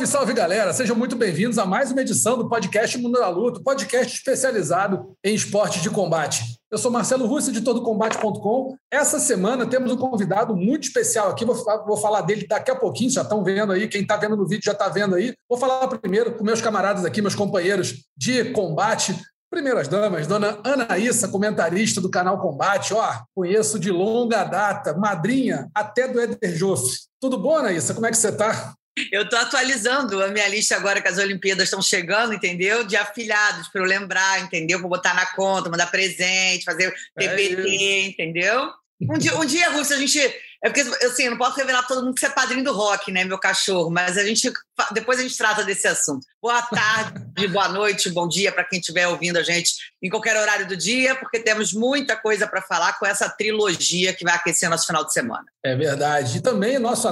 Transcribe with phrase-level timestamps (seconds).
[0.00, 0.72] Salve, salve galera!
[0.72, 5.34] Sejam muito bem-vindos a mais uma edição do podcast Mundo da Luta, podcast especializado em
[5.34, 6.42] esportes de combate.
[6.70, 8.76] Eu sou Marcelo Russo, editor do Combate.com.
[8.90, 11.44] Essa semana temos um convidado muito especial aqui.
[11.44, 11.56] Vou,
[11.86, 13.10] vou falar dele daqui a pouquinho.
[13.10, 13.88] Já estão vendo aí.
[13.88, 15.34] Quem está vendo no vídeo já está vendo aí.
[15.48, 19.14] Vou falar primeiro com meus camaradas aqui, meus companheiros de combate.
[19.50, 22.94] Primeiras damas, dona Anaíssa, comentarista do canal Combate.
[22.94, 23.04] Ó,
[23.34, 26.96] conheço de longa data, madrinha até do Eder Joffre.
[27.20, 27.92] Tudo bom, Anaíssa?
[27.92, 28.74] Como é que você está?
[29.12, 32.84] Eu estou atualizando a minha lista agora que as Olimpíadas estão chegando, entendeu?
[32.84, 34.78] De afiliados, para eu lembrar, entendeu?
[34.80, 38.70] Para botar na conta, mandar presente, fazer TBT, é entendeu?
[39.00, 40.20] Um dia, um dia, Rússia, a gente
[40.62, 42.72] é porque, assim, eu não posso revelar para todo mundo que você é padrinho do
[42.72, 43.88] rock, né, meu cachorro?
[43.90, 44.52] Mas a gente,
[44.92, 46.26] depois a gente trata desse assunto.
[46.40, 50.68] Boa tarde, boa noite, bom dia para quem estiver ouvindo a gente em qualquer horário
[50.68, 54.86] do dia, porque temos muita coisa para falar com essa trilogia que vai aquecer nosso
[54.86, 55.44] final de semana.
[55.64, 56.38] É verdade.
[56.38, 57.08] E também nosso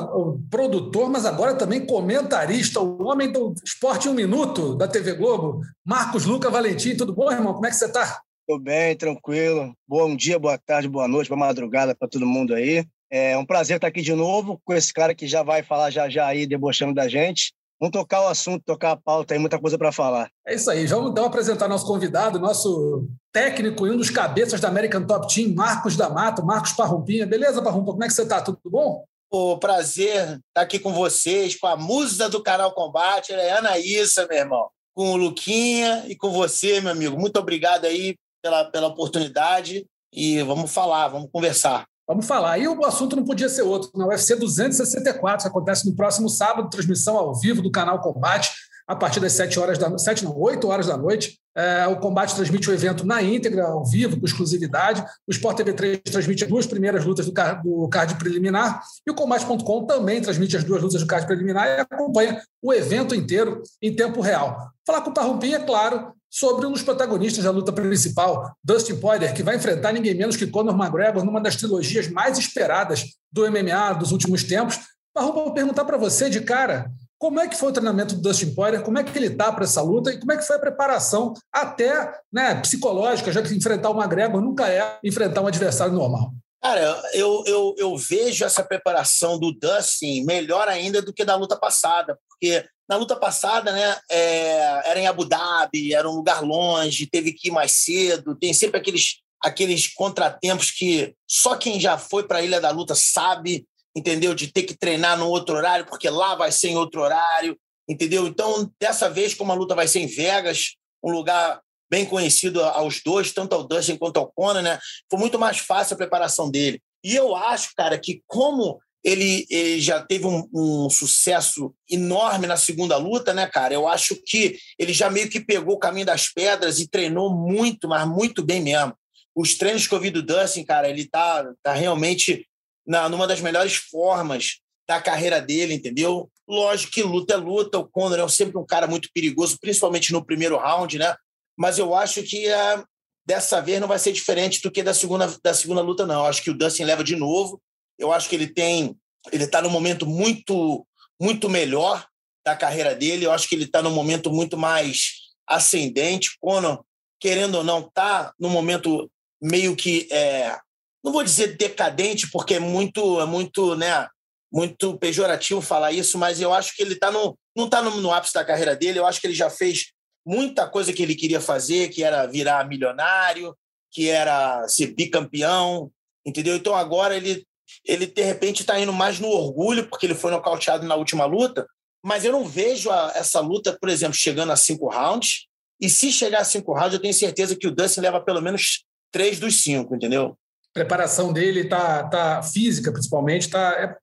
[0.51, 5.63] produtor, mas agora também comentarista, o homem do Esporte em um Minuto da TV Globo,
[5.87, 6.97] Marcos Luca Valentim.
[6.97, 7.55] Tudo bom, irmão?
[7.55, 8.21] Como é que você está?
[8.47, 9.75] Tudo bem, tranquilo.
[9.87, 12.85] Bom dia, boa tarde, boa noite, boa madrugada para todo mundo aí.
[13.11, 16.09] É um prazer estar aqui de novo com esse cara que já vai falar já
[16.09, 17.53] já aí, debochando da gente.
[17.81, 20.29] Vamos tocar o assunto, tocar a pauta, tem muita coisa para falar.
[20.45, 20.85] É isso aí.
[20.87, 25.55] Vamos então apresentar nosso convidado, nosso técnico e um dos cabeças da American Top Team,
[25.55, 27.25] Marcos da Mata, Marcos Parrumpinha.
[27.25, 27.93] Beleza, Parrumpa?
[27.93, 28.43] Como é que você está?
[28.43, 29.05] Tudo bom?
[29.31, 34.27] O prazer estar aqui com vocês, com a musa do canal Combate, é a Anaísa,
[34.27, 34.69] meu irmão.
[34.93, 37.17] Com o Luquinha e com você, meu amigo.
[37.17, 41.87] Muito obrigado aí pela, pela oportunidade e vamos falar, vamos conversar.
[42.09, 42.59] Vamos falar.
[42.59, 43.91] E o assunto não podia ser outro.
[43.95, 48.51] Na UFC 264, que acontece no próximo sábado, transmissão ao vivo do canal Combate,
[48.89, 51.39] a partir das 7 horas da 7, não, 8 horas da noite.
[51.55, 55.05] É, o Combate transmite o evento na íntegra, ao vivo, com exclusividade.
[55.27, 58.81] O Sport TV 3 transmite as duas primeiras lutas do card, do card preliminar.
[59.07, 63.15] E o Combate.com também transmite as duas lutas do card preliminar e acompanha o evento
[63.15, 64.71] inteiro em tempo real.
[64.87, 69.35] Falar com o Parrumpinha, é claro, sobre um dos protagonistas da luta principal, Dustin Poirier,
[69.35, 73.95] que vai enfrentar ninguém menos que Conor McGregor numa das trilogias mais esperadas do MMA
[73.95, 74.79] dos últimos tempos.
[75.13, 78.55] Parrupa, vou perguntar para você de cara, como é que foi o treinamento do Dustin
[78.55, 80.61] Poirier, como é que ele está para essa luta e como é que foi a
[80.61, 86.33] preparação até né, psicológica, já que enfrentar o McGregor nunca é enfrentar um adversário normal.
[86.63, 86.81] Cara,
[87.13, 92.19] eu, eu, eu vejo essa preparação do Dustin melhor ainda do que da luta passada,
[92.29, 97.33] porque na luta passada, né, é, era em Abu Dhabi, era um lugar longe, teve
[97.33, 102.39] que ir mais cedo, tem sempre aqueles, aqueles contratempos que só quem já foi para
[102.39, 103.67] a Ilha da Luta sabe,
[103.97, 104.35] entendeu?
[104.35, 108.27] De ter que treinar no outro horário, porque lá vai ser em outro horário, entendeu?
[108.27, 111.61] Então, dessa vez, como a luta vai ser em Vegas, um lugar
[111.91, 114.79] bem conhecido aos dois, tanto ao Dustin quanto ao Conor, né?
[115.11, 116.81] Foi muito mais fácil a preparação dele.
[117.03, 122.57] E eu acho, cara, que como ele, ele já teve um, um, sucesso enorme na
[122.57, 123.73] segunda luta, né, cara?
[123.73, 127.89] Eu acho que ele já meio que pegou o caminho das pedras e treinou muito,
[127.89, 128.95] mas muito bem mesmo.
[129.35, 132.48] Os treinos que eu vi do Dustin, cara, ele tá, tá realmente
[132.89, 136.31] na, numa das melhores formas da carreira dele, entendeu?
[136.49, 140.25] Lógico que luta é luta, o Conor é sempre um cara muito perigoso, principalmente no
[140.25, 141.15] primeiro round, né?
[141.57, 142.85] Mas eu acho que uh,
[143.27, 146.21] dessa vez não vai ser diferente do que da segunda, da segunda luta, não.
[146.21, 147.61] Eu acho que o Dustin leva de novo
[147.99, 148.97] eu acho que ele tem,
[149.33, 150.87] ele está num momento muito,
[151.21, 152.07] muito melhor
[152.47, 153.27] da carreira dele.
[153.27, 155.15] Eu acho que ele está num momento muito mais
[155.47, 156.37] ascendente.
[156.41, 156.85] Conor,
[157.19, 159.11] querendo ou não, está num momento
[159.43, 160.57] meio que, é,
[161.05, 164.09] não vou dizer decadente, porque é muito, é muito, né,
[164.53, 168.13] muito pejorativo falar isso, mas eu acho que ele tá no, não está no, no
[168.13, 168.99] ápice da carreira dele.
[168.99, 169.93] Eu acho que ele já fez
[170.27, 173.57] muita coisa que ele queria fazer, que era virar milionário,
[173.91, 175.91] que era ser bicampeão,
[176.25, 176.57] entendeu?
[176.57, 177.47] Então agora ele
[177.85, 181.67] ele de repente está indo mais no orgulho, porque ele foi nocauteado na última luta,
[182.03, 185.47] mas eu não vejo a, essa luta, por exemplo, chegando a cinco rounds.
[185.81, 188.85] E se chegar a cinco rounds, eu tenho certeza que o Dustin leva pelo menos
[189.13, 190.37] três dos cinco, entendeu?
[190.79, 193.73] Preparação dele tá, tá física, principalmente, tá.
[193.73, 193.97] É,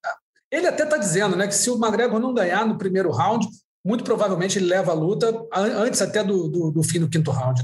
[0.52, 3.48] ele até está dizendo, né, que se o McGregor não ganhar no primeiro round,
[3.84, 7.64] muito provavelmente ele leva a luta antes até do, do, do fim do quinto round.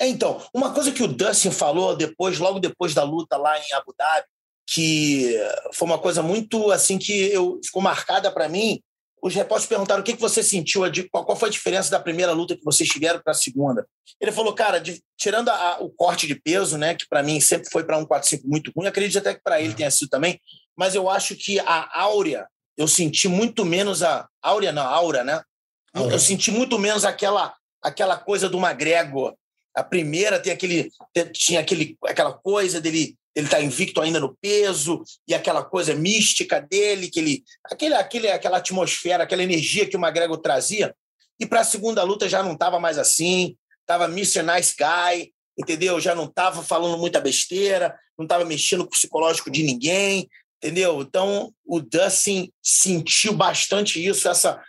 [0.00, 3.72] É, então, uma coisa que o Dustin falou depois, logo depois da luta lá em
[3.74, 4.26] Abu Dhabi,
[4.66, 5.40] que
[5.72, 8.82] foi uma coisa muito assim que eu, ficou marcada para mim.
[9.22, 12.56] Os repórteres perguntaram o que, que você sentiu, qual foi a diferença da primeira luta
[12.56, 13.86] que vocês tiveram para a segunda.
[14.20, 17.68] Ele falou, cara, de, tirando a, o corte de peso, né, que para mim sempre
[17.70, 20.40] foi para um 4-5 muito ruim, acredito até que para ele tenha sido também,
[20.76, 22.46] mas eu acho que a áurea
[22.78, 25.42] eu senti muito menos a áurea, não, a aura, né?
[25.92, 26.14] Aura.
[26.14, 29.34] Eu senti muito menos aquela aquela coisa do McGregor.
[29.74, 30.90] A primeira tem aquele
[31.32, 36.60] tinha aquele aquela coisa dele ele está invicto ainda no peso e aquela coisa mística
[36.60, 40.92] dele, que ele, aquele, aquele, aquela atmosfera, aquela energia que o McGregor trazia.
[41.38, 44.42] E para a segunda luta já não estava mais assim, estava Mr.
[44.42, 46.00] Nice Guy, entendeu?
[46.00, 50.28] Já não estava falando muita besteira, não estava mexendo com o psicológico de ninguém,
[50.60, 51.00] entendeu?
[51.00, 54.60] Então o Dustin sentiu bastante isso, essa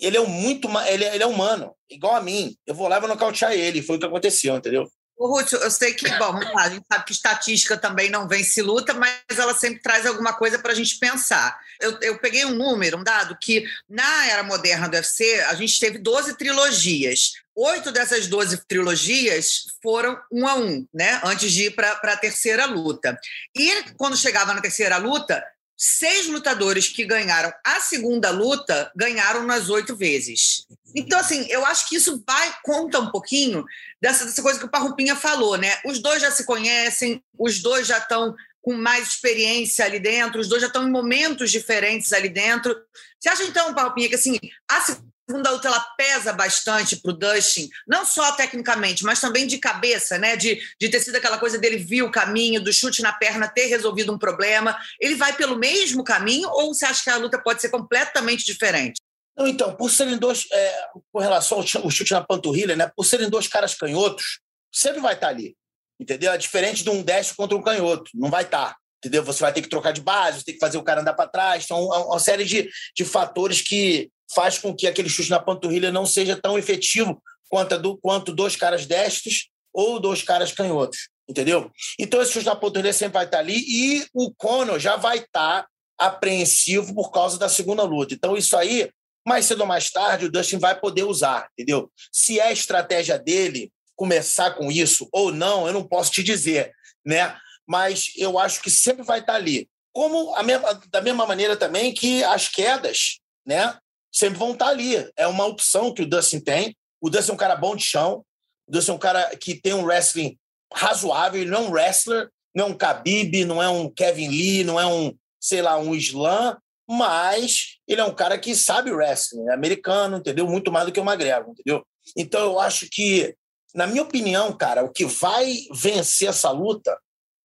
[0.00, 2.56] ele é muito ele é, ele é humano, igual a mim.
[2.66, 4.90] Eu vou lá e vou nocautear ele, foi o que aconteceu, entendeu?
[5.16, 8.28] O Ruth, eu sei que, bom, vamos lá, a gente sabe que estatística também não
[8.28, 11.58] vence luta, mas ela sempre traz alguma coisa para a gente pensar.
[11.80, 15.80] Eu, eu, peguei um número, um dado, que na era moderna do UFC, a gente
[15.80, 17.32] teve 12 trilogias.
[17.54, 21.18] Oito dessas 12 trilogias foram um a um, né?
[21.24, 23.18] Antes de ir para a terceira luta.
[23.54, 25.42] E quando chegava na terceira luta,
[25.76, 30.66] seis lutadores que ganharam a segunda luta ganharam nas oito vezes.
[30.96, 33.62] Então, assim, eu acho que isso vai, conta um pouquinho
[34.00, 35.78] dessa, dessa coisa que o Parrupinha falou, né?
[35.84, 40.48] Os dois já se conhecem, os dois já estão com mais experiência ali dentro, os
[40.48, 42.74] dois já estão em momentos diferentes ali dentro.
[43.20, 44.38] Você acha, então, Parrupinha, que assim,
[44.68, 49.58] a segunda luta ela pesa bastante para o Dustin, não só tecnicamente, mas também de
[49.58, 50.34] cabeça, né?
[50.34, 53.66] De, de ter sido aquela coisa dele vir o caminho, do chute na perna, ter
[53.66, 54.78] resolvido um problema.
[54.98, 59.05] Ele vai pelo mesmo caminho ou você acha que a luta pode ser completamente diferente?
[59.36, 62.90] Não, então, por serem dois, é, com relação ao chute na panturrilha, né?
[62.96, 64.40] Por serem dois caras canhotos,
[64.72, 65.56] sempre vai estar ali.
[66.00, 66.32] Entendeu?
[66.32, 68.10] É diferente de um destro contra um canhoto.
[68.14, 69.22] Não vai estar entendeu?
[69.24, 71.64] Você vai ter que trocar de base, tem que fazer o cara andar para trás.
[71.64, 75.92] Então, é uma série de, de fatores que faz com que aquele chute na panturrilha
[75.92, 81.70] não seja tão efetivo quanto, do, quanto dois caras destros ou dois caras canhotos, entendeu?
[81.98, 85.66] Então, esse chute na panturrilha sempre vai estar ali e o Conor já vai estar
[85.98, 88.14] apreensivo por causa da segunda luta.
[88.14, 88.90] Então, isso aí,
[89.26, 91.90] mais cedo ou mais tarde, o Dustin vai poder usar, entendeu?
[92.12, 96.72] Se é a estratégia dele começar com isso ou não, eu não posso te dizer,
[97.04, 97.36] né?
[97.66, 99.68] Mas eu acho que sempre vai estar ali.
[99.92, 103.76] Como mesma, da mesma maneira também que as quedas, né?
[104.16, 105.10] sempre vão estar ali.
[105.14, 106.74] É uma opção que o Dustin tem.
[107.00, 108.24] O Dustin é um cara bom de chão.
[108.66, 110.38] O Dustin é um cara que tem um wrestling
[110.72, 111.42] razoável.
[111.42, 114.80] Ele não é um wrestler, não é um Khabib, não é um Kevin Lee, não
[114.80, 116.56] é um, sei lá, um Islam,
[116.88, 120.46] mas ele é um cara que sabe wrestling, é americano, entendeu?
[120.46, 121.84] Muito mais do que o McGregor, entendeu?
[122.16, 123.34] Então eu acho que,
[123.74, 126.96] na minha opinião, cara, o que vai vencer essa luta,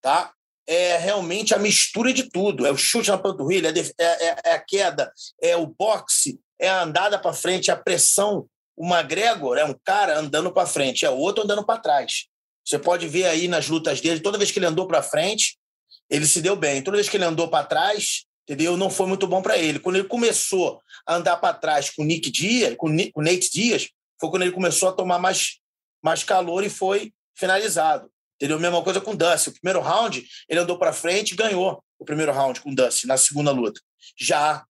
[0.02, 0.32] tá?
[0.68, 2.66] É realmente a mistura de tudo.
[2.66, 5.12] É o chute na panturrilha, é, é, é a queda,
[5.42, 8.48] é o boxe, é a andada para frente, a pressão.
[8.78, 12.28] O McGregor é um cara andando para frente, é outro andando para trás.
[12.64, 15.58] Você pode ver aí nas lutas dele, toda vez que ele andou para frente,
[16.10, 16.82] ele se deu bem.
[16.82, 18.78] Toda vez que ele andou para trás, entendeu?
[18.78, 19.80] Não foi muito bom para ele.
[19.80, 23.90] Quando ele começou a andar para trás com o Nick Dias, com o Nate Dias,
[24.20, 25.60] foi quando ele começou a tomar mais,
[26.04, 28.10] mais calor e foi finalizado.
[28.36, 28.60] Entendeu?
[28.60, 29.50] Mesma coisa com o Dusty.
[29.50, 33.08] O primeiro round, ele andou para frente e ganhou o primeiro round com o Dusty
[33.08, 33.80] na segunda luta.
[34.20, 34.64] Já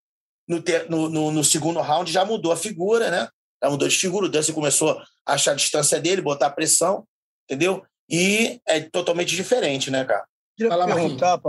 [0.48, 3.30] no, no, no, no, segundo round já mudou a figura, né?
[3.64, 4.26] Já mudou de figura.
[4.26, 7.08] O Dustin começou a achar a distância dele, botar pressão,
[7.46, 7.86] entendeu?
[8.10, 10.26] E é totalmente diferente, né, cara?
[10.62, 11.42] Queria Fala, perguntar,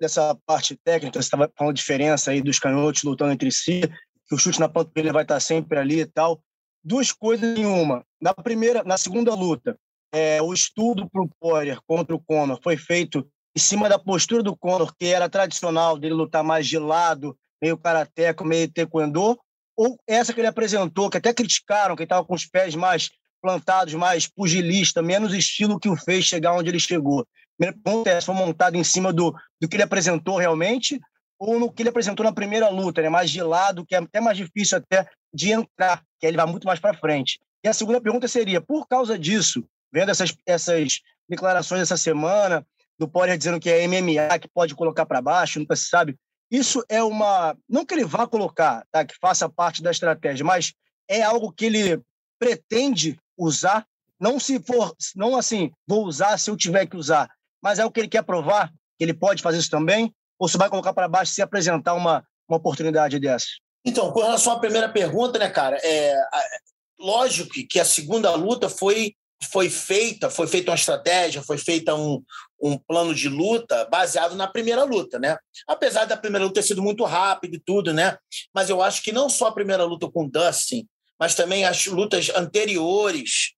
[0.00, 3.82] dessa parte técnica, você estava falando diferença aí dos canhotos lutando entre si,
[4.26, 6.42] que o chute na panturrilha vai estar sempre ali e tal.
[6.82, 8.04] Duas coisas em uma.
[8.20, 9.78] Na primeira, na segunda luta,
[10.12, 14.42] é, o estudo para o Poirier contra o Conor foi feito em cima da postura
[14.42, 19.38] do Conor, que era tradicional dele lutar mais de lado, meio karateco, meio taekwondo,
[19.76, 23.08] ou essa que ele apresentou, que até criticaram, que estava com os pés mais
[23.40, 27.24] plantados, mais pugilista, menos estilo que o fez chegar onde ele chegou.
[27.58, 31.00] Primeira pergunta é se foi montado em cima do, do que ele apresentou realmente
[31.38, 33.08] ou no que ele apresentou na primeira luta, né?
[33.08, 36.66] mais de lado, que é até mais difícil até de entrar, que ele vai muito
[36.66, 37.40] mais para frente.
[37.62, 42.66] E a segunda pergunta seria, por causa disso, vendo essas, essas declarações essa semana,
[42.98, 46.16] do Poirier dizendo que é MMA, que pode colocar para baixo, nunca se sabe,
[46.50, 47.56] isso é uma.
[47.68, 49.04] Não que ele vá colocar, tá?
[49.04, 50.72] que faça parte da estratégia, mas
[51.06, 52.02] é algo que ele
[52.38, 53.86] pretende usar.
[54.18, 57.30] Não se for, não assim, vou usar se eu tiver que usar,
[57.62, 60.58] mas é o que ele quer provar, que ele pode fazer isso também, ou se
[60.58, 63.46] vai colocar para baixo se apresentar uma, uma oportunidade dessa?
[63.84, 66.14] Então, com relação à primeira pergunta, né, cara, é,
[66.98, 69.14] lógico que a segunda luta foi
[69.50, 72.20] foi feita, foi feita uma estratégia, foi feita um,
[72.60, 75.38] um plano de luta baseado na primeira luta, né?
[75.66, 78.18] Apesar da primeira luta ter sido muito rápida e tudo, né?
[78.52, 80.88] Mas eu acho que não só a primeira luta com o Dustin,
[81.18, 83.52] mas também as lutas anteriores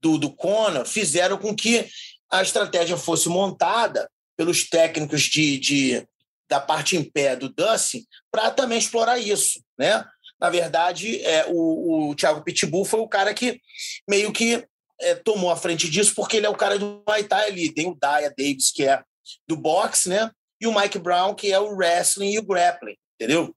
[0.00, 1.86] do, do Conor fizeram com que
[2.30, 6.08] a estratégia fosse montada pelos técnicos de, de,
[6.48, 10.04] da parte em pé do Dustin para também explorar isso, né?
[10.40, 13.60] Na verdade, é, o, o Thiago Pitbull foi o cara que
[14.08, 14.64] meio que
[15.00, 17.72] é, tomou a frente disso, porque ele é o cara do Muay Thai ali.
[17.72, 19.02] Tem o Daya Davis, que é
[19.48, 20.30] do boxe, né?
[20.60, 23.54] E o Mike Brown, que é o wrestling e o grappling, entendeu?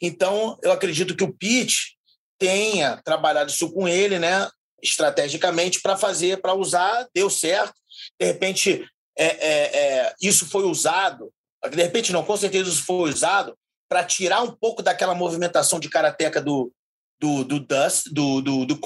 [0.00, 1.96] Então, eu acredito que o Pete
[2.38, 4.48] tenha trabalhado isso com ele, né?
[4.82, 7.74] Estrategicamente para fazer, para usar, deu certo.
[8.20, 8.86] De repente,
[9.16, 11.32] é, é, é, isso foi usado,
[11.70, 13.56] de repente não, com certeza isso foi usado
[13.88, 16.72] para tirar um pouco daquela movimentação de karateca do,
[17.18, 18.80] do, do Dust, do, do, do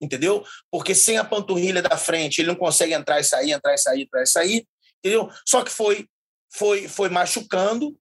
[0.00, 0.44] entendeu?
[0.70, 4.02] Porque sem a panturrilha da frente ele não consegue entrar e sair, entrar e sair,
[4.02, 4.66] entrar e sair,
[4.98, 5.30] entendeu?
[5.46, 6.06] Só que foi,
[6.52, 7.96] foi, foi machucando,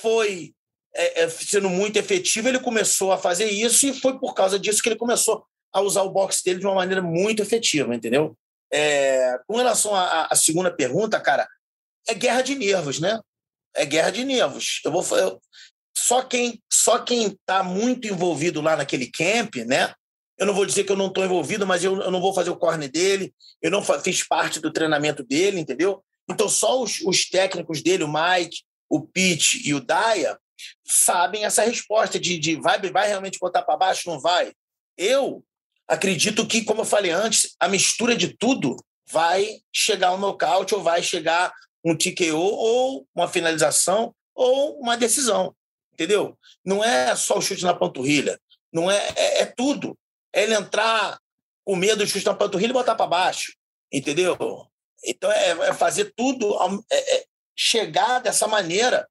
[0.00, 0.54] foi
[0.94, 4.82] é, é, sendo muito efetivo, ele começou a fazer isso e foi por causa disso
[4.82, 8.36] que ele começou a usar o boxe dele de uma maneira muito efetiva, entendeu?
[8.72, 11.48] É, com relação à, à, segunda pergunta, cara,
[12.08, 13.20] é guerra de nervos, né?
[13.74, 14.80] É guerra de nervos.
[14.84, 15.40] Eu vou eu,
[15.96, 19.94] só quem só quem está muito envolvido lá naquele camp, né?
[20.38, 22.50] Eu não vou dizer que eu não estou envolvido, mas eu, eu, não vou fazer
[22.50, 26.04] o corne dele, eu não fiz parte do treinamento dele, entendeu?
[26.28, 30.38] Então só os, os técnicos dele, o Mike, o Pete e o Daya,
[30.84, 34.52] sabem essa resposta de, de vai, vai realmente botar para baixo, não vai.
[34.96, 35.44] Eu
[35.86, 38.76] acredito que, como eu falei antes, a mistura de tudo
[39.10, 41.52] vai chegar um nocaute ou vai chegar
[41.84, 45.54] um TKO ou uma finalização ou uma decisão,
[45.92, 46.36] entendeu?
[46.64, 48.38] Não é só o chute na panturrilha,
[48.72, 49.96] não é, é, é tudo.
[50.32, 51.18] É ele entrar
[51.64, 53.52] com medo do chute na panturrilha e botar para baixo,
[53.92, 54.36] entendeu?
[55.04, 56.56] Então é, é fazer tudo,
[56.90, 57.24] é, é
[57.56, 59.08] chegar dessa maneira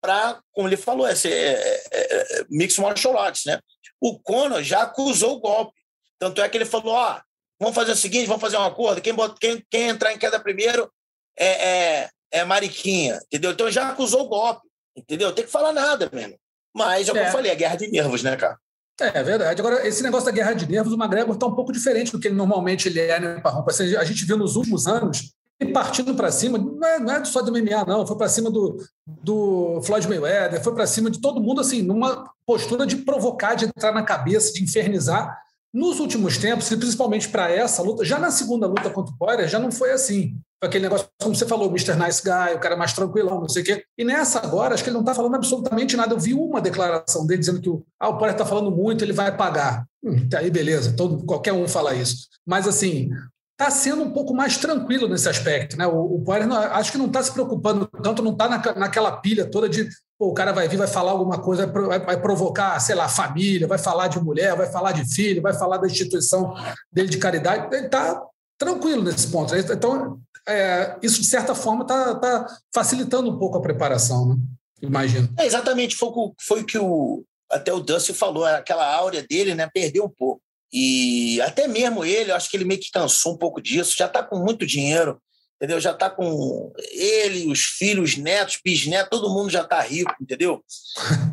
[0.00, 3.60] para, como ele falou, é, é, é, mix martial arts, né?
[4.00, 5.80] O Conor já acusou o golpe.
[6.18, 7.20] Tanto é que ele falou: ó,
[7.58, 9.00] vamos fazer o seguinte, vamos fazer um acordo.
[9.00, 10.90] Quem, bota, quem, quem entrar em queda primeiro
[11.38, 13.52] é, é, é Mariquinha, entendeu?
[13.52, 15.32] Então já acusou o golpe, entendeu?
[15.32, 16.36] Tem que falar nada mesmo.
[16.74, 18.58] Mas é o que eu falei, é guerra de nervos, né, cara?
[19.00, 19.60] É, é verdade.
[19.60, 22.28] Agora, esse negócio da guerra de nervos, o McGregor está um pouco diferente do que
[22.28, 23.70] ele normalmente ele é, né, Parrompa?
[23.70, 27.40] A gente viu nos últimos anos ele partindo para cima, não é, não é só
[27.40, 31.40] do MMA, não, foi para cima do, do Floyd Mayweather, foi para cima de todo
[31.40, 35.34] mundo, assim, numa postura de provocar, de entrar na cabeça, de infernizar.
[35.76, 39.58] Nos últimos tempos, principalmente para essa luta, já na segunda luta contra o Poirier, já
[39.58, 40.34] não foi assim.
[40.58, 41.94] Foi aquele negócio, como você falou, Mr.
[41.96, 43.84] Nice Guy, o cara mais tranquilão, não sei o quê.
[43.98, 46.14] E nessa agora, acho que ele não está falando absolutamente nada.
[46.14, 49.12] Eu vi uma declaração dele dizendo que o, ah, o Poirier está falando muito, ele
[49.12, 49.84] vai pagar.
[50.02, 52.26] Hum, tá aí, beleza, todo, qualquer um fala isso.
[52.46, 53.10] Mas, assim,
[53.52, 55.76] está sendo um pouco mais tranquilo nesse aspecto.
[55.76, 55.86] Né?
[55.86, 59.12] O, o Poirier não, acho que não está se preocupando tanto, não está na, naquela
[59.12, 59.86] pilha toda de
[60.18, 63.78] pô, o cara vai vir, vai falar alguma coisa, vai, provocar, sei lá, família, vai
[63.78, 66.54] falar de mulher, vai falar de filho, vai falar da instituição
[66.90, 67.74] dele de caridade.
[67.74, 68.22] Ele está
[68.58, 69.54] tranquilo nesse ponto.
[69.54, 74.36] Então, é, isso, de certa forma, está tá facilitando um pouco a preparação, né?
[74.80, 75.28] imagino.
[75.38, 80.04] É, exatamente, foi foi que o, até o Dusty falou, aquela áurea dele né, perdeu
[80.04, 80.40] um pouco.
[80.72, 84.06] E até mesmo ele, eu acho que ele meio que cansou um pouco disso, já
[84.06, 85.20] está com muito dinheiro,
[85.56, 85.80] entendeu?
[85.80, 90.64] Já está com ele, os filhos, netos, bisnetos, todo mundo já está rico, entendeu?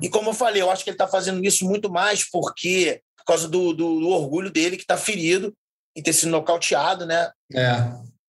[0.01, 3.25] E como eu falei, eu acho que ele está fazendo isso muito mais porque por
[3.25, 5.55] causa do, do, do orgulho dele que está ferido
[5.95, 7.31] e ter sido nocauteado, né?
[7.53, 7.75] É.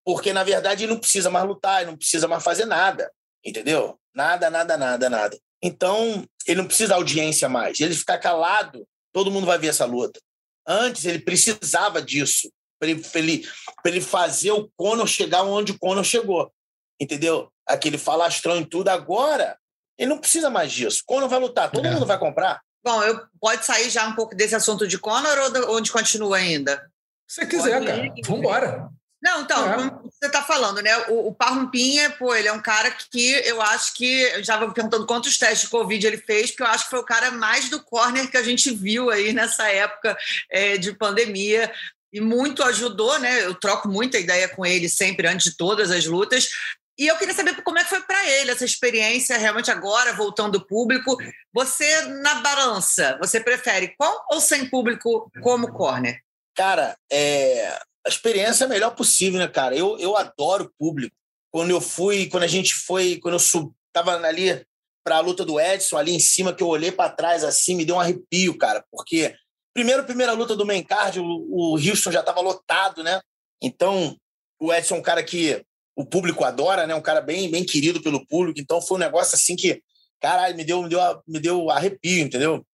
[0.05, 3.11] Porque, na verdade, ele não precisa mais lutar, ele não precisa mais fazer nada,
[3.45, 3.99] entendeu?
[4.15, 5.39] Nada, nada, nada, nada.
[5.63, 7.81] Então, ele não precisa audiência mais.
[7.81, 10.21] Ele ficar calado, todo mundo vai ver essa luta.
[10.67, 12.53] Antes, ele precisava disso
[12.85, 13.49] para ele, ele,
[13.85, 16.53] ele fazer o Conor chegar onde o Conor chegou.
[17.01, 17.51] Entendeu?
[17.67, 18.89] Aquele falastrão e tudo.
[18.89, 19.57] Agora,
[19.99, 21.03] ele não precisa mais disso.
[21.07, 21.91] Conor vai lutar, todo é.
[21.91, 22.61] mundo vai comprar.
[22.85, 26.91] Bom, eu pode sair já um pouco desse assunto de Conor ou onde continua ainda?
[27.27, 28.15] Se você quiser, pode cara.
[28.27, 28.91] Vamos embora.
[29.25, 29.75] Não, então, é.
[29.75, 30.95] como você está falando, né?
[31.09, 34.43] O, o Parrumpinha, pô, ele é um cara que eu acho que.
[34.43, 37.05] Já vou perguntando quantos testes de Covid ele fez, porque eu acho que foi o
[37.05, 40.15] cara mais do corner que a gente viu aí nessa época
[40.51, 41.73] é, de pandemia
[42.15, 43.45] e muito ajudou, né?
[43.45, 46.49] Eu troco muita ideia com ele sempre antes de todas as lutas.
[46.97, 50.59] E eu queria saber como é que foi para ele essa experiência, realmente agora voltando
[50.59, 51.17] ao público.
[51.53, 56.21] Você na balança, você prefere com ou sem público como corner?
[56.55, 57.67] Cara, é,
[58.07, 59.75] a experiência é a melhor possível, né, cara?
[59.75, 61.17] Eu, eu adoro público.
[61.51, 64.65] Quando eu fui, quando a gente foi, quando eu sub, tava ali
[65.03, 67.85] para a luta do Edson, ali em cima, que eu olhei para trás assim, me
[67.85, 69.35] deu um arrepio, cara, porque
[69.75, 73.21] Primeiro, primeira luta do main card, o, o Houston já estava lotado, né?
[73.61, 74.17] Então,
[74.61, 75.65] o Edson é um cara que
[75.97, 76.95] o público adora, né?
[76.95, 78.61] Um cara bem, bem querido pelo público.
[78.61, 79.83] Então, foi um negócio assim que,
[80.21, 82.65] caralho, me deu, me deu, me deu arrepio, entendeu?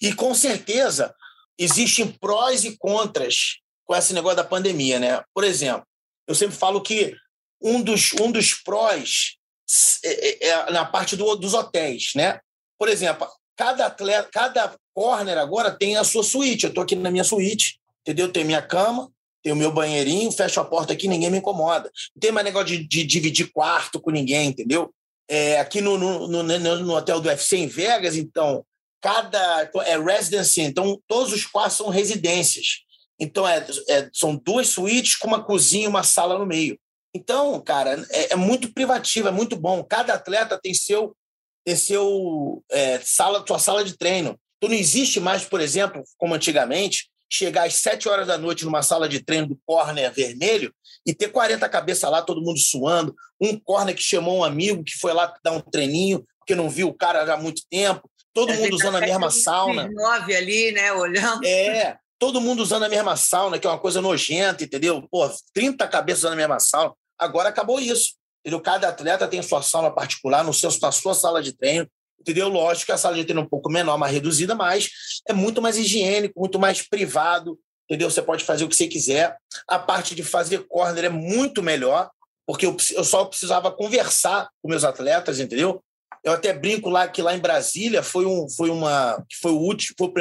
[0.00, 1.14] E com certeza
[1.58, 5.22] existem prós e contras com esse negócio da pandemia, né?
[5.34, 5.86] Por exemplo,
[6.26, 7.16] eu sempre falo que
[7.62, 9.36] um dos, um dos prós
[10.04, 12.40] é, é, é, na parte do, dos hotéis, né?
[12.78, 13.26] Por exemplo,
[13.56, 16.64] cada atleta, cada corner agora tem a sua suíte.
[16.64, 18.32] Eu estou aqui na minha suíte, entendeu?
[18.32, 19.12] Tem minha cama,
[19.42, 21.92] tem o meu banheirinho, fecho a porta aqui, ninguém me incomoda.
[22.14, 24.90] Não tem mais negócio de, de dividir quarto com ninguém, entendeu?
[25.28, 28.64] É, aqui no, no, no, no, hotel do UFC em Vegas, então,
[29.02, 32.86] cada é residency, então todos os quartos são residências.
[33.20, 36.78] Então, é, é, são duas suítes com uma cozinha e uma sala no meio.
[37.14, 39.84] Então, cara, é, é, muito privativo, é muito bom.
[39.84, 41.14] Cada atleta tem seu,
[41.64, 44.38] tem seu é, sala, sua sala de treino.
[44.66, 48.82] Então, não existe mais, por exemplo, como antigamente, chegar às sete horas da noite numa
[48.82, 50.72] sala de treino do corner vermelho
[51.06, 53.14] e ter 40 cabeças lá, todo mundo suando.
[53.40, 56.88] Um corner que chamou um amigo que foi lá dar um treininho, porque não viu
[56.88, 58.10] o cara há muito tempo.
[58.34, 59.88] Todo a mundo usando a mesma sauna.
[59.88, 61.44] Nove ali, né, olhando.
[61.46, 65.06] É, todo mundo usando a mesma sauna, que é uma coisa nojenta, entendeu?
[65.10, 66.92] Pô, 30 cabeças usando a mesma sauna.
[67.18, 68.14] Agora acabou isso.
[68.40, 68.60] Entendeu?
[68.60, 71.88] Cada atleta tem sua sauna particular no seu, na sua sala de treino.
[72.26, 72.48] Entendeu?
[72.48, 74.90] Lógico que a sala de treino é um pouco menor, mais reduzida, mas
[75.28, 77.58] é muito mais higiênico, muito mais privado.
[77.88, 78.10] Entendeu?
[78.10, 79.36] Você pode fazer o que você quiser.
[79.68, 82.10] A parte de fazer corner é muito melhor,
[82.44, 85.82] porque eu, só precisava conversar com meus atletas, entendeu?
[86.24, 89.94] Eu até brinco lá que lá em Brasília foi um foi uma foi o último
[89.96, 90.14] foi o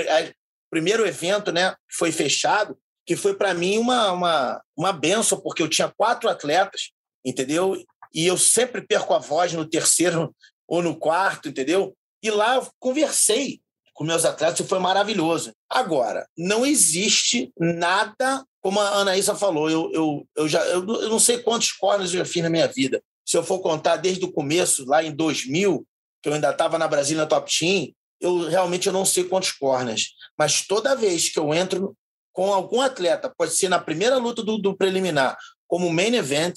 [0.69, 5.61] primeiro evento, né, que foi fechado que foi para mim uma, uma, uma benção, porque
[5.61, 6.91] eu tinha quatro atletas,
[7.23, 7.75] entendeu?
[8.13, 10.35] E eu sempre perco a voz no terceiro
[10.67, 11.95] ou no quarto, entendeu?
[12.21, 13.61] E lá conversei
[13.93, 15.53] com meus atletas e foi maravilhoso.
[15.69, 21.19] Agora, não existe nada, como a Anaísa falou, eu, eu, eu, já, eu, eu não
[21.19, 23.01] sei quantos corners eu já fiz na minha vida.
[23.25, 25.87] Se eu for contar desde o começo, lá em 2000,
[26.21, 30.13] que eu ainda estava na Brasília Top Team, eu realmente eu não sei quantos corners.
[30.37, 31.95] Mas toda vez que eu entro
[32.33, 36.55] com algum atleta, pode ser na primeira luta do, do preliminar, como main event,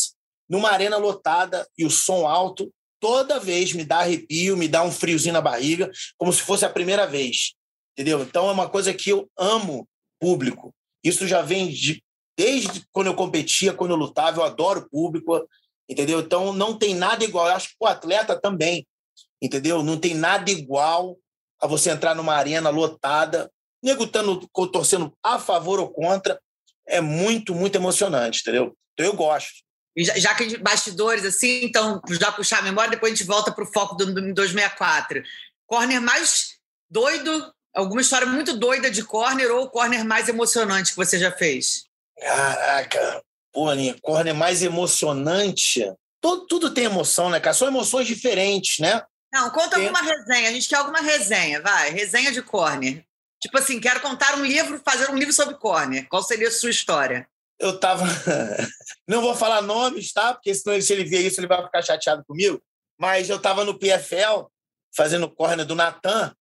[0.48, 4.92] numa arena lotada e o som alto, toda vez me dá arrepio, me dá um
[4.92, 7.54] friozinho na barriga, como se fosse a primeira vez.
[7.92, 8.22] Entendeu?
[8.22, 9.88] Então é uma coisa que eu amo
[10.20, 10.74] público.
[11.02, 12.02] Isso já vem de,
[12.36, 15.48] desde quando eu competia, quando eu lutava, eu adoro público,
[15.88, 16.20] entendeu?
[16.20, 17.46] Então não tem nada igual.
[17.46, 18.86] Eu acho que o atleta também,
[19.40, 19.82] entendeu?
[19.82, 21.16] Não tem nada igual
[21.60, 23.50] a você entrar numa arena lotada
[23.82, 26.40] nego estando torcendo a favor ou contra,
[26.86, 28.76] é muito, muito emocionante, entendeu?
[28.92, 29.62] Então eu gosto.
[29.98, 33.64] Já, já que bastidores, assim, então, já puxar a memória, depois a gente volta para
[33.64, 35.22] o foco do, do 264.
[35.66, 36.54] Corner mais
[36.90, 41.84] doido, alguma história muito doida de corner ou corner mais emocionante que você já fez?
[42.18, 45.84] Caraca, pô, Aninha, corner mais emocionante.
[46.20, 47.54] Tudo, tudo tem emoção, né, cara?
[47.54, 49.02] São emoções diferentes, né?
[49.32, 49.86] Não, conta tem...
[49.86, 50.48] alguma resenha.
[50.48, 51.90] A gente quer alguma resenha, vai.
[51.90, 53.04] Resenha de corner.
[53.40, 56.08] Tipo assim, quero contar um livro, fazer um livro sobre corner.
[56.08, 57.28] Qual seria a sua história?
[57.58, 58.04] Eu tava.
[59.08, 60.32] Não vou falar nomes, tá?
[60.34, 62.62] Porque senão, se ele ver isso, ele vai ficar chateado comigo.
[62.98, 64.46] Mas eu tava no PFL,
[64.94, 66.34] fazendo corner do Natan,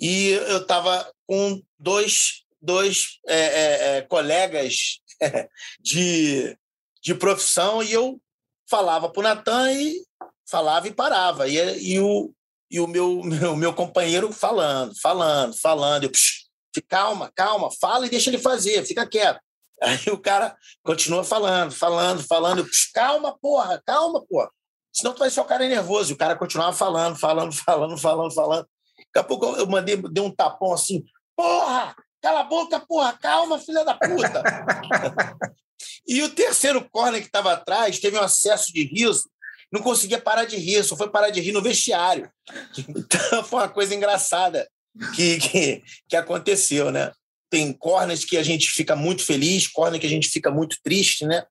[0.00, 5.00] e eu tava com dois, dois é, é, é, colegas
[5.80, 6.56] de,
[7.02, 8.20] de profissão, e eu
[8.68, 10.04] falava pro Natan e
[10.48, 11.48] falava e parava.
[11.48, 12.32] E, e, o,
[12.70, 16.04] e o meu, meu, meu companheiro falando, falando, falando.
[16.04, 16.44] Eu, psh,
[16.88, 19.40] calma, calma, fala e deixa ele fazer, fica quieto.
[19.84, 22.58] Aí o cara continua falando, falando, falando.
[22.60, 24.50] Eu, calma, porra, calma, porra.
[24.92, 26.10] Senão tu vai deixar o cara nervoso.
[26.10, 28.68] E o cara continuava falando, falando, falando, falando, falando.
[28.98, 31.04] Daqui a pouco eu mandei, dei um tapão assim,
[31.36, 34.42] porra, cala a boca, porra, calma, filha da puta.
[36.06, 39.28] e o terceiro corner que estava atrás teve um acesso de riso,
[39.70, 42.30] não conseguia parar de rir, só foi parar de rir no vestiário.
[42.88, 44.68] Então foi uma coisa engraçada
[45.14, 47.12] que, que, que aconteceu, né?
[47.54, 51.24] Tem corners que a gente fica muito feliz, corner que a gente fica muito triste,
[51.24, 51.46] né?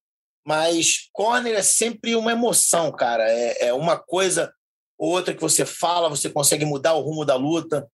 [0.46, 3.24] Mas corner é sempre uma emoção, cara.
[3.24, 4.54] É, é uma coisa
[4.98, 7.88] ou outra que você fala, você consegue mudar o rumo da luta.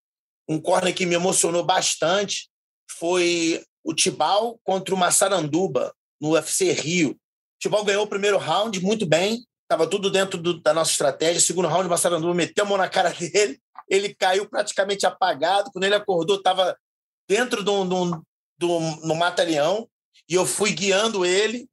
[0.48, 2.50] Um corner que me emocionou bastante
[2.98, 7.12] foi o Tibal contra o Massaranduba no UFC Rio.
[7.12, 7.16] O
[7.62, 11.40] Tibal ganhou o primeiro round muito bem, estava tudo dentro do, da nossa estratégia.
[11.40, 15.72] Segundo round, o Massaranduba meteu a mão na cara dele ele caiu praticamente apagado.
[15.72, 16.78] Quando ele acordou, estava
[17.30, 18.22] dentro de um, de um,
[18.58, 19.88] de um no mata-leão
[20.28, 21.70] e eu fui guiando ele.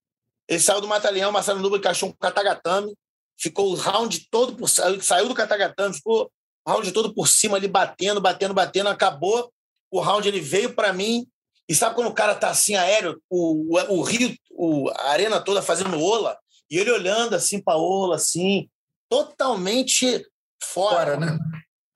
[0.46, 2.94] Ele saiu do mata-leão, Marcelo Nuba encaixou um katagatame,
[3.38, 6.30] ficou o round todo por saiu do katagatame, ficou
[6.64, 9.50] o round todo por cima ali batendo, batendo, batendo, acabou.
[9.90, 11.26] O round ele veio para mim
[11.68, 15.40] e sabe quando o cara tá assim aéreo, o, o, o rio, o, a arena
[15.40, 16.38] toda fazendo ola
[16.70, 18.68] e ele olhando assim para ola assim,
[19.08, 20.24] totalmente
[20.62, 21.38] fora, fora né?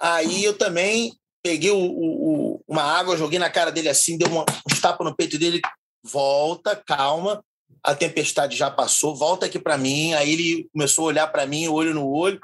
[0.00, 4.42] Aí eu também peguei o, o, uma água, joguei na cara dele assim, deu uma,
[4.42, 5.60] um tapa no peito dele,
[6.02, 7.42] volta, calma,
[7.82, 10.12] a tempestade já passou, volta aqui para mim.
[10.14, 12.40] Aí ele começou a olhar para mim, olho no olho.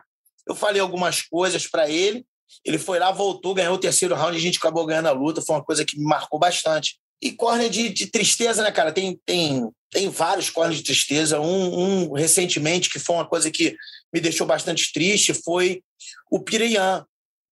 [0.46, 2.24] Eu falei algumas coisas para ele.
[2.64, 5.42] Ele foi lá, voltou, ganhou o terceiro round, a gente acabou ganhando a luta.
[5.42, 6.98] Foi uma coisa que me marcou bastante.
[7.20, 8.92] E corner de, de tristeza, né, cara?
[8.92, 11.40] Tem, tem, tem vários corners de tristeza.
[11.40, 13.76] Um, um, recentemente, que foi uma coisa que
[14.12, 15.82] me deixou bastante triste, foi
[16.30, 17.04] o Pireyan.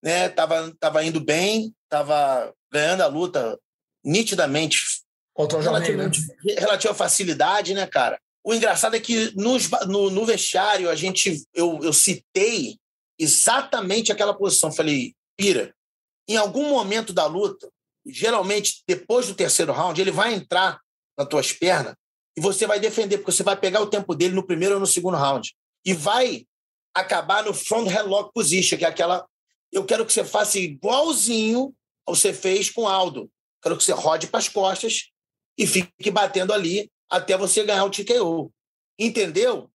[0.04, 0.28] Né?
[0.28, 3.58] Tava, tava indo bem, tava ganhando a luta
[4.04, 5.02] nitidamente.
[5.32, 6.54] Contra o relativamente, né?
[6.58, 8.20] relativo à facilidade, né, cara?
[8.44, 12.76] O engraçado é que nos, no, no vestiário a gente eu, eu citei
[13.18, 14.70] exatamente aquela posição.
[14.70, 15.74] Falei, Pira,
[16.28, 17.68] em algum momento da luta,
[18.06, 20.78] geralmente depois do terceiro round, ele vai entrar
[21.16, 21.94] nas tuas pernas
[22.36, 24.86] e você vai defender, porque você vai pegar o tempo dele no primeiro ou no
[24.86, 25.54] segundo round.
[25.84, 26.44] E vai
[26.94, 29.26] acabar no front headlock position, que é aquela.
[29.74, 31.74] Eu quero que você faça igualzinho
[32.06, 33.28] ao que você fez com o Aldo.
[33.60, 35.10] Quero que você rode para as costas
[35.58, 38.52] e fique batendo ali até você ganhar o TKO.
[38.96, 39.68] Entendeu?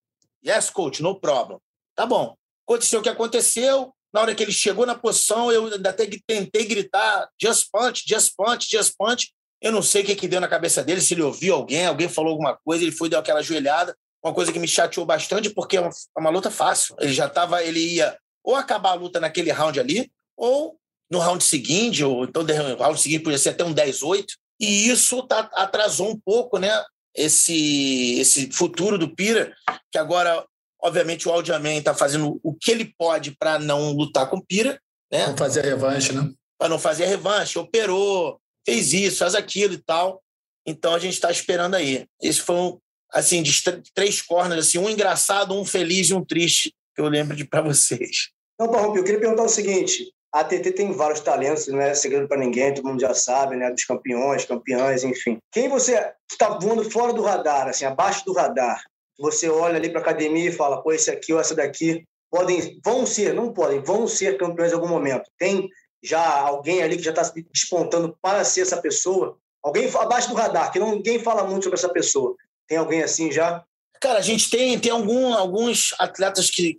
[0.45, 1.59] Yes, coach, no problem.
[1.95, 2.33] Tá bom.
[2.65, 3.93] Aconteceu o que aconteceu.
[4.13, 8.69] Na hora que ele chegou na posição, eu até tentei gritar just punch, just punch,
[8.71, 9.33] just punch.
[9.61, 12.07] Eu não sei o que, que deu na cabeça dele, se ele ouviu alguém, alguém
[12.07, 13.93] falou alguma coisa, ele foi deu aquela joelhada.
[14.23, 16.95] Uma coisa que me chateou bastante, porque é uma, é uma luta fácil.
[16.99, 20.77] Ele já estava, ele ia ou acabar a luta naquele round ali, ou
[21.09, 24.25] no round seguinte, ou então no round seguinte podia ser até um 10-8.
[24.59, 26.71] E isso tá, atrasou um pouco, né?
[27.15, 29.53] esse, esse futuro do Pira,
[29.91, 30.45] que agora,
[30.81, 34.79] obviamente, o Aldiaman está fazendo o que ele pode para não lutar com o Pira.
[35.11, 35.27] Né?
[35.27, 36.31] Não fazer a revanche, né?
[36.57, 40.21] Para não fazer a revanche, operou, fez isso, faz aquilo e tal.
[40.65, 42.05] Então a gente está esperando aí.
[42.21, 42.79] Esse foi um,
[43.11, 43.53] assim, de
[43.93, 48.29] três corners, assim, um engraçado, um feliz e um triste, eu lembro de para vocês.
[48.59, 52.27] Não, Parrumpi, eu queria perguntar o seguinte: a TT tem vários talentos, não é segredo
[52.27, 53.71] para ninguém, todo mundo já sabe, né?
[53.71, 55.37] Dos campeões, campeãs, enfim.
[55.51, 58.83] Quem você está voando fora do radar, assim, abaixo do radar?
[59.19, 62.79] Você olha ali para a academia e fala, pô, esse aqui ou essa daqui podem,
[62.85, 65.29] vão ser, não podem, vão ser campeões em algum momento.
[65.37, 65.67] Tem
[66.01, 69.37] já alguém ali que já está despontando para ser essa pessoa?
[69.63, 72.35] Alguém abaixo do radar, que ninguém fala muito sobre essa pessoa.
[72.67, 73.65] Tem alguém assim já?
[74.01, 76.75] Cara, a gente tem, tem algum, alguns atletas que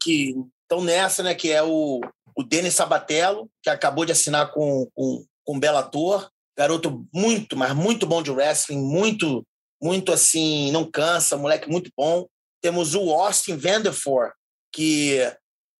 [0.63, 1.35] estão nessa, né?
[1.35, 2.01] Que é o
[2.41, 7.75] o Denis Sabatello, que acabou de assinar com, com, com o Bellator, garoto muito, mas
[7.75, 9.47] muito bom de wrestling, muito,
[9.81, 12.27] muito assim, não cansa, moleque muito bom.
[12.63, 14.33] Temos o Austin Vanderford,
[14.73, 15.19] que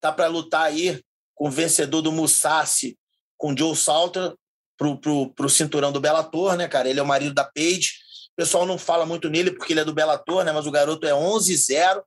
[0.03, 1.03] tá para lutar aí
[1.35, 2.95] com o vencedor do Musashi,
[3.39, 4.35] com o Joe Salter,
[4.77, 6.91] pro, pro, pro cinturão do Bellator, né, cara?
[6.91, 7.93] Ele é o marido da Paige.
[8.41, 10.51] O pessoal não fala muito nele porque ele é do Bellator, né?
[10.51, 12.03] Mas o garoto é 11-0,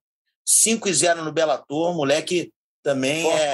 [0.65, 3.51] 5-0 no Bellator, moleque também é,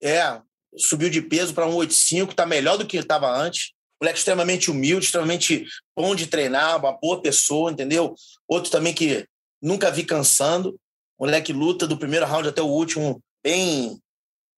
[0.00, 0.40] é, é,
[0.74, 3.72] subiu de peso para 185, está melhor do que estava antes.
[4.00, 8.14] Moleque extremamente humilde, extremamente bom de treinar, uma boa pessoa, entendeu?
[8.48, 9.26] Outro também que
[9.60, 10.80] nunca vi cansando.
[11.20, 14.00] Moleque luta do primeiro round até o último, bem.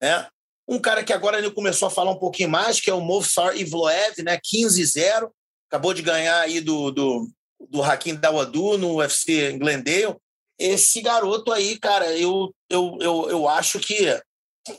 [0.01, 0.25] Né?
[0.65, 3.57] Um cara que agora ele começou a falar um pouquinho mais, que é o Movsar
[3.57, 4.39] Ivloev, né?
[4.39, 5.29] 15-0.
[5.69, 7.29] Acabou de ganhar aí do, do,
[7.69, 10.15] do Hakim Dawadu no UFC Glendale.
[10.57, 14.19] Esse garoto aí, cara, eu, eu, eu, eu acho que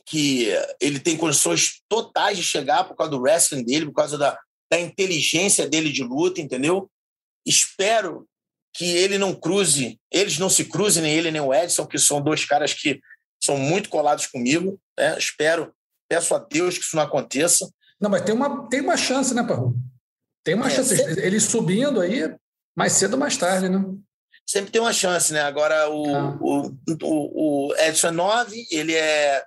[0.07, 0.46] que
[0.81, 4.38] ele tem condições totais de chegar por causa do wrestling dele, por causa da,
[4.70, 6.88] da inteligência dele de luta, entendeu?
[7.44, 8.26] Espero
[8.72, 12.22] que ele não cruze, eles não se cruzem, nem ele nem o Edson, que são
[12.22, 13.00] dois caras que
[13.42, 14.79] são muito colados comigo.
[14.96, 15.18] Né?
[15.18, 15.72] Espero,
[16.09, 17.68] peço a Deus que isso não aconteça.
[18.00, 19.74] Não, mas tem uma, tem uma chance, né, Parru?
[20.44, 20.96] Tem uma é, chance.
[20.96, 21.24] Sempre...
[21.24, 22.35] Ele subindo aí,
[22.76, 23.79] mais cedo ou mais tarde, né?
[24.46, 25.42] Sempre tem uma chance, né?
[25.42, 26.38] Agora, o, ah.
[26.40, 29.44] o, o, o Edson é 9, ele é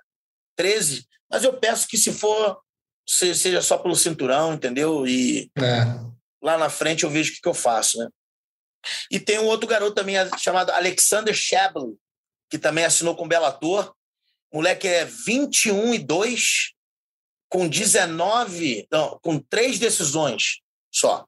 [0.56, 2.58] 13, mas eu peço que se for,
[3.06, 5.06] seja só pelo cinturão, entendeu?
[5.06, 5.84] E é.
[6.42, 8.08] lá na frente eu vejo o que, que eu faço, né?
[9.10, 11.96] E tem um outro garoto também chamado Alexander Shabley,
[12.50, 13.94] que também assinou com o Bellator.
[14.52, 16.72] Moleque é 21 e 2,
[17.48, 20.63] com 19, não, com três decisões
[20.94, 21.26] só.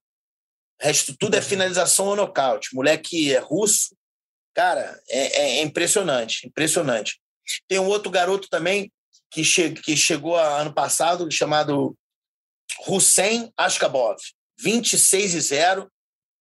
[0.80, 2.74] O resto tudo é finalização ou nocaute.
[2.74, 3.96] Moleque é russo.
[4.54, 7.20] Cara, é, é impressionante, impressionante.
[7.68, 8.90] Tem um outro garoto também,
[9.30, 11.96] que, che que chegou ano passado, chamado
[12.86, 14.16] Hussein Ashkabov,
[14.58, 15.92] 26 e 0,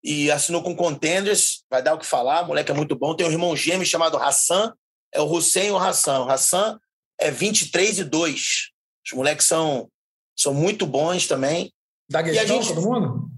[0.04, 3.16] e assinou com Contenders, vai dar o que falar, o moleque é muito bom.
[3.16, 4.74] Tem um irmão gêmeo chamado Hassan,
[5.12, 6.24] é o Hussein e o Hassan.
[6.24, 6.80] O Hassan
[7.20, 8.72] é 23 e 2.
[9.06, 9.90] Os moleques são,
[10.38, 11.74] são muito bons também.
[12.10, 12.74] Da Daguestão, gente...
[12.74, 13.30] todo mundo?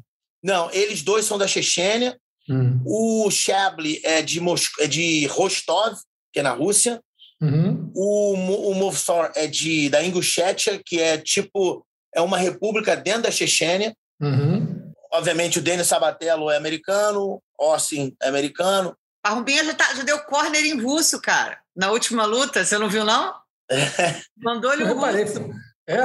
[0.43, 2.17] Não, eles dois são da Chechênia.
[2.49, 2.82] Hum.
[2.86, 4.69] O Chabli é de, Mos...
[4.80, 5.97] é de Rostov,
[6.32, 7.01] que é na Rússia.
[7.41, 7.91] Uhum.
[7.95, 13.32] O, o Movsor é de, da Ingushetia, que é tipo é uma república dentro da
[13.32, 13.95] Chechênia.
[14.19, 14.91] Uhum.
[15.13, 18.95] Obviamente, o Denis Sabatello é americano, Austin é americano.
[19.23, 22.65] A Rumbinha já, tá, já deu corner em russo, cara, na última luta.
[22.65, 23.36] Você não viu, não?
[24.38, 25.23] Mandou-lhe Eu um reparei.
[25.25, 25.49] russo.
[25.88, 26.03] É,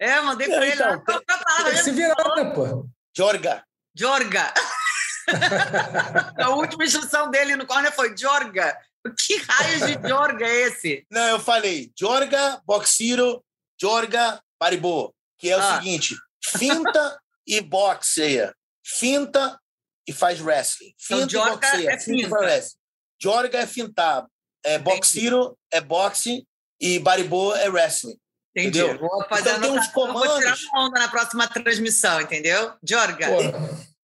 [0.00, 0.74] É, mandei pra ele.
[0.74, 1.04] então.
[1.04, 2.86] Qual palavra tem que se virar, né, pô?
[3.16, 3.64] Jorga.
[3.96, 4.52] Jorga.
[6.38, 8.76] a última instrução dele no corner foi Jorga.
[9.26, 11.06] Que raio de Jorga é esse?
[11.10, 13.44] Não, eu falei Jorga, Boxiro,
[13.80, 15.14] Jorga, Baribô.
[15.38, 15.76] Que é o Ah.
[15.76, 18.54] seguinte: finta e boxeia.
[18.84, 19.58] Finta
[20.06, 20.94] e faz wrestling.
[21.04, 21.90] Então, Finta e Jorga boxeia.
[21.90, 22.28] é finta e finta.
[22.30, 22.78] faz wrestling.
[23.22, 24.26] Jorga é fintar.
[24.66, 26.46] É, boxiro é boxe
[26.80, 28.18] e Baribô é wrestling.
[28.56, 28.80] Entendi.
[28.80, 28.98] Entendeu?
[28.98, 30.64] Vou fazer Então, tem uns anotação, vou tirar comandos.
[30.64, 32.72] uma onda na próxima transmissão, entendeu?
[32.88, 33.26] Jorga.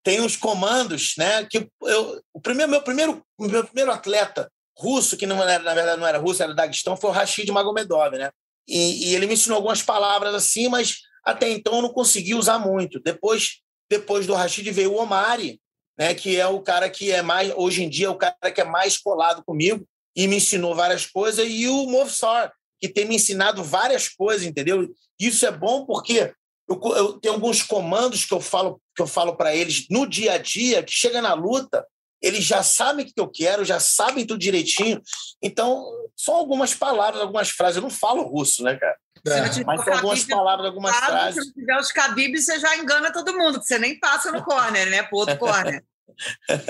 [0.02, 1.46] Tem uns comandos, né?
[1.48, 6.00] Que eu, o primeiro, meu primeiro, meu primeiro atleta russo, que não era, na verdade
[6.00, 8.30] não era russo, era Daguestão, foi o Rashid Magomedov, né?
[8.66, 12.58] E, e ele me ensinou algumas palavras assim, mas até então eu não consegui usar
[12.58, 12.98] muito.
[12.98, 13.60] Depois,
[13.90, 15.60] depois do Rashid veio o Omari,
[15.98, 16.14] né?
[16.14, 18.64] Que é o cara que é mais, hoje em dia, é o cara que é
[18.64, 19.86] mais colado comigo
[20.16, 24.88] e me ensinou várias coisas, e o Movsar, que tem me ensinado várias coisas, entendeu?
[25.18, 26.32] Isso é bom porque
[26.68, 30.34] eu, eu tenho alguns comandos que eu falo que eu falo para eles no dia
[30.34, 31.86] a dia, que chega na luta,
[32.22, 35.00] eles já sabem o que eu quero, já sabem tudo direitinho.
[35.42, 37.76] Então, são algumas palavras, algumas frases.
[37.76, 38.96] Eu não falo russo, né, cara?
[39.26, 39.40] É.
[39.64, 41.42] Mas o tem algumas palavras, algumas claro, frases.
[41.42, 44.42] Se não tiver os Khabib, você já engana todo mundo, que você nem passa no
[44.44, 45.02] corner, né?
[45.04, 45.82] Pro outro corner.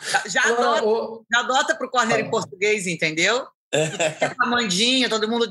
[0.00, 3.44] Já- Já Agora, adota, já adota pro corner em português, entendeu?
[3.74, 5.48] Fica a Mandinha, todo mundo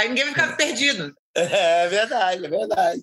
[0.00, 1.14] aí ninguém vai ficar perdido.
[1.34, 3.02] É verdade, é verdade.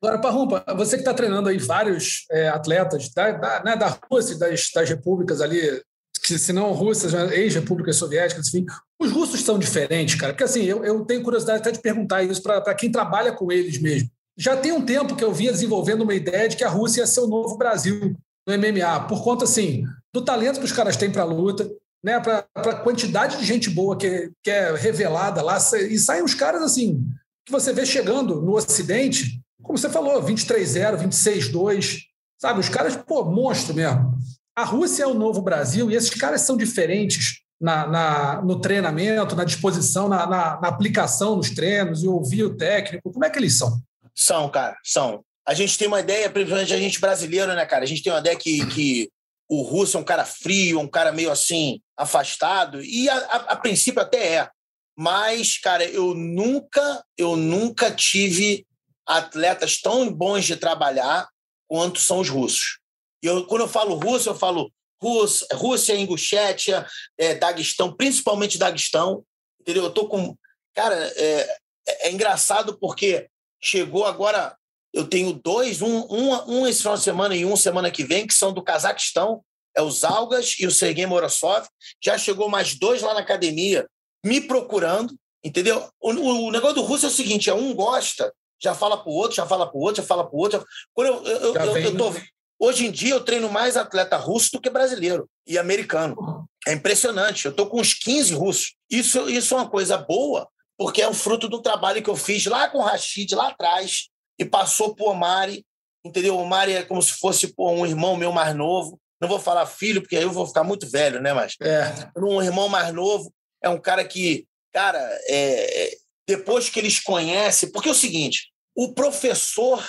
[0.00, 4.34] Agora, Parrumpa, você que está treinando aí vários é, atletas da, da, né, da Rússia
[4.34, 5.82] e das, das repúblicas ali,
[6.22, 8.64] que, se não Rússias, né, ex-repúblicas soviéticas, enfim,
[9.00, 10.32] os russos são diferentes, cara.
[10.32, 13.80] Porque assim, eu, eu tenho curiosidade até de perguntar isso para quem trabalha com eles
[13.80, 14.08] mesmo.
[14.38, 17.06] Já tem um tempo que eu vinha desenvolvendo uma ideia de que a Rússia ia
[17.06, 21.10] ser o novo Brasil no MMA, por conta assim, do talento que os caras têm
[21.10, 21.68] para a luta,
[22.02, 26.34] né, para a quantidade de gente boa que, que é revelada lá, e saem os
[26.34, 27.04] caras assim,
[27.44, 32.02] que você vê chegando no Ocidente, como você falou, 23-0, 26-2,
[32.40, 32.60] sabe?
[32.60, 34.14] Os caras, pô, monstro mesmo.
[34.54, 39.36] A Rússia é o novo Brasil e esses caras são diferentes na, na no treinamento,
[39.36, 43.12] na disposição, na, na, na aplicação nos treinos e ouvir o técnico.
[43.12, 43.80] Como é que eles são?
[44.14, 45.22] São, cara, são.
[45.46, 47.84] A gente tem uma ideia, principalmente a gente brasileiro, né, cara?
[47.84, 49.08] A gente tem uma ideia que, que
[49.48, 53.56] o russo é um cara frio, um cara meio assim, afastado, e a, a, a
[53.56, 54.50] princípio até é.
[54.98, 58.66] Mas, cara, eu nunca, eu nunca tive
[59.06, 61.28] atletas tão bons de trabalhar
[61.68, 62.78] quanto são os russos.
[63.22, 66.86] Eu, quando eu falo russo, eu falo Rússia, Rússia Ingushétia,
[67.18, 69.24] é, Daguestão, principalmente Daguestão.
[69.60, 69.84] Entendeu?
[69.84, 70.36] Eu tô com.
[70.74, 73.28] Cara, é, é engraçado porque
[73.60, 74.56] chegou agora.
[74.96, 78.26] Eu tenho dois, um, um, um esse final de semana e um semana que vem,
[78.26, 79.42] que são do Cazaquistão,
[79.76, 81.68] é o Zalgas e o Sergei Morozov.
[82.02, 83.86] Já chegou mais dois lá na academia
[84.24, 85.86] me procurando, entendeu?
[86.00, 89.14] O, o, negócio do russo é o seguinte: é um gosta, já fala para o
[89.14, 90.66] outro, já fala para o outro, já fala para o outro.
[90.94, 92.24] Quando eu, eu, eu, vem, eu tô, né?
[92.58, 96.48] hoje em dia eu treino mais atleta russo do que brasileiro e americano.
[96.66, 97.44] É impressionante.
[97.44, 98.74] Eu tô com uns 15 russos.
[98.90, 102.46] Isso, isso é uma coisa boa, porque é um fruto do trabalho que eu fiz
[102.46, 105.64] lá com o Rashid, lá atrás, e passou por Omari,
[106.04, 106.36] entendeu?
[106.36, 109.00] O Omari é como se fosse pô, um irmão meu mais novo.
[109.20, 111.32] Não vou falar filho, porque aí eu vou ficar muito velho, né?
[111.32, 115.96] Mas É, um irmão mais novo, é um cara que, cara, é,
[116.28, 119.82] depois que eles conhecem, porque é o seguinte, o professor,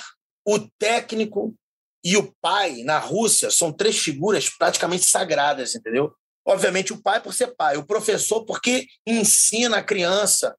[0.48, 1.54] o técnico
[2.04, 6.14] e o pai na Rússia são três figuras praticamente sagradas, entendeu?
[6.46, 10.56] Obviamente o pai por ser pai, o professor porque ensina a criança,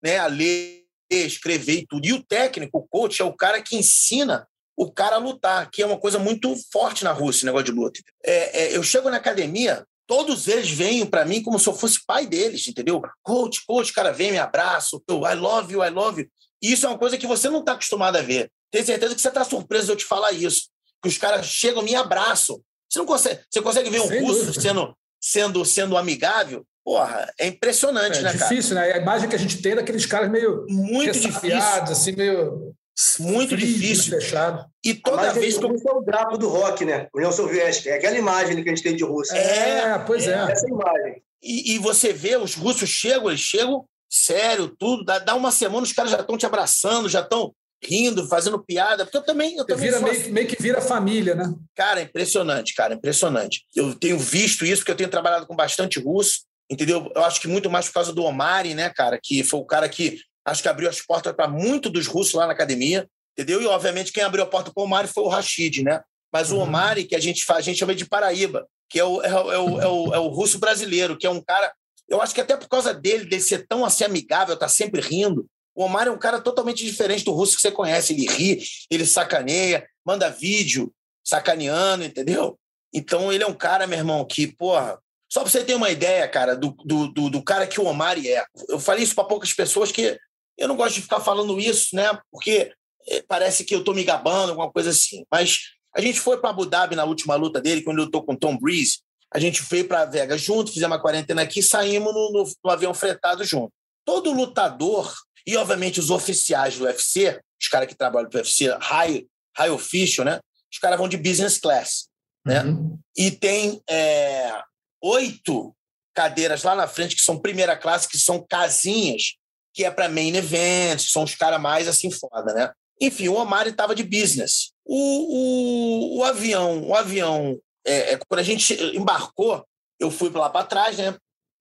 [0.00, 0.81] né, a ler,
[1.16, 4.46] escrever e tudo, e o técnico, o coach é o cara que ensina
[4.76, 8.00] o cara a lutar, que é uma coisa muito forte na Rússia, negócio de luta.
[8.24, 12.04] É, é, eu chego na academia, todos eles vêm para mim como se eu fosse
[12.06, 13.00] pai deles, entendeu?
[13.22, 16.28] Coach, coach, cara, vem, me abraço, eu, I love you, I love you.
[16.62, 18.50] E isso é uma coisa que você não está acostumado a ver.
[18.70, 20.68] Tenho certeza que você está surpreso de eu te falar isso.
[21.02, 22.60] Que os caras chegam, me abraçam.
[22.88, 24.60] Você não consegue, você consegue ver um Sem russo dúvida.
[24.60, 26.64] sendo, sendo, sendo amigável?
[26.84, 28.48] Porra, é impressionante, é né, cara?
[28.48, 28.92] difícil, né?
[28.92, 31.58] A imagem que a gente tem daqueles caras meio Muito difícil.
[31.58, 32.74] assim, meio.
[33.20, 34.20] Muito frios, difícil.
[34.20, 34.66] Fechado.
[34.84, 37.08] E toda Mas vez que eu é o Draco do rock, né?
[37.14, 37.90] União Soviética.
[37.90, 39.36] É aquela imagem que a gente tem de Rússia.
[39.36, 40.34] É, pois é.
[40.50, 41.22] Essa imagem.
[41.42, 45.82] E, e você vê, os russos chegam, eles chegam sério, tudo, dá, dá uma semana,
[45.82, 49.64] os caras já estão te abraçando, já estão rindo, fazendo piada, porque eu também, eu
[49.64, 51.52] também Vira sou meio, meio que vira família, né?
[51.74, 53.64] Cara, é impressionante, cara, impressionante.
[53.74, 57.10] Eu tenho visto isso, porque eu tenho trabalhado com bastante russo, entendeu?
[57.14, 59.88] Eu acho que muito mais por causa do Omari, né, cara, que foi o cara
[59.88, 63.62] que acho que abriu as portas para muito dos russos lá na academia, entendeu?
[63.62, 66.00] E, obviamente, quem abriu a porta para o Omari foi o Rashid, né?
[66.32, 66.62] Mas o Uhum.
[66.62, 69.52] Omari, que a gente faz, a gente chama de Paraíba, que é o, é, o,
[69.52, 71.72] é, o, é, o, é o russo brasileiro, que é um cara
[72.08, 75.46] Eu acho que até por causa dele, dele ser tão assim amigável, tá sempre rindo,
[75.74, 78.12] o Omar é um cara totalmente diferente do russo que você conhece.
[78.12, 80.92] Ele ri, ele sacaneia, manda vídeo
[81.24, 82.58] sacaneando, entendeu?
[82.92, 84.98] Então ele é um cara, meu irmão, que, porra,
[85.32, 88.18] só pra você ter uma ideia, cara, do, do, do, do cara que o Omar
[88.18, 88.44] é.
[88.68, 90.18] Eu falei isso para poucas pessoas que
[90.58, 92.20] eu não gosto de ficar falando isso, né?
[92.30, 92.70] Porque
[93.08, 95.24] eh, parece que eu tô me gabando, alguma coisa assim.
[95.32, 95.58] Mas
[95.96, 98.38] a gente foi para Abu Dhabi na última luta dele, quando eu tô com o
[98.38, 98.98] Tom Breeze.
[99.32, 102.70] A gente veio para Vegas junto, fizemos uma quarentena aqui e saímos no, no, no
[102.70, 103.72] avião fretado junto.
[104.04, 105.10] Todo lutador,
[105.46, 109.24] e obviamente os oficiais do UFC, os caras que trabalham pro UFC, high,
[109.56, 110.40] high official, né?
[110.70, 112.08] Os caras vão de business class,
[112.44, 112.64] né?
[112.64, 112.98] Uhum.
[113.16, 114.62] E tem é,
[115.02, 115.74] oito
[116.14, 119.34] cadeiras lá na frente que são primeira classe, que são casinhas,
[119.74, 122.70] que é para main events, são os caras mais assim foda, né?
[123.00, 124.72] Enfim, o Omar estava de business.
[124.84, 129.66] O, o, o, avião, o avião, é, é, quando a gente embarcou,
[129.98, 131.16] eu fui lá para trás, né?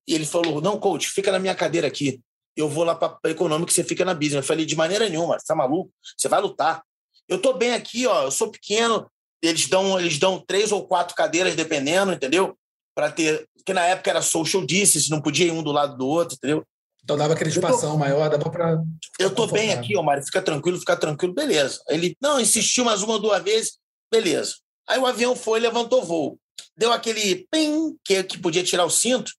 [0.08, 2.20] E ele falou: Não, coach, fica na minha cadeira aqui.
[2.56, 4.36] Eu vou lá para econômico, você fica na business.
[4.36, 5.92] Eu falei: De maneira nenhuma, você tá maluco?
[6.18, 6.84] Você vai lutar.
[7.28, 8.24] Eu tô bem aqui, ó.
[8.24, 9.10] Eu sou pequeno.
[9.42, 12.56] Eles dão, eles dão três ou quatro cadeiras, dependendo, entendeu?
[12.96, 13.48] Para ter.
[13.56, 16.66] Porque na época era social distance, não podia ir um do lado do outro, entendeu?
[17.04, 17.98] Então dava aquele espação tô...
[17.98, 18.82] maior, dava para.
[19.20, 21.82] Eu tô bem aqui, Mário, fica tranquilo, fica tranquilo, beleza.
[21.90, 23.78] Ele, não, insistiu mais uma ou duas vezes,
[24.12, 24.56] beleza.
[24.88, 26.38] Aí o avião foi, levantou voo.
[26.78, 29.32] Deu aquele pim, que, que podia tirar o cinto.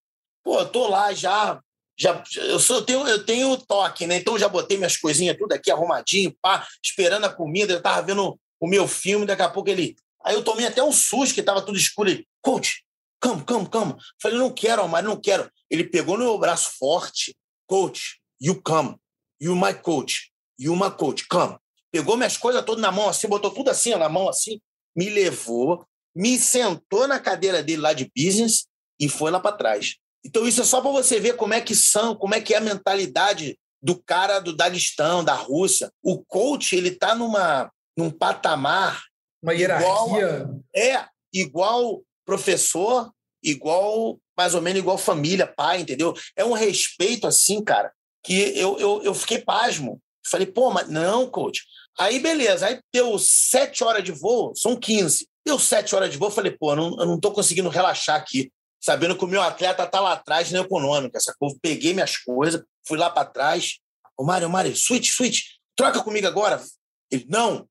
[0.43, 1.61] Pô, tô lá já.
[1.99, 4.17] já eu, sou, eu, tenho, eu tenho toque, né?
[4.17, 7.73] Então já botei minhas coisinhas tudo aqui arrumadinho, pá, esperando a comida.
[7.73, 9.97] Eu tava vendo o meu filme, daqui a pouco ele.
[10.25, 12.11] Aí eu tomei até um susto, que tava tudo escuro.
[12.11, 12.85] Ele, coach,
[13.23, 13.95] Come, come, come.
[14.21, 15.49] Falei, não quero, Omar, não quero.
[15.71, 17.37] Ele pegou no meu braço forte.
[17.69, 18.97] Coach, you come.
[19.41, 20.33] You my coach.
[20.59, 21.27] You my coach.
[21.29, 21.57] Come.
[21.93, 24.61] Pegou minhas coisas todas na mão assim, botou tudo assim, na mão assim,
[24.97, 28.67] me levou, me sentou na cadeira dele lá de business
[28.99, 29.97] e foi lá para trás.
[30.25, 32.57] Então isso é só para você ver como é que são, como é que é
[32.57, 35.93] a mentalidade do cara do Daguestão, da Rússia.
[36.03, 39.03] O coach, ele tá numa num patamar
[39.43, 39.89] uma hierarquia.
[39.91, 43.11] Igual, é, igual professor
[43.43, 46.15] igual, mais ou menos igual família, pai, entendeu?
[46.37, 50.01] É um respeito assim, cara, que eu, eu, eu fiquei pasmo.
[50.25, 51.63] Falei, pô, mas não, coach.
[51.99, 52.67] Aí, beleza.
[52.67, 55.27] Aí deu sete horas de voo, são 15.
[55.45, 59.17] Deu sete horas de voo, falei, pô, não, eu não tô conseguindo relaxar aqui, sabendo
[59.17, 61.19] que o meu atleta tá lá atrás na econômica.
[61.19, 63.79] Essa coisa, peguei minhas coisas, fui lá para trás.
[64.17, 65.41] Ô, Mário, Mário, switch, switch,
[65.75, 66.63] troca comigo agora.
[67.11, 67.69] Ele, não.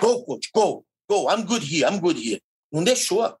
[0.00, 1.28] Go, coach, go, go.
[1.30, 2.40] I'm good here, I'm good here.
[2.72, 3.36] Não deixou.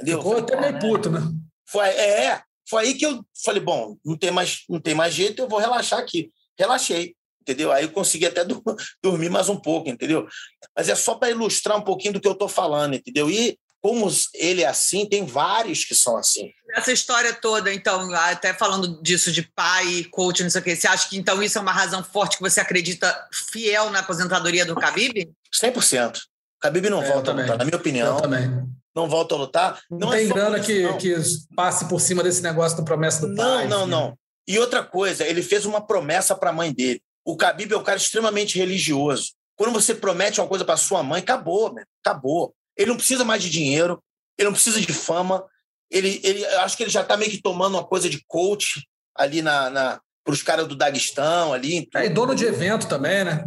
[0.00, 0.18] Entendeu?
[0.18, 1.20] Ficou até meio puto, né?
[1.66, 5.42] Foi, é, foi aí que eu falei, bom, não tem mais, não tem mais jeito,
[5.42, 6.30] eu vou relaxar aqui.
[6.58, 7.72] Relaxei, entendeu?
[7.72, 8.62] Aí eu consegui até do,
[9.02, 10.26] dormir mais um pouco, entendeu?
[10.76, 13.30] Mas é só para ilustrar um pouquinho do que eu estou falando, entendeu?
[13.30, 16.50] E como ele é assim, tem vários que são assim.
[16.74, 20.86] Essa história toda, então, até falando disso de pai, coach, não sei o quê, você
[20.86, 24.74] acha que então isso é uma razão forte que você acredita fiel na aposentadoria do
[24.74, 25.30] Khabib?
[25.54, 26.18] 100%.
[26.62, 28.16] Khabib não é, volta na minha opinião.
[28.16, 29.82] Eu também não volta a lutar.
[29.90, 31.14] Não, não tem é grana que, que
[31.54, 33.66] passe por cima desse negócio do promessa do não, pai.
[33.66, 34.18] Não, não, não.
[34.46, 37.02] E outra coisa, ele fez uma promessa para a mãe dele.
[37.24, 39.32] O Khabib é um cara extremamente religioso.
[39.56, 42.54] Quando você promete uma coisa para sua mãe, acabou, acabou.
[42.76, 44.02] Ele não precisa mais de dinheiro,
[44.36, 45.44] ele não precisa de fama.
[45.90, 49.40] Ele, ele acho que ele já está meio que tomando uma coisa de coach ali
[49.40, 51.88] na, na para os caras do Daguestão ali.
[51.94, 53.44] É, e dono de evento também, né?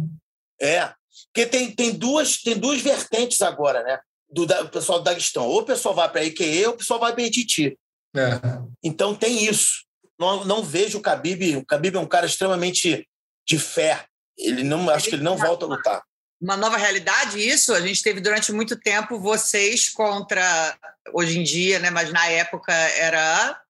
[0.60, 0.92] É,
[1.26, 3.98] porque tem, tem duas tem duas vertentes agora, né?
[4.30, 5.46] Do, do pessoal do Daguestão.
[5.46, 7.78] Ou o pessoal vai para a IQE ou o pessoal vai para Ititi.
[8.16, 8.40] É.
[8.82, 9.84] Então tem isso.
[10.18, 11.56] Não, não vejo o Khabib.
[11.56, 13.08] O Khabib é um cara extremamente
[13.46, 14.04] de fé.
[14.36, 16.02] Ele não, acho que ele não volta a lutar.
[16.40, 17.72] Uma nova realidade, isso.
[17.74, 20.76] A gente teve durante muito tempo vocês contra,
[21.12, 21.90] hoje em dia, né?
[21.90, 23.60] Mas na época era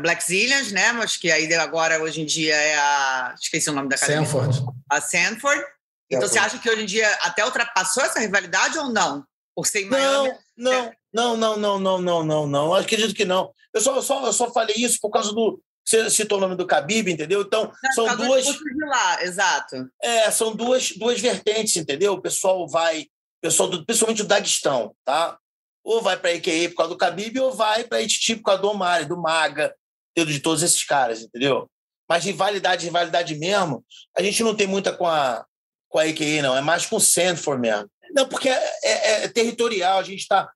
[0.00, 0.92] Black Zillions, né?
[0.92, 3.34] Mas que aí agora, hoje em dia, é a.
[3.40, 4.26] Esqueci o nome da academia.
[4.26, 4.64] Sanford.
[4.90, 5.64] A Sanford.
[6.10, 9.24] Então, você acha que hoje em dia até ultrapassou essa rivalidade ou não?
[9.54, 10.32] Por ser em Miami?
[10.56, 12.74] Não, não, não, não, não, não, não, não.
[12.74, 13.52] Acredito que não.
[13.72, 15.60] Eu só, eu só, eu só falei isso por causa do.
[15.84, 17.42] Você citou o nome do Khabib, entendeu?
[17.42, 18.46] Então, não, são duas.
[18.46, 19.90] De lá, exato.
[20.00, 22.14] É, são duas, duas vertentes, entendeu?
[22.14, 23.06] O pessoal vai.
[23.40, 25.36] Pessoal do, principalmente o Daguestão, tá?
[25.82, 28.44] Ou vai para a EQE por causa do Khabib, ou vai para a Ititi por
[28.44, 29.74] causa do Omar, do Maga,
[30.16, 31.68] de todos esses caras, entendeu?
[32.08, 33.84] Mas rivalidade, rivalidade mesmo,
[34.16, 35.44] a gente não tem muita com a,
[35.88, 36.56] com a EQE, não.
[36.56, 37.90] É mais com o Sanford mesmo.
[38.14, 40.50] Não, porque é, é, é territorial, a gente está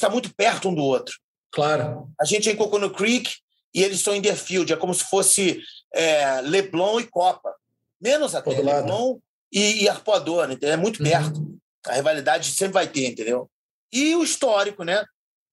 [0.00, 1.14] tá muito perto um do outro.
[1.52, 2.08] Claro.
[2.20, 3.32] A gente é em Coconut Creek
[3.74, 5.62] e eles estão em Deerfield, é como se fosse
[5.94, 7.54] é, Leblon e Copa.
[8.00, 9.18] Menos até, Leblon
[9.52, 10.74] e, e Arpoador, entendeu?
[10.74, 11.10] é muito uhum.
[11.10, 11.40] perto.
[11.40, 11.58] Uhum.
[11.86, 13.50] A rivalidade sempre vai ter, entendeu?
[13.92, 15.04] E o histórico, né?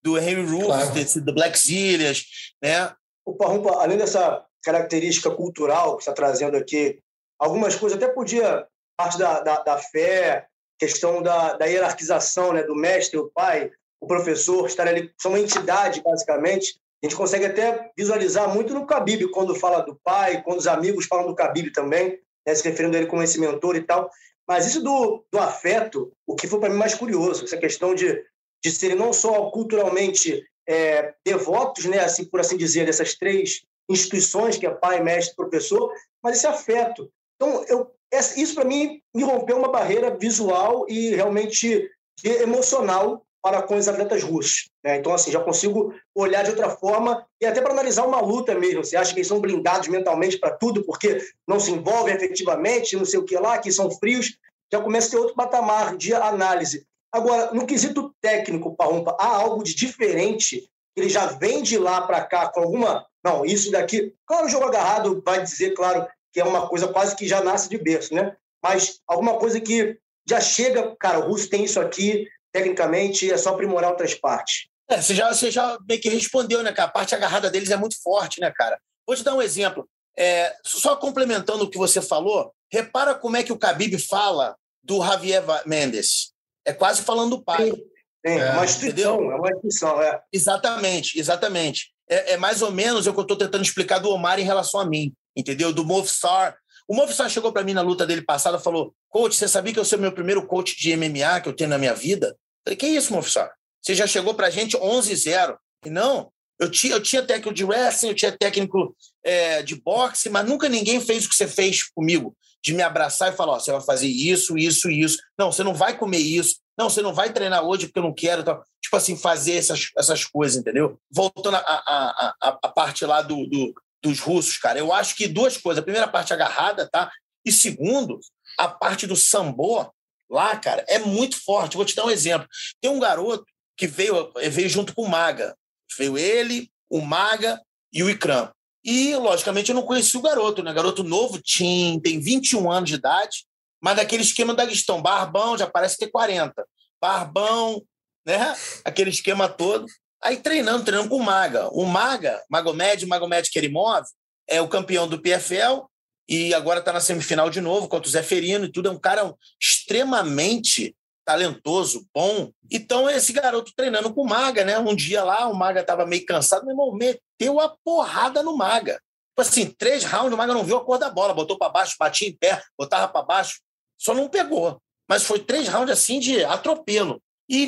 [0.04, 1.22] Do Henry Roof, claro.
[1.22, 2.26] do Black Zillias,
[2.62, 2.94] né?
[3.26, 7.00] o Parrumpa, além dessa característica cultural que está trazendo aqui,
[7.40, 10.48] algumas coisas até podia, parte da, da, da fé,
[10.80, 15.40] questão da, da hierarquização né, do mestre, o pai, o professor, estar ali, são uma
[15.40, 16.80] entidade, basicamente.
[17.04, 21.06] A gente consegue até visualizar muito no Khabib, quando fala do pai, quando os amigos
[21.06, 24.10] falam do Khabib também, né, se referindo a ele como esse mentor e tal.
[24.48, 28.24] Mas isso do, do afeto, o que foi para mim mais curioso, essa questão de,
[28.64, 34.58] de serem não só culturalmente é, devotos, né, assim por assim dizer, dessas três instituições
[34.58, 35.92] que é pai, mestre, professor,
[36.24, 37.12] mas esse afeto.
[37.36, 37.92] Então, eu,
[38.38, 41.90] isso para mim me rompeu uma barreira visual e realmente
[42.24, 44.72] emocional para com os atletas russos.
[44.84, 44.98] Né?
[44.98, 48.84] Então, assim, já consigo olhar de outra forma e até para analisar uma luta mesmo.
[48.84, 53.06] Você acha que eles são blindados mentalmente para tudo porque não se envolvem efetivamente, não
[53.06, 54.36] sei o que lá, que são frios.
[54.72, 56.88] Já começa a ter outro patamar de análise.
[57.12, 60.68] Agora, no quesito técnico, Parrumpa, há algo de diferente?
[60.96, 63.06] Ele já vem de lá para cá com alguma.
[63.24, 64.12] Não, isso daqui.
[64.26, 67.70] Claro, o jogo agarrado vai dizer, claro, que é uma coisa quase que já nasce
[67.70, 68.36] de berço, né?
[68.62, 73.52] Mas alguma coisa que já chega, cara, o russo tem isso aqui, tecnicamente é só
[73.52, 74.68] aprimorar outras partes.
[74.90, 76.90] É, você já, você já meio que respondeu, né, cara?
[76.90, 78.78] A parte agarrada deles é muito forte, né, cara?
[79.08, 79.88] Vou te dar um exemplo.
[80.18, 85.02] É, só complementando o que você falou, repara como é que o Khabib fala do
[85.02, 86.34] Javier Mendes.
[86.66, 87.72] É quase falando do pai.
[87.72, 87.82] Sim,
[88.26, 89.32] é, uma instituição, entendeu?
[89.32, 90.22] é uma instituição, é.
[90.34, 91.94] Exatamente, exatamente.
[92.10, 94.82] É, é mais ou menos o que eu estou tentando explicar do Omar em relação
[94.82, 95.74] a mim, entendeu?
[95.74, 96.58] Do Movstar.
[96.88, 99.86] O Movstar chegou para mim na luta dele passada falou: Coach, você sabia que eu
[99.86, 102.36] sou o meu primeiro coach de MMA que eu tenho na minha vida?
[102.64, 103.52] Falei, que isso, Mofissar?
[103.82, 105.56] Você já chegou para a gente 11-0.
[105.86, 110.30] E não, eu tinha, eu tinha técnico de wrestling, eu tinha técnico é, de boxe,
[110.30, 113.60] mas nunca ninguém fez o que você fez comigo, de me abraçar e falar, ó,
[113.60, 115.20] você vai fazer isso, isso isso.
[115.38, 116.58] Não, você não vai comer isso.
[116.78, 118.44] Não, você não vai treinar hoje porque eu não quero.
[118.44, 118.64] Tal.
[118.82, 121.00] Tipo assim, fazer essas, essas coisas, entendeu?
[121.12, 123.74] Voltando à parte lá do, do,
[124.06, 125.82] dos russos, cara, eu acho que duas coisas.
[125.82, 127.12] A primeira parte agarrada, tá?
[127.44, 128.20] E segundo,
[128.58, 129.92] a parte do sambo,
[130.30, 131.76] lá, cara, é muito forte.
[131.76, 132.48] Vou te dar um exemplo.
[132.80, 133.46] Tem um garoto
[133.76, 135.56] que veio, veio junto com o Maga.
[135.98, 137.60] Veio ele, o Maga
[137.92, 138.52] e o Ikram.
[138.84, 140.72] E, logicamente, eu não conheci o garoto, né?
[140.72, 143.46] Garoto novo, Tim, tem 21 anos de idade,
[143.82, 146.54] mas daquele esquema da questão, barbão, já parece ter 40.
[147.02, 147.84] Barbão,
[148.26, 148.56] né?
[148.84, 149.86] Aquele esquema todo.
[150.26, 151.70] Aí treinando, treinando com o Maga.
[151.72, 154.04] O Maga, Magomed, Magomed Kerimov,
[154.48, 155.86] é o campeão do PFL
[156.28, 158.88] e agora está na semifinal de novo contra o Zé Ferino e tudo.
[158.88, 162.52] É um cara extremamente talentoso, bom.
[162.72, 164.80] Então, esse garoto treinando com o Maga, né?
[164.80, 168.94] Um dia lá, o Maga estava meio cansado, meu irmão, meteu a porrada no Maga.
[169.30, 171.96] Tipo assim, três rounds, o Maga não viu a cor da bola, botou para baixo,
[172.00, 173.60] batia em pé, botava para baixo,
[173.96, 174.82] só não pegou.
[175.08, 177.22] Mas foi três rounds assim de atropelo.
[177.48, 177.68] E,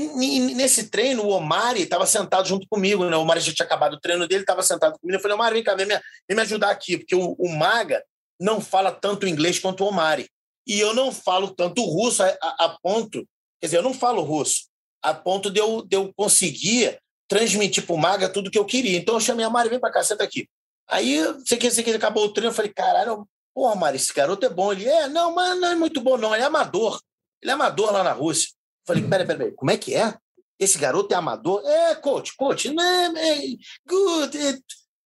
[0.55, 3.15] nesse treino, o Omari estava sentado junto comigo, né?
[3.15, 5.17] O Omari já tinha acabado o treino dele, estava sentado comigo.
[5.17, 5.93] Eu falei, Omari, vem cá, vem me,
[6.28, 8.03] vem me ajudar aqui, porque o, o Maga
[8.39, 10.28] não fala tanto inglês quanto o Omari.
[10.65, 13.25] E eu não falo tanto russo a, a, a ponto,
[13.61, 14.67] quer dizer, eu não falo russo,
[15.01, 18.97] a ponto de eu, de eu conseguir transmitir para o Maga tudo que eu queria.
[18.97, 20.49] Então eu chamei a Mari, vem para cá, senta aqui.
[20.89, 24.45] Aí, você que, você que acabou o treino, eu falei, caralho, porra, Mari, esse garoto
[24.45, 24.71] é bom.
[24.71, 27.01] Ele, é, não, mas não é muito bom, não, ele é amador.
[27.41, 28.49] Ele é amador lá na Rússia.
[28.88, 30.17] Falei, peraí, peraí, peraí, como é que é?
[30.57, 31.61] Esse garoto é amador?
[31.65, 34.57] É, coach, coach, não é, é good, é,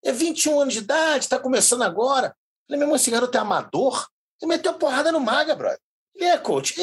[0.06, 2.36] é 21 anos de idade, está começando agora.
[2.68, 4.08] Falei, meu irmão, esse garoto é amador?
[4.40, 5.80] Ele meteu porrada no Maga, brother.
[6.16, 6.76] Ele é, coach.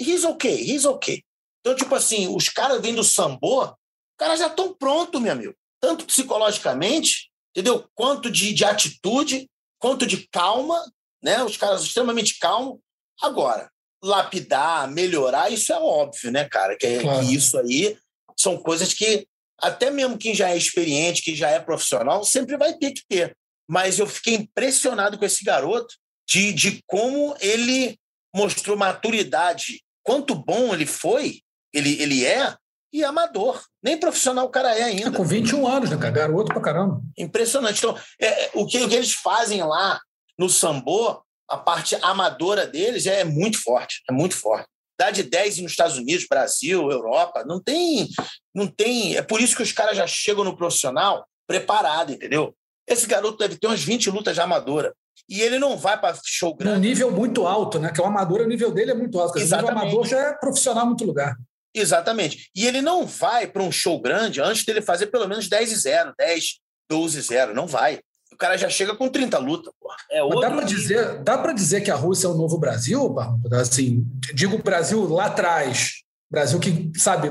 [0.00, 0.84] He's okay, he's.
[0.84, 3.74] Então, tipo assim, os caras vêm do Sambo, os
[4.18, 5.54] caras já estão prontos, meu amigo.
[5.80, 7.86] Tanto psicologicamente, entendeu?
[7.94, 9.48] Quanto de, de atitude,
[9.78, 10.82] quanto de calma,
[11.22, 11.42] né?
[11.44, 12.80] Os caras extremamente calmos.
[13.20, 13.70] Agora,
[14.04, 16.76] lapidar, melhorar, isso é óbvio, né, cara?
[16.76, 17.26] Que, claro.
[17.26, 17.96] que isso aí
[18.36, 19.26] são coisas que
[19.60, 23.34] até mesmo quem já é experiente, quem já é profissional, sempre vai ter que ter
[23.68, 25.94] mas eu fiquei impressionado com esse garoto
[26.28, 27.98] de, de como ele
[28.34, 31.40] mostrou maturidade, quanto bom ele foi,
[31.72, 32.54] ele, ele é,
[32.92, 33.62] e amador.
[33.82, 35.08] Nem profissional o cara é ainda.
[35.08, 36.10] É, com 21 anos, né, cara?
[36.10, 37.02] Garoto pra caramba.
[37.18, 37.78] Impressionante.
[37.78, 40.00] Então, é, o, que, o que eles fazem lá
[40.38, 44.68] no Sambo, a parte amadora deles é muito forte, é muito forte.
[44.98, 48.08] Dá de 10 nos Estados Unidos, Brasil, Europa, não tem,
[48.54, 49.16] não tem.
[49.16, 52.54] É por isso que os caras já chegam no profissional preparado, entendeu?
[52.86, 54.94] Esse garoto deve ter umas 20 lutas de amadora.
[55.28, 56.78] E ele não vai para show grande.
[56.78, 57.90] Um nível muito alto, né?
[57.90, 59.38] Que o amador, o nível dele é muito alto.
[59.38, 59.74] Exatamente.
[59.74, 61.34] O amador já é profissional em muito lugar.
[61.74, 62.50] Exatamente.
[62.54, 65.76] E ele não vai para um show grande antes dele fazer pelo menos 10 e
[65.76, 67.54] 0, 10, 12 e 0.
[67.54, 68.00] Não vai.
[68.34, 69.72] O cara já chega com 30 lutas.
[70.10, 70.40] É outro...
[70.40, 73.14] Dá para dizer, dá dizer que a Rússia é o novo Brasil,
[73.52, 74.04] Assim,
[74.34, 77.30] digo o Brasil lá atrás, Brasil que, sabe,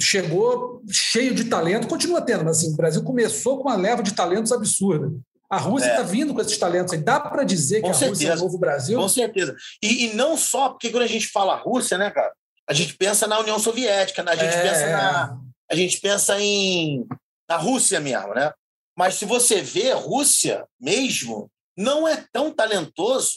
[0.00, 4.14] chegou cheio de talento, continua tendo, mas assim, o Brasil começou com uma leva de
[4.14, 5.10] talentos absurda.
[5.50, 6.04] A Rússia está é.
[6.04, 7.00] Tá vindo com esses talentos aí.
[7.00, 8.06] Dá para dizer com que certeza.
[8.06, 8.98] a Rússia é o novo Brasil?
[8.98, 9.54] Com certeza.
[9.82, 12.32] E, e, não só, porque quando a gente fala Rússia, né, cara,
[12.68, 14.32] a gente pensa na União Soviética, né?
[14.32, 14.62] a gente é.
[14.62, 15.38] pensa na.
[15.70, 17.06] A gente pensa em.
[17.48, 18.52] na Rússia mesmo, né?
[18.96, 23.34] Mas se você vê, Rússia mesmo não é tão talentoso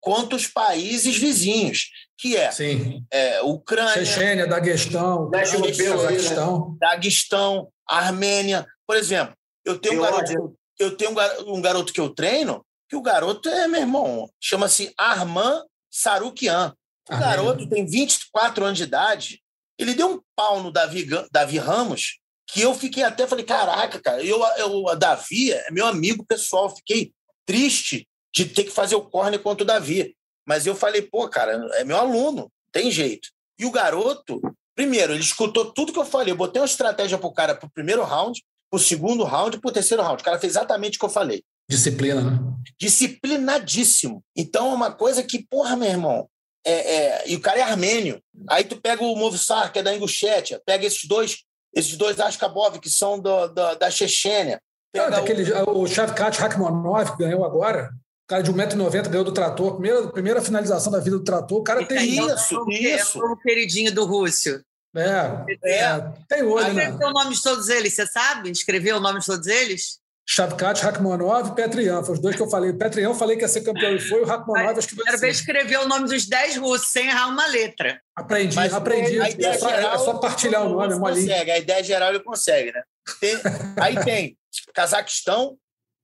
[0.00, 3.04] quanto os países vizinhos, que é, Sim.
[3.12, 8.66] é Ucrânia, Chechênia, Daguestão, Daguestão, Daguestão, Armênia.
[8.86, 9.34] Por exemplo,
[9.64, 11.10] eu tenho, um garoto, eu tenho
[11.46, 16.74] um garoto que eu treino, que o garoto é, meu irmão, chama-se Arman Sarukian.
[17.08, 17.36] O Armênia.
[17.36, 19.42] garoto tem 24 anos de idade,
[19.78, 24.22] ele deu um pau no Davi, Davi Ramos, que eu fiquei até, falei, caraca, cara,
[24.22, 27.12] eu, eu, a Davi é meu amigo pessoal, fiquei
[27.44, 30.14] triste de ter que fazer o corner contra o Davi.
[30.46, 33.28] Mas eu falei, pô, cara, é meu aluno, tem jeito.
[33.58, 34.40] E o garoto,
[34.74, 36.32] primeiro, ele escutou tudo que eu falei.
[36.32, 40.02] Eu botei uma estratégia pro cara pro primeiro round, pro segundo round e pro terceiro
[40.02, 40.22] round.
[40.22, 41.42] O cara fez exatamente o que eu falei.
[41.68, 42.38] Disciplina, né?
[42.78, 44.22] Disciplinadíssimo.
[44.36, 46.28] Então é uma coisa que, porra, meu irmão.
[46.64, 47.30] É, é...
[47.30, 48.22] E o cara é armênio.
[48.48, 51.44] Aí tu pega o Movistar, que é da Ingushétia, pega esses dois,
[51.76, 54.60] esses dois Ashkabov, que são do, do da Chechênia,
[54.92, 57.90] Pega daquele, o, o Shavkat Rakhmonov, que ganhou agora,
[58.24, 61.62] o cara de 1,90m ganhou do trator, primeira, primeira finalização da vida do trator, o
[61.62, 63.22] cara tem isso, isso.
[63.22, 64.62] É o queridinho do Rússio.
[64.96, 66.84] É, é, é tem olho, né?
[66.84, 68.50] Escreveu o nome de todos eles, você sabe?
[68.50, 69.98] Escreveu o nome de todos eles?
[70.28, 72.02] Shavkat, Rakhmonov e Petrian.
[72.02, 72.72] Foram os dois que eu falei.
[72.72, 75.18] Petrian eu falei que ia ser campeão e foi, o Rakhmonov acho que vai Quero
[75.18, 78.00] ver escrever o nome dos 10 russos, sem errar uma letra.
[78.14, 79.18] Aprendi, Mas aprendi.
[79.18, 81.50] É só, geral, é só partilhar o nome, é consegue.
[81.50, 82.82] A ideia geral ele consegue, né?
[83.20, 83.36] Tem,
[83.80, 84.36] aí tem
[84.74, 85.56] Cazaquistão,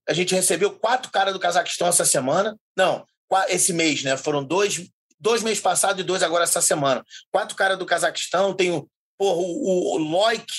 [0.09, 2.57] a gente recebeu quatro caras do Cazaquistão essa semana.
[2.77, 3.05] Não,
[3.49, 4.17] esse mês, né?
[4.17, 7.05] Foram dois, dois meses passados e dois agora essa semana.
[7.31, 8.55] Quatro caras do Cazaquistão.
[8.55, 10.53] Tem o, porra, o, o Loik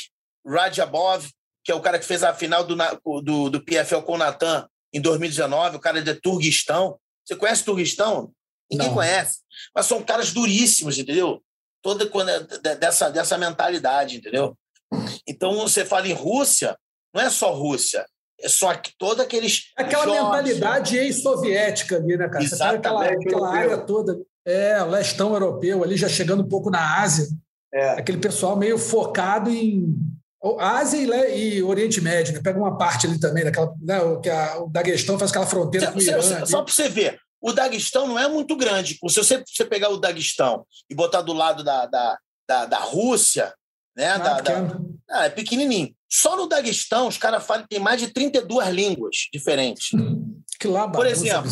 [0.46, 1.26] Rajabov,
[1.64, 2.76] que é o cara que fez a final do,
[3.22, 7.00] do, do PFL com o Natan em 2019, o cara de Turguistão.
[7.26, 8.32] Você conhece Turguistão?
[8.70, 8.94] Ninguém Não.
[8.94, 9.40] conhece.
[9.74, 11.42] Mas são caras duríssimos, entendeu?
[11.82, 14.58] Toda é dessa, dessa mentalidade, entendeu?
[15.28, 16.78] Então, você fala em Rússia,
[17.14, 18.06] não é só Rússia,
[18.40, 19.72] é só que todos aqueles.
[19.76, 22.46] Aquela jogos, mentalidade ex-soviética ali, né, cara?
[22.46, 24.20] Você tá aquela, aquela área toda.
[24.46, 27.28] É, o lestão europeu ali, já chegando um pouco na Ásia.
[27.74, 27.92] É.
[27.92, 29.96] Aquele pessoal meio focado em
[30.60, 30.98] Ásia
[31.30, 32.42] e, e, Oriente Médio, né?
[32.44, 36.00] Pega uma parte ali também, daquela, né, que a, o Daguestão faz aquela fronteira com
[36.00, 36.22] o Irã.
[36.22, 38.98] Só, só para você ver, o Daguestão não é muito grande.
[39.10, 42.18] Se você, você pegar o Daguestão e botar do lado da, da,
[42.48, 43.54] da, da Rússia,
[43.96, 44.08] né?
[44.08, 44.78] Ah, da, da,
[45.10, 45.94] ah, é pequenininho.
[46.10, 49.92] Só no Daguestão, os caras falam tem mais de 32 línguas diferentes.
[50.60, 51.50] Que lá, Por exemplo,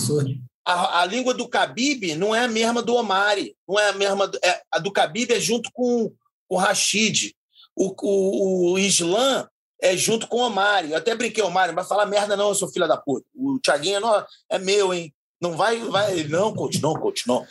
[0.66, 3.56] a, a, língua do Khabib não é a mesma do Omari.
[3.68, 4.30] Não é a mesma.
[4.44, 6.14] É, a do Khabib é junto com
[6.48, 7.34] o Rashid.
[7.76, 9.48] O, o, o Islã
[9.82, 10.92] é junto com o Omari.
[10.92, 13.26] Eu até brinquei, Omari, não vai falar merda, não, seu filho da puta.
[13.34, 15.14] O Thiaguinho não, é meu, hein?
[15.42, 16.24] Não vai, vai.
[16.26, 17.46] Não, coach, não, coach, não.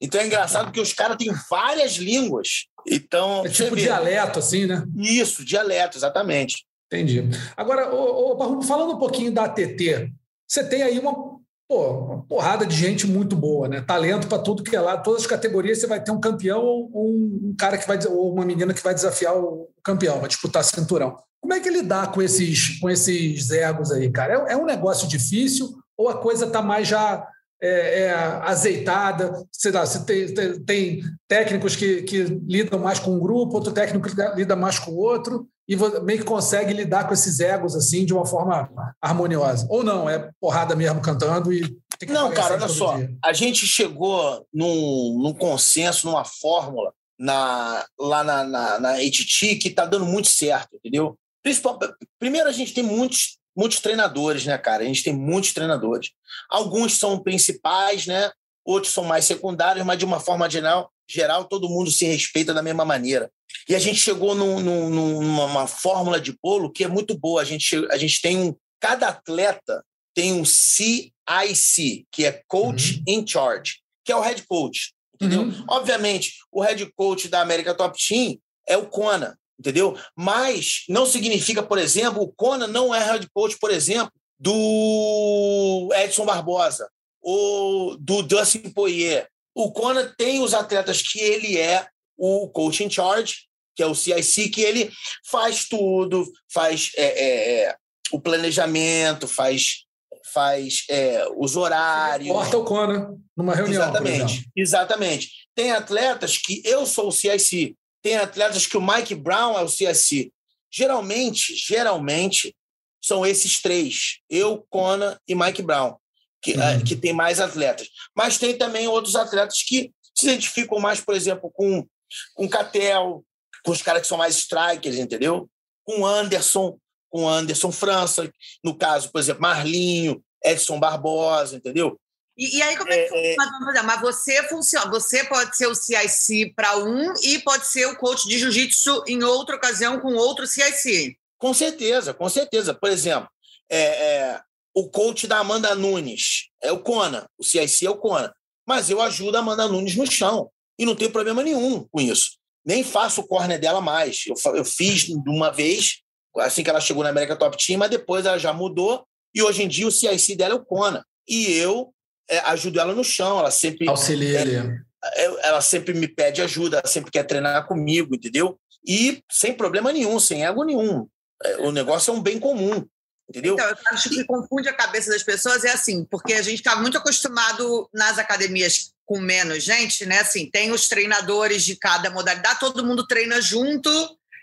[0.00, 2.66] Então é engraçado porque os caras têm várias línguas.
[2.86, 4.84] Então, é tipo dialeto, assim, né?
[4.96, 6.64] Isso, dialeto, exatamente.
[6.86, 7.22] Entendi.
[7.56, 10.12] Agora, ô, ô, falando um pouquinho da ATT,
[10.48, 11.39] você tem aí uma,
[11.70, 13.80] pô, uma porrada de gente muito boa, né?
[13.80, 16.90] Talento para tudo que é lá, todas as categorias você vai ter um campeão ou
[16.92, 21.16] um, cara que vai ou uma menina que vai desafiar o campeão, vai disputar cinturão.
[21.40, 24.48] Como é que lidar com esses com esses egos aí, cara?
[24.48, 27.24] É, é um negócio difícil ou a coisa está mais já
[27.62, 28.12] é, é,
[28.42, 33.70] azeitada, sei lá, tem, tem, tem, técnicos que, que lidam mais com um grupo, outro
[33.70, 37.76] técnico que lida mais com o outro, e meio que consegue lidar com esses egos
[37.76, 38.68] assim de uma forma
[39.00, 39.68] harmoniosa.
[39.70, 41.60] Ou não, é porrada mesmo cantando e.
[42.08, 42.96] não, cara, olha só.
[42.96, 43.16] Dia.
[43.24, 49.68] A gente chegou num, num consenso, numa fórmula na, lá na, na, na ATT que
[49.68, 51.16] está dando muito certo, entendeu?
[51.40, 51.78] Principal,
[52.18, 54.82] primeiro, a gente tem muitos muitos treinadores, né, cara?
[54.82, 56.10] A gente tem muitos treinadores.
[56.48, 58.32] Alguns são principais, né?
[58.64, 62.62] Outros são mais secundários, mas de uma forma geral, geral todo mundo se respeita da
[62.62, 63.30] mesma maneira.
[63.68, 67.42] E a gente chegou num, num, numa fórmula de bolo que é muito boa.
[67.42, 68.54] A gente, a gente tem um.
[68.80, 69.84] Cada atleta
[70.14, 73.14] tem um CIC, que é Coach uhum.
[73.14, 74.92] in Charge, que é o head coach.
[75.14, 75.42] Entendeu?
[75.42, 75.64] Uhum.
[75.68, 79.98] Obviamente, o head coach da América Top Team é o Kona, entendeu?
[80.16, 86.24] Mas não significa, por exemplo, o Conan não é head coach, por exemplo, do Edson
[86.24, 86.88] Barbosa
[87.20, 89.28] ou do Dustin Poirier.
[89.60, 91.86] O Conan tem os atletas que ele é
[92.16, 93.40] o coach in charge,
[93.76, 94.90] que é o CIC, que ele
[95.26, 97.76] faz tudo, faz é, é, é,
[98.10, 99.84] o planejamento, faz
[100.32, 102.28] faz é, os horários.
[102.28, 103.82] Corta o Conan numa reunião.
[103.82, 105.28] Exatamente, exatamente.
[105.54, 109.68] tem atletas que eu sou o CIC, tem atletas que o Mike Brown é o
[109.68, 110.32] CIC.
[110.72, 112.56] Geralmente, geralmente,
[113.02, 115.96] são esses três, eu, Conan e Mike Brown,
[116.42, 116.78] que, uhum.
[116.78, 117.88] uh, que tem mais atletas.
[118.14, 121.86] Mas tem também outros atletas que se identificam mais, por exemplo, com,
[122.34, 123.24] com Catel,
[123.64, 125.48] com os caras que são mais strikers, entendeu?
[125.84, 126.78] Com Anderson,
[127.08, 128.30] com Anderson França,
[128.62, 131.98] no caso, por exemplo, Marlinho, Edson Barbosa, entendeu?
[132.36, 133.82] E, e aí, como é, que é, funciona?
[133.82, 138.26] Mas você funciona, você pode ser o CIC para um e pode ser o coach
[138.26, 141.18] de jiu-jitsu em outra ocasião com outro CIC.
[141.36, 142.72] Com certeza, com certeza.
[142.72, 143.28] Por exemplo,
[143.68, 144.40] é, é,
[144.80, 148.34] o coach da Amanda Nunes é o Kona, o CIC é o Kona.
[148.66, 150.50] Mas eu ajudo a Amanda Nunes no chão.
[150.78, 152.38] E não tem problema nenhum com isso.
[152.64, 154.24] Nem faço o corner dela mais.
[154.26, 155.98] Eu, eu fiz de uma vez,
[156.38, 159.04] assim que ela chegou na América Top Team, mas depois ela já mudou.
[159.34, 161.04] E hoje em dia o CIC dela é o Kona.
[161.28, 161.92] E eu
[162.28, 163.88] é, ajudo ela no chão, ela sempre.
[163.88, 168.58] Auxilia é, é, ela sempre me pede ajuda, ela sempre quer treinar comigo, entendeu?
[168.86, 171.06] E sem problema nenhum, sem ego nenhum.
[171.42, 172.86] É, o negócio é um bem comum.
[173.30, 173.54] Entendeu?
[173.54, 176.76] Então, eu acho que confunde a cabeça das pessoas é assim, porque a gente está
[176.76, 180.20] muito acostumado nas academias com menos gente, né?
[180.20, 183.88] Assim, tem os treinadores de cada modalidade, todo mundo treina junto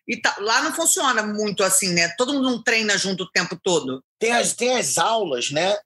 [0.08, 2.08] e tá, lá não funciona muito assim, né?
[2.18, 4.02] Todo mundo não treina junto o tempo todo.
[4.18, 5.78] Tem as, tem as aulas, né?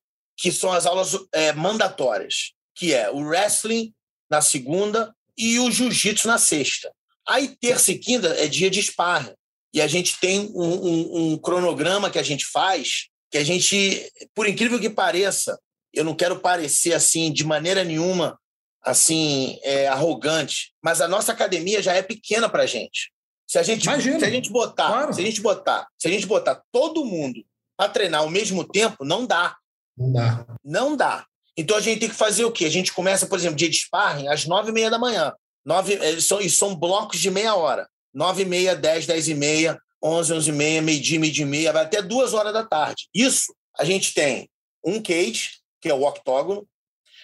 [0.42, 3.94] que são as aulas é, mandatórias, que é o wrestling
[4.28, 6.92] na segunda e o jiu-jitsu na sexta.
[7.28, 9.36] Aí, terça e quinta é dia de sparring.
[9.74, 14.12] E a gente tem um, um, um, cronograma que a gente faz, que a gente,
[14.36, 15.58] por incrível que pareça,
[15.94, 18.38] eu não quero parecer assim de maneira nenhuma
[18.84, 23.12] assim é, arrogante, mas a nossa academia já é pequena para a gente.
[23.48, 24.20] Se a gente, Imagina.
[24.20, 25.14] se a gente botar, claro.
[25.14, 27.44] se a gente botar, se a gente botar todo mundo
[27.78, 29.56] para treinar ao mesmo tempo, não dá.
[29.98, 30.46] Não dá.
[30.64, 31.26] Não dá.
[31.56, 32.66] Então a gente tem que fazer o quê?
[32.66, 35.34] A gente começa, por exemplo, dia de sparring às nove e meia da manhã.
[35.66, 37.88] Nove, eles são, e são blocos de meia hora.
[38.14, 41.72] Nove e meia, dez, dez e meia, onze, onze e meia, meio-dia, meio-dia e meia,
[41.72, 43.08] vai até duas horas da tarde.
[43.14, 44.50] Isso, a gente tem
[44.84, 46.68] um cage, que é o octógono.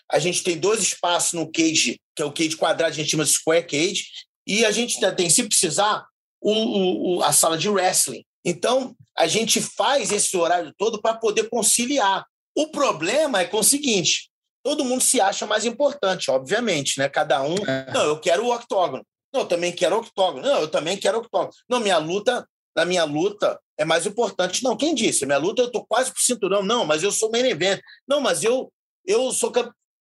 [0.10, 3.26] A gente tem dois espaços no cage, que é o cage quadrado, a gente chama
[3.26, 4.06] de square cage.
[4.46, 6.06] E a gente tem, se precisar,
[6.40, 8.24] o, o, a sala de wrestling.
[8.46, 12.26] Então, a gente faz esse horário todo para poder conciliar.
[12.56, 14.30] O problema é com o seguinte:
[14.64, 17.10] todo mundo se acha mais importante, obviamente, né?
[17.10, 17.56] Cada um.
[17.68, 17.92] É.
[17.92, 19.06] Não, eu quero o octógono.
[19.38, 20.42] Não, eu também quero octógono.
[20.42, 21.54] Não, eu também quero octógono.
[21.70, 24.64] Não, minha luta, na minha luta é mais importante.
[24.64, 25.26] Não, quem disse?
[25.26, 26.64] Minha luta eu tô quase pro cinturão.
[26.64, 27.80] Não, mas eu sou main event.
[28.08, 28.72] Não, mas eu
[29.06, 29.52] eu sou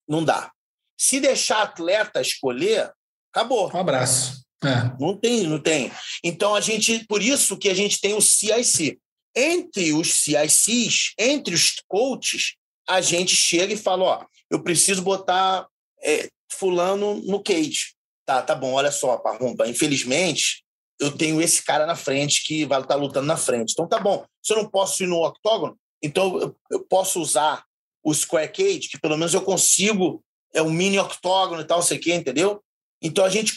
[0.09, 0.51] não dá.
[0.99, 2.91] Se deixar atleta escolher,
[3.33, 3.71] acabou.
[3.73, 4.43] Um abraço.
[4.65, 4.97] É.
[4.99, 5.93] Não tem, não tem.
[6.25, 8.99] Então a gente, por isso que a gente tem o CIC
[9.37, 12.55] entre os CICs, entre os coaches,
[12.89, 15.67] a gente chega e fala: ó, eu preciso botar
[16.03, 17.96] é, fulano no cage.
[18.27, 20.65] Tá, tá bom, olha só, Parrumpa, infelizmente,
[21.01, 23.73] eu tenho esse cara na frente que vai estar tá lutando na frente.
[23.73, 27.65] Então tá bom, se eu não posso ir no octógono, então eu, eu posso usar
[28.03, 30.23] o square cage, que pelo menos eu consigo,
[30.53, 32.63] é um mini octógono e tal, sei o quê, entendeu?
[33.01, 33.55] Então a gente,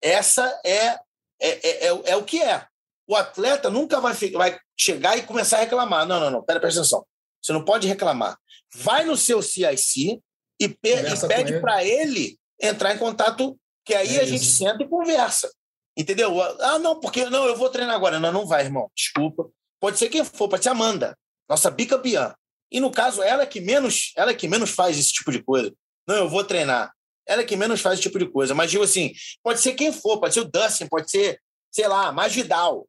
[0.00, 0.98] essa é, é,
[1.40, 2.66] é, é, é o que é
[3.06, 6.06] o atleta nunca vai, vai chegar e começar a reclamar.
[6.06, 7.04] Não, não, não, pera, presta atenção.
[7.42, 8.38] Você não pode reclamar.
[8.74, 10.20] Vai no seu CIC
[10.60, 14.82] e, pe e pede para ele entrar em contato, que aí é a gente senta
[14.82, 15.50] e conversa.
[15.96, 16.40] Entendeu?
[16.40, 18.18] Ah, não, porque não, eu vou treinar agora.
[18.18, 18.90] Não, não vai, irmão.
[18.96, 19.50] Desculpa.
[19.80, 21.16] Pode ser quem for, pode ser Amanda,
[21.48, 22.34] nossa bicampeã.
[22.70, 25.42] E no caso, ela é que menos, ela é que menos faz esse tipo de
[25.42, 25.72] coisa.
[26.08, 26.92] Não, eu vou treinar.
[27.26, 28.54] Ela é que menos faz esse tipo de coisa.
[28.54, 29.12] Mas digo assim,
[29.42, 32.86] pode ser quem for, pode ser o Dustin, pode ser, sei lá, mais Vidal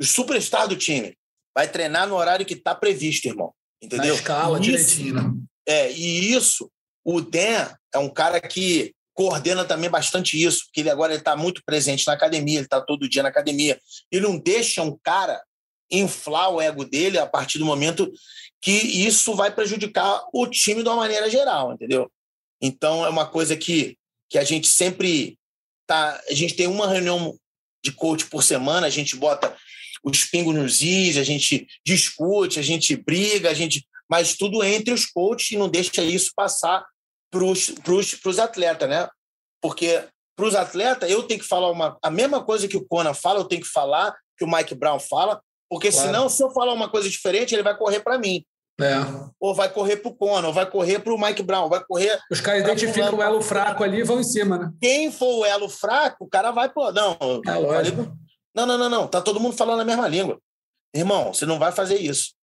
[0.00, 1.16] o superstar do time
[1.54, 3.52] vai treinar no horário que está previsto, irmão.
[3.82, 4.14] Entendeu?
[4.14, 5.14] Na escala isso, direitinho.
[5.14, 5.34] Né?
[5.66, 6.70] É, e isso,
[7.04, 11.62] o Dan é um cara que coordena também bastante isso, porque ele agora está muito
[11.64, 13.80] presente na academia, ele está todo dia na academia.
[14.10, 15.40] Ele não deixa um cara
[15.90, 18.12] inflar o ego dele a partir do momento
[18.60, 22.10] que isso vai prejudicar o time de uma maneira geral, entendeu?
[22.60, 23.96] Então é uma coisa que,
[24.28, 25.38] que a gente sempre
[25.86, 27.38] tá, a gente tem uma reunião
[27.84, 29.54] de coach por semana, a gente bota
[30.02, 34.92] os pingos nos is, a gente discute, a gente briga, a gente, mas tudo entre
[34.92, 36.84] os coaches e não deixa isso passar
[37.34, 39.08] para os atletas, né?
[39.60, 40.04] Porque
[40.36, 43.40] para os atletas, eu tenho que falar uma, a mesma coisa que o Conan fala,
[43.40, 46.06] eu tenho que falar, que o Mike Brown fala, porque claro.
[46.06, 48.44] senão, se eu falar uma coisa diferente, ele vai correr para mim.
[48.80, 48.96] É.
[49.38, 52.18] Ou vai correr para o Conan, ou vai correr para o Mike Brown, vai correr.
[52.30, 54.72] Os caras identificam o elo fraco ali e vão em cima, né?
[54.80, 57.16] Quem for o elo fraco, o cara vai, pô, não.
[57.46, 58.12] É lógico.
[58.54, 59.06] Não, não, não, não.
[59.06, 60.38] Tá todo mundo falando a mesma língua.
[60.94, 62.34] Irmão, você não vai fazer isso.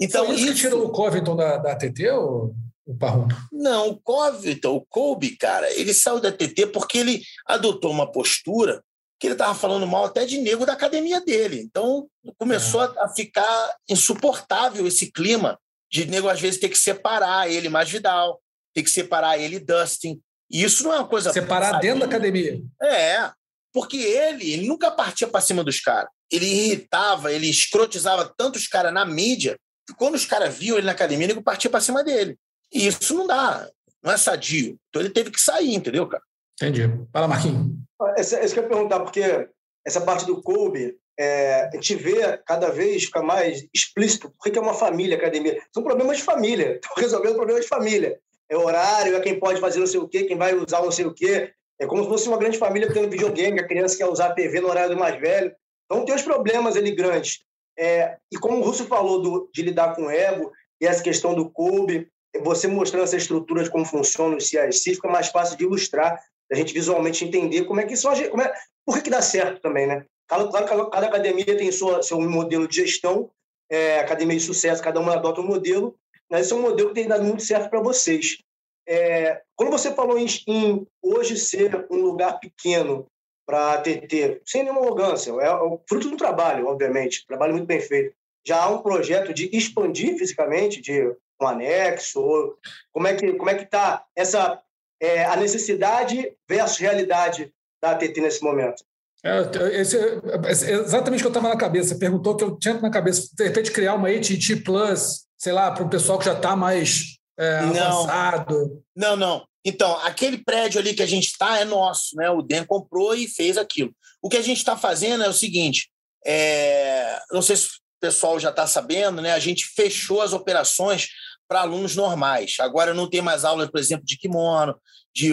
[0.00, 0.54] Então, Foi isso, isso...
[0.54, 2.08] que tirou o Covington da, da ATT?
[2.10, 2.54] Ou...
[2.88, 3.36] o Parrudo?
[3.52, 8.82] Não, o Covington, o Kobe, cara, ele saiu da TT porque ele adotou uma postura
[9.20, 11.60] que ele estava falando mal até de nego da academia dele.
[11.60, 12.08] Então,
[12.38, 12.94] começou é.
[13.00, 15.58] a ficar insuportável esse clima
[15.90, 18.40] de nego, às vezes, ter que separar ele mais Vidal,
[18.72, 20.18] ter que separar ele Dustin.
[20.50, 21.30] E isso não é uma coisa.
[21.30, 21.82] Separar sabe?
[21.82, 22.62] dentro da academia.
[22.82, 23.30] É,
[23.72, 26.10] porque ele, ele nunca partia para cima dos caras.
[26.30, 30.86] Ele irritava, ele escrotizava tanto os caras na mídia, que quando os caras viam ele
[30.86, 32.38] na academia, ele partia para cima dele.
[32.72, 33.68] E isso não dá,
[34.02, 34.78] não é sadio.
[34.88, 36.22] Então ele teve que sair, entendeu, cara?
[36.60, 36.82] Entendi.
[37.12, 37.72] Fala, Marquinhos.
[38.18, 39.48] Isso, isso que eu ia perguntar, porque
[39.86, 44.58] essa parte do Kobe, é, a gente vê cada vez ficar mais explícito por que
[44.58, 45.60] é uma família academia.
[45.72, 46.74] São problemas de família.
[46.82, 48.18] Estão resolvendo problemas de família.
[48.48, 51.04] É horário, é quem pode fazer não sei o quê, quem vai usar não sei
[51.04, 51.52] o quê.
[51.80, 54.60] É como se fosse uma grande família tendo videogame, a criança quer usar a TV
[54.60, 55.54] no horário do mais velho.
[55.84, 57.40] Então tem os problemas ali grandes.
[57.78, 60.50] É, e como o Russo falou do, de lidar com o ego
[60.80, 62.08] e essa questão do Kobe,
[62.42, 66.20] você mostrando essa estrutura de como funciona o CIC, fica mais fácil de ilustrar
[66.50, 68.52] a gente visualmente entender como é que isso como é,
[68.84, 70.04] por que, que dá certo também, né?
[70.26, 73.30] Cada, cada, cada academia tem sua, seu modelo de gestão,
[73.70, 75.94] é, academia de sucesso, cada uma adota um modelo,
[76.30, 78.38] mas esse é um modelo que tem dado muito certo para vocês.
[78.86, 83.06] É, quando você falou em, em, hoje ser um lugar pequeno
[83.46, 87.80] para a TT, sem nenhuma arrogância, é, é fruto do trabalho, obviamente, trabalho muito bem
[87.80, 88.14] feito.
[88.46, 91.14] Já há um projeto de expandir fisicamente, de
[91.44, 92.58] um anexo, ou
[92.92, 94.60] como é que como é que está essa
[95.00, 98.84] é, a necessidade versus realidade da ATT nesse momento?
[99.24, 101.88] É, esse, é exatamente o que eu estava na cabeça.
[101.88, 105.70] Você perguntou que eu tinha na cabeça, de repente, criar uma AT&T Plus, sei lá,
[105.70, 108.82] para o pessoal que já está mais é, não, avançado.
[108.96, 109.46] Não, não.
[109.64, 112.30] Então, aquele prédio ali que a gente está é nosso, né?
[112.30, 113.92] O DEM comprou e fez aquilo.
[114.22, 115.90] O que a gente está fazendo é o seguinte:
[116.24, 117.18] é...
[117.32, 117.70] não sei se o
[118.00, 119.32] pessoal já está sabendo, né?
[119.32, 121.08] A gente fechou as operações
[121.48, 122.56] para alunos normais.
[122.60, 124.78] Agora não tem mais aula, por exemplo, de kimono,
[125.14, 125.32] de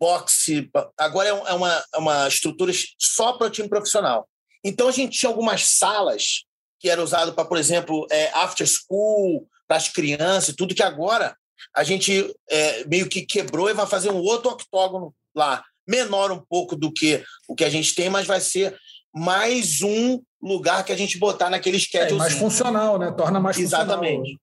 [0.00, 0.70] boxe.
[0.98, 4.26] Agora é, é uma, é uma estrutura só para o time profissional.
[4.64, 6.44] Então a gente tinha algumas salas
[6.80, 10.82] que era usado para, por exemplo, é, after school, para as crianças e tudo, que
[10.82, 11.36] agora
[11.74, 15.64] a gente é, meio que quebrou e vai fazer um outro octógono lá.
[15.86, 18.76] Menor um pouco do que o que a gente tem, mas vai ser
[19.14, 22.14] mais um lugar que a gente botar naquele schedule.
[22.14, 23.12] É mais funcional, né?
[23.12, 23.92] Torna mais Exatamente.
[23.92, 24.04] funcional.
[24.04, 24.40] Exatamente.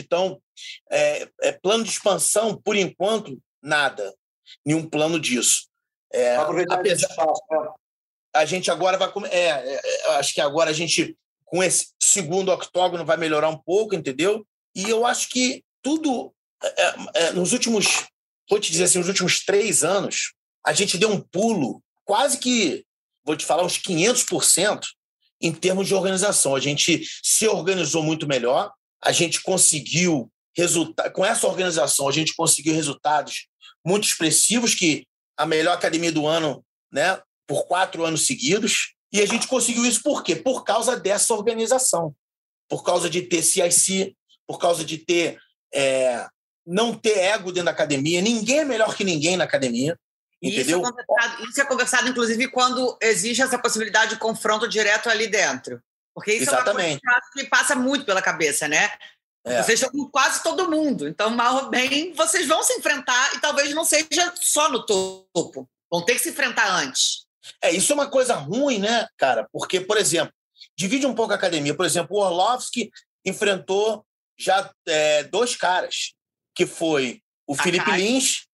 [0.00, 0.40] Então,
[0.90, 4.14] é, é, plano de expansão, por enquanto, nada.
[4.64, 5.66] Nenhum plano disso.
[6.12, 7.68] É, apesar, espaço, né?
[8.34, 9.10] A gente agora vai.
[9.30, 13.94] É, é, acho que agora a gente, com esse segundo octógono, vai melhorar um pouco,
[13.94, 14.46] entendeu?
[14.74, 16.32] E eu acho que tudo.
[16.62, 18.06] É, é, é, nos últimos.
[18.48, 22.84] Vou te dizer assim, nos últimos três anos, a gente deu um pulo quase que,
[23.24, 24.82] vou te falar, uns 500%
[25.40, 26.54] em termos de organização.
[26.54, 28.70] A gente se organizou muito melhor,
[29.04, 33.48] a gente conseguiu resultar com essa organização a gente conseguiu resultados
[33.84, 38.94] muito expressivos que a melhor academia do ano, né, por quatro anos seguidos.
[39.12, 40.34] E a gente conseguiu isso por quê?
[40.34, 42.14] Por causa dessa organização,
[42.68, 45.38] por causa de ter CIC, por causa de ter
[45.72, 46.26] é,
[46.66, 48.20] não ter ego dentro da academia.
[48.20, 49.98] Ninguém é melhor que ninguém na academia.
[50.42, 50.80] Entendeu?
[50.80, 55.26] Isso é, conversado, isso é conversado, inclusive, quando existe essa possibilidade de confronto direto ali
[55.26, 55.80] dentro.
[56.14, 57.00] Porque isso Exatamente.
[57.04, 58.90] é uma coisa que passa muito pela cabeça, né?
[59.44, 59.62] É.
[59.62, 61.06] Vocês estão com quase todo mundo.
[61.06, 65.68] Então, mal ou bem, vocês vão se enfrentar e talvez não seja só no topo.
[65.90, 67.26] Vão ter que se enfrentar antes.
[67.60, 69.46] É, isso é uma coisa ruim, né, cara?
[69.52, 70.32] Porque, por exemplo,
[70.76, 71.74] divide um pouco a academia.
[71.74, 72.90] Por exemplo, o Orlovski
[73.24, 74.04] enfrentou
[74.38, 76.14] já é, dois caras,
[76.54, 77.98] que foi o a Felipe cara.
[77.98, 78.46] Lins,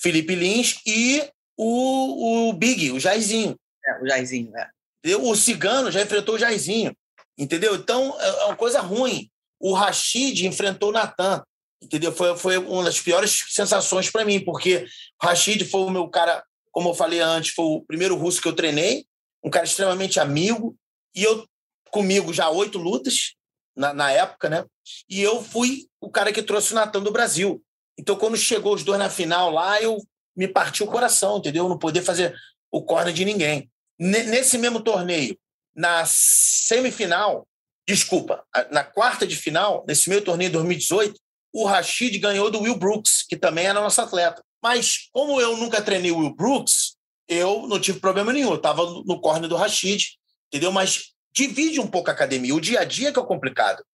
[0.00, 3.58] Felipe Lins e o, o Big, o Jairzinho.
[3.84, 4.70] É, o Jairzinho, é.
[5.16, 6.94] O Cigano já enfrentou o Jairzinho,
[7.36, 7.74] entendeu?
[7.74, 9.30] Então, é, é uma coisa ruim.
[9.60, 11.42] O Rashid enfrentou o Natan,
[11.82, 12.12] entendeu?
[12.12, 14.86] Foi, foi uma das piores sensações para mim, porque
[15.22, 18.48] o Rashid foi o meu cara, como eu falei antes, foi o primeiro russo que
[18.48, 19.06] eu treinei,
[19.42, 20.76] um cara extremamente amigo,
[21.14, 21.46] e eu,
[21.90, 23.34] comigo, já oito lutas
[23.76, 24.64] na, na época, né?
[25.08, 27.62] E eu fui o cara que trouxe o Natan do Brasil.
[27.98, 29.98] Então, quando chegou os dois na final lá, eu
[30.36, 31.68] me parti o coração, entendeu?
[31.68, 32.34] Não poder fazer
[32.70, 33.68] o corner de ninguém.
[33.98, 35.36] Nesse mesmo torneio,
[35.74, 37.46] na semifinal,
[37.86, 41.18] desculpa, na quarta de final, nesse meio torneio de 2018,
[41.52, 44.42] o Rashid ganhou do Will Brooks, que também era nosso atleta.
[44.62, 46.96] Mas, como eu nunca treinei o Will Brooks,
[47.28, 48.50] eu não tive problema nenhum.
[48.50, 50.16] Eu estava no corner do Rashid,
[50.48, 50.72] entendeu?
[50.72, 52.54] Mas divide um pouco a academia.
[52.54, 53.84] O dia a dia que é complicado.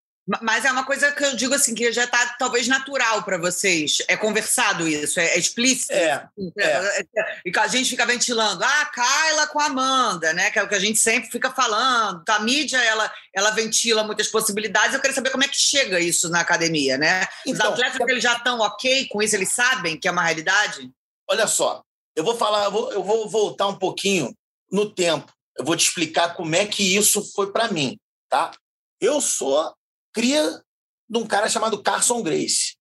[0.41, 3.99] Mas é uma coisa que eu digo assim, que já está talvez natural para vocês.
[4.09, 5.93] É conversado isso, é, é explícito.
[5.93, 7.05] É, assim, é.
[7.45, 10.51] E a gente fica ventilando, ah, Kyla com a Amanda, né?
[10.51, 12.23] Que é o que a gente sempre fica falando.
[12.27, 14.95] A mídia, ela, ela ventila muitas possibilidades.
[14.95, 17.27] Eu quero saber como é que chega isso na academia, né?
[17.47, 20.91] Os então, atletas eles já estão ok com isso, eles sabem que é uma realidade?
[21.29, 21.83] Olha só,
[22.17, 24.35] eu vou falar, eu vou, eu vou voltar um pouquinho
[24.73, 25.31] no tempo.
[25.59, 27.99] Eu vou te explicar como é que isso foi para mim,
[28.29, 28.53] tá?
[29.01, 29.75] Eu sou
[30.15, 30.63] cria
[31.11, 32.77] de um cara chamado Carson Grace.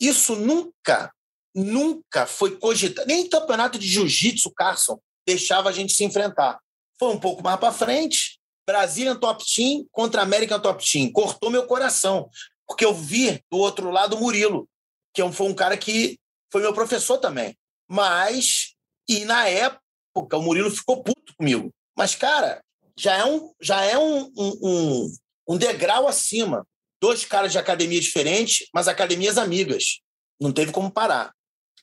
[0.00, 1.12] Isso nunca,
[1.54, 3.06] nunca foi cogitado.
[3.06, 6.58] Nem em campeonato de jiu-jitsu, Carson deixava a gente se enfrentar.
[6.98, 8.38] Foi um pouco mais para frente.
[8.66, 11.12] Brazilian Top Team contra American Top Team.
[11.12, 12.30] Cortou meu coração.
[12.66, 14.68] Porque eu vi do outro lado o Murilo,
[15.14, 16.18] que é foi um cara que
[16.50, 17.56] foi meu professor também.
[17.88, 18.74] Mas,
[19.08, 21.70] e na época, o Murilo ficou puto comigo.
[21.96, 22.60] Mas, cara,
[22.98, 25.12] já é um, já é um, um, um,
[25.50, 26.66] um degrau acima
[27.00, 30.00] dois caras de academia diferentes, mas academias amigas.
[30.40, 31.34] Não teve como parar.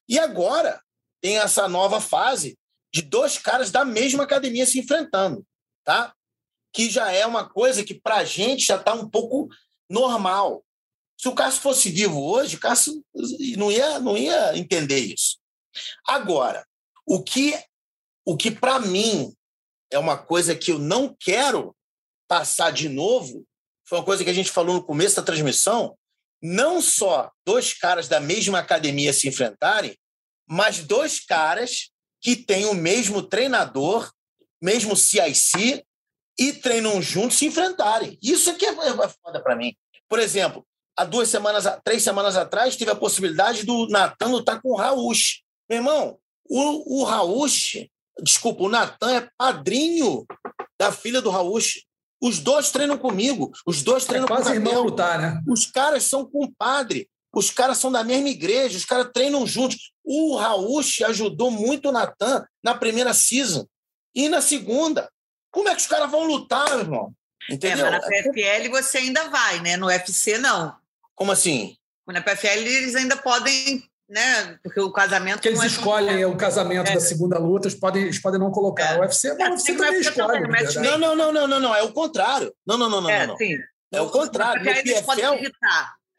[0.07, 0.81] E agora
[1.21, 2.57] tem essa nova fase
[2.93, 5.45] de dois caras da mesma academia se enfrentando,
[5.83, 6.13] tá?
[6.71, 9.49] Que já é uma coisa que para a gente já está um pouco
[9.89, 10.63] normal.
[11.17, 13.03] Se o Cássio fosse vivo hoje, o Cássio
[13.57, 15.37] não ia, não ia entender isso.
[16.07, 16.67] Agora,
[17.05, 17.57] o que,
[18.25, 19.33] o que para mim
[19.91, 21.75] é uma coisa que eu não quero
[22.27, 23.45] passar de novo
[23.85, 25.97] foi uma coisa que a gente falou no começo da transmissão,
[26.41, 29.97] não só dois caras da mesma academia se enfrentarem,
[30.47, 31.89] mas dois caras
[32.21, 34.11] que têm o mesmo treinador,
[34.61, 35.83] mesmo CIC,
[36.39, 38.17] e treinam juntos se enfrentarem.
[38.21, 39.75] Isso aqui é, é foda para mim.
[40.09, 40.65] Por exemplo,
[40.97, 45.41] há duas semanas, três semanas atrás, tive a possibilidade do Natan lutar com o Rausch.
[45.69, 46.19] Meu irmão,
[46.49, 47.87] o, o Rausch,
[48.21, 50.25] desculpa, o Natan é padrinho
[50.79, 51.83] da filha do Rausch.
[52.23, 55.41] Os dois treinam comigo, os dois é treinam é quase com irmão lutar, né?
[55.45, 59.91] Os caras são compadre, os caras são da mesma igreja, os caras treinam juntos.
[60.01, 63.67] O Rauch ajudou muito o Natan na primeira season
[64.15, 65.11] e na segunda.
[65.51, 67.13] Como é que os caras vão lutar, meu irmão?
[67.49, 67.87] Entendeu?
[67.87, 69.75] É, mas na PFL você ainda vai, né?
[69.75, 70.73] No UFC, não.
[71.13, 71.75] Como assim?
[72.07, 73.83] Na PFL eles ainda podem
[74.13, 74.57] né?
[74.63, 75.41] Porque o casamento.
[75.41, 76.93] Que eles é escolhem o casamento é.
[76.93, 78.93] da segunda luta, eles podem, eles podem não colocar.
[78.93, 78.97] É.
[78.97, 80.79] O UFC, mas o UFC também escolhe.
[80.79, 82.53] não, não, não, não, não, não, é o contrário.
[82.65, 83.09] Não, não, não, não.
[83.09, 83.35] É, não.
[83.35, 83.57] Sim.
[83.91, 84.63] é o contrário.
[84.63, 85.51] No PFL,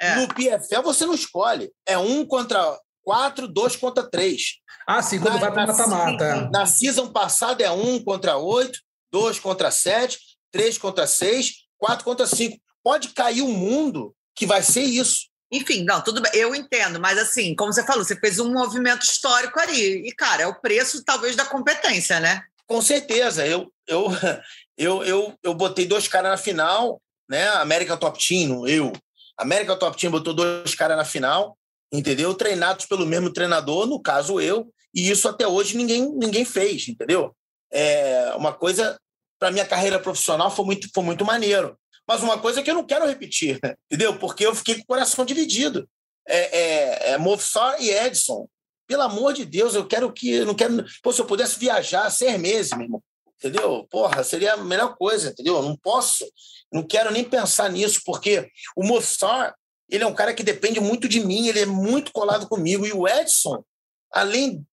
[0.01, 0.17] é.
[0.17, 1.71] no PFL você não escolhe.
[1.87, 4.57] É um contra quatro, dois contra três.
[4.87, 6.25] Ah, sim, quando na, vai para mata-mata.
[6.25, 6.51] É.
[6.51, 8.81] Na season passada é um contra oito,
[9.13, 10.19] dois contra sete,
[10.51, 12.59] três contra seis, quatro contra cinco.
[12.83, 15.29] Pode cair o mundo que vai ser isso.
[15.55, 19.03] Enfim, não, tudo bem, eu entendo, mas assim, como você falou, você fez um movimento
[19.03, 20.03] histórico aí.
[20.05, 22.43] E, cara, é o preço, talvez, da competência, né?
[22.67, 23.47] Com certeza.
[23.47, 24.09] Eu, eu,
[24.77, 27.01] eu, eu, eu botei dois caras na final,
[27.31, 27.47] né?
[27.51, 28.93] América Top Team, eu.
[29.39, 31.57] América Top Team botou dois caras na final,
[31.93, 32.35] entendeu?
[32.35, 37.33] Treinados pelo mesmo treinador, no caso eu, e isso até hoje ninguém, ninguém fez, entendeu?
[37.73, 38.99] É uma coisa,
[39.39, 41.79] para minha carreira profissional, foi muito, foi muito maneiro.
[42.07, 43.59] Mas uma coisa que eu não quero repetir,
[43.91, 44.19] entendeu?
[44.19, 45.89] Porque eu fiquei com o coração dividido.
[46.27, 48.49] É, é, é Movsar e Edson.
[48.87, 50.31] Pelo amor de Deus, eu quero que.
[50.31, 50.85] Eu não quero.
[51.03, 53.03] Pô, se eu pudesse viajar seis meses, meu irmão.
[53.39, 53.87] Entendeu?
[53.91, 55.57] Porra, seria a melhor coisa, entendeu?
[55.57, 56.25] Eu não posso,
[56.73, 59.55] não quero nem pensar nisso, porque o Movsar,
[59.89, 62.87] ele é um cara que depende muito de mim, ele é muito colado comigo.
[62.87, 63.63] E o Edson,
[64.11, 64.65] além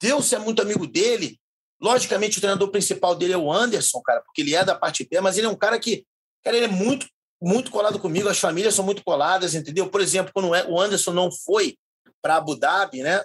[0.00, 1.40] de eu ser muito amigo dele,
[1.80, 5.20] logicamente o treinador principal dele é o Anderson, cara, porque ele é da parte B,
[5.20, 6.04] mas ele é um cara que
[6.42, 7.06] Cara, ele é muito,
[7.40, 9.88] muito colado comigo, as famílias são muito coladas, entendeu?
[9.88, 11.76] Por exemplo, quando o Anderson não foi
[12.22, 13.22] para Abu Dhabi, né?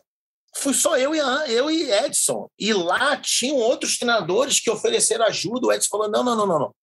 [0.57, 1.19] Fui só eu e,
[1.51, 2.49] eu e Edson.
[2.57, 5.67] E lá tinham outros treinadores que ofereceram ajuda.
[5.67, 6.75] O Edson falou: não, não, não, não, não.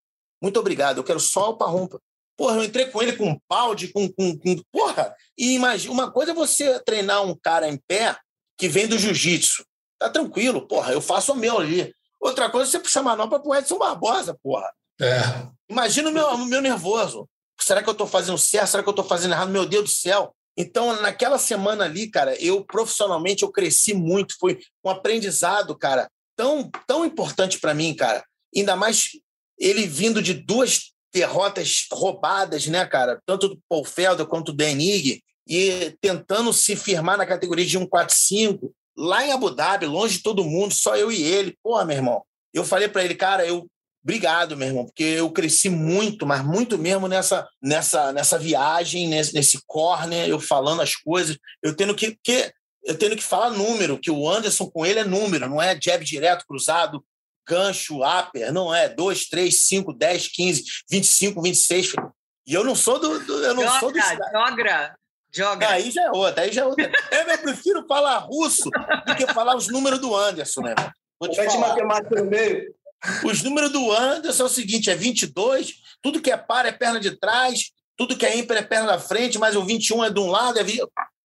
[0.43, 1.99] Muito obrigado, eu quero só o Parrumpa.
[2.37, 4.62] Porra, eu entrei com ele com um balde, com, com, com.
[4.70, 5.14] Porra!
[5.39, 8.18] E imagina, uma coisa é você treinar um cara em pé
[8.59, 9.64] que vem do jiu-jitsu.
[9.99, 11.95] Tá tranquilo, porra, eu faço o meu ali.
[12.20, 14.68] Outra coisa é você puxar manopla pro Edson Barbosa, porra.
[15.01, 15.20] É.
[15.68, 17.28] Imagina o meu, o meu nervoso.
[17.61, 18.68] Será que eu estou fazendo certo?
[18.68, 19.51] Será que eu estou fazendo errado?
[19.51, 20.34] Meu Deus do céu.
[20.57, 24.34] Então, naquela semana ali, cara, eu profissionalmente eu cresci muito.
[24.38, 28.24] Foi um aprendizado, cara, tão, tão importante para mim, cara.
[28.55, 29.11] Ainda mais
[29.59, 33.20] ele vindo de duas derrotas roubadas, né, cara?
[33.24, 38.72] Tanto do Paul Felder quanto do Denig, e tentando se firmar na categoria de 145,
[38.97, 41.57] lá em Abu Dhabi, longe de todo mundo, só eu e ele.
[41.62, 42.22] Pô, meu irmão,
[42.55, 43.66] eu falei para ele, cara, eu
[44.03, 49.32] Obrigado, meu irmão, porque eu cresci muito, mas muito mesmo nessa, nessa, nessa viagem, nesse,
[49.32, 52.53] nesse corner, eu falando as coisas, eu tendo que, que
[52.84, 56.05] eu tendo que falar número, que o Anderson com ele é número, não é jab
[56.05, 57.05] direto, cruzado,
[57.46, 61.92] gancho, upper, não é 2, 3, 5, 10, 15, 25, 26.
[62.46, 63.20] E eu não sou do.
[63.20, 63.98] do eu não jogra, sou do.
[64.00, 64.96] Jogra.
[65.34, 65.68] Joga.
[65.68, 66.90] Aí já é outra, aí já é outra.
[67.11, 68.68] eu, eu prefiro falar russo
[69.07, 70.74] do que falar os números do Anderson, né?
[71.18, 71.68] Vou te falar.
[71.68, 72.74] matemática no meio.
[73.24, 77.00] Os números do Anderson é o seguinte: é 22, tudo que é par é perna
[77.00, 80.20] de trás, tudo que é ímpar é perna da frente, mas o 21 é de
[80.20, 80.59] um lado.
[80.59, 80.64] É...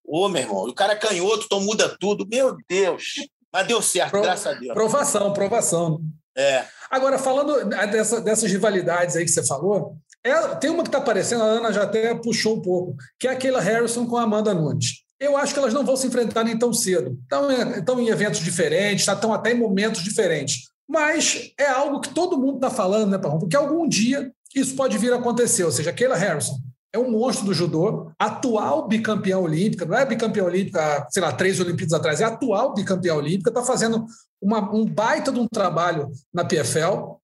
[0.06, 2.26] Ô, meu irmão, o cara é canhoto, então muda tudo.
[2.28, 3.16] Meu Deus.
[3.52, 4.74] Mas deu certo, Pro, graças a Deus.
[4.74, 6.02] Provação, provação.
[6.38, 6.66] É.
[6.90, 11.44] Agora, falando dessa, dessas rivalidades aí que você falou, é, tem uma que está aparecendo,
[11.44, 15.04] a Ana já até puxou um pouco, que é aquela Harrison com a Amanda Nunes.
[15.20, 17.18] Eu acho que elas não vão se enfrentar nem tão cedo.
[17.24, 20.70] Estão, estão em eventos diferentes, tá, estão até em momentos diferentes.
[20.88, 23.40] Mas é algo que todo mundo está falando, né, Parrão?
[23.40, 25.64] Porque algum dia isso pode vir a acontecer.
[25.64, 26.58] Ou seja, Keila Harrison
[26.94, 31.60] é um monstro do judô, atual bicampeã olímpica, não é bicampeã olímpica, sei lá, três
[31.60, 34.06] Olimpíadas atrás, é atual bicampeã olímpica, está fazendo
[34.42, 37.18] uma, um baita de um trabalho na PFL,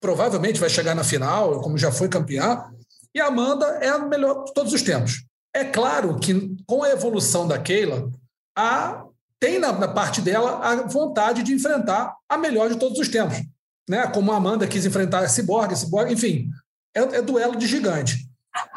[0.00, 2.64] provavelmente vai chegar na final, como já foi campeã,
[3.14, 5.24] e a Amanda é a melhor de todos os tempos.
[5.54, 8.10] É claro que com a evolução da Keila,
[8.56, 9.04] a,
[9.40, 13.38] tem na, na parte dela a vontade de enfrentar a melhor de todos os tempos.
[13.88, 14.06] Né?
[14.08, 16.50] Como a Amanda quis enfrentar a Cyborg, Cyborg enfim,
[16.94, 18.28] é, é duelo de gigante.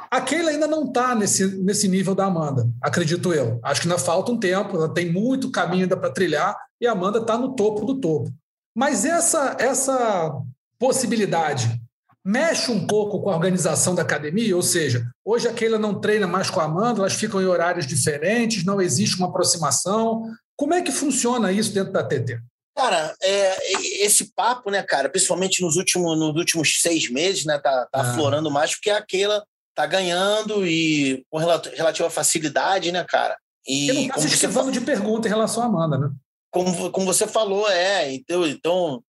[0.10, 3.60] A Keila ainda não está nesse, nesse nível da Amanda, acredito eu.
[3.64, 6.92] Acho que ainda falta um tempo, ela tem muito caminho ainda para trilhar e a
[6.92, 8.32] Amanda está no topo do topo.
[8.76, 10.34] Mas essa, essa
[10.78, 11.82] possibilidade
[12.24, 16.28] mexe um pouco com a organização da academia, ou seja, hoje a Keila não treina
[16.28, 20.24] mais com a Amanda, elas ficam em horários diferentes, não existe uma aproximação.
[20.62, 22.40] Como é que funciona isso dentro da TT?
[22.78, 23.74] Cara, é,
[24.06, 28.02] esse papo, né, cara, principalmente nos últimos, nos últimos seis meses, né, tá, tá ah.
[28.02, 29.44] aflorando mais, porque a Keila
[29.74, 33.36] tá ganhando e com relativa facilidade, né, cara?
[33.68, 36.12] E Ele não tá se esquivando de pergunta em relação à Amanda, né?
[36.52, 39.04] Como, como você falou, é, então, então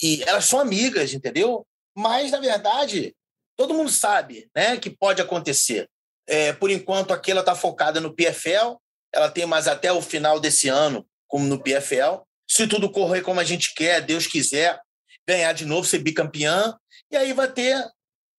[0.00, 1.66] e, e elas são amigas, entendeu?
[1.94, 3.14] Mas, na verdade,
[3.58, 5.86] todo mundo sabe né, que pode acontecer.
[6.26, 8.78] É, por enquanto, aqui ela está focada no PFL,
[9.14, 12.22] ela tem mais até o final desse ano, como no PFL.
[12.48, 14.80] Se tudo correr como a gente quer, Deus quiser,
[15.26, 16.76] ganhar de novo, ser bicampeã,
[17.10, 17.82] e aí vai ter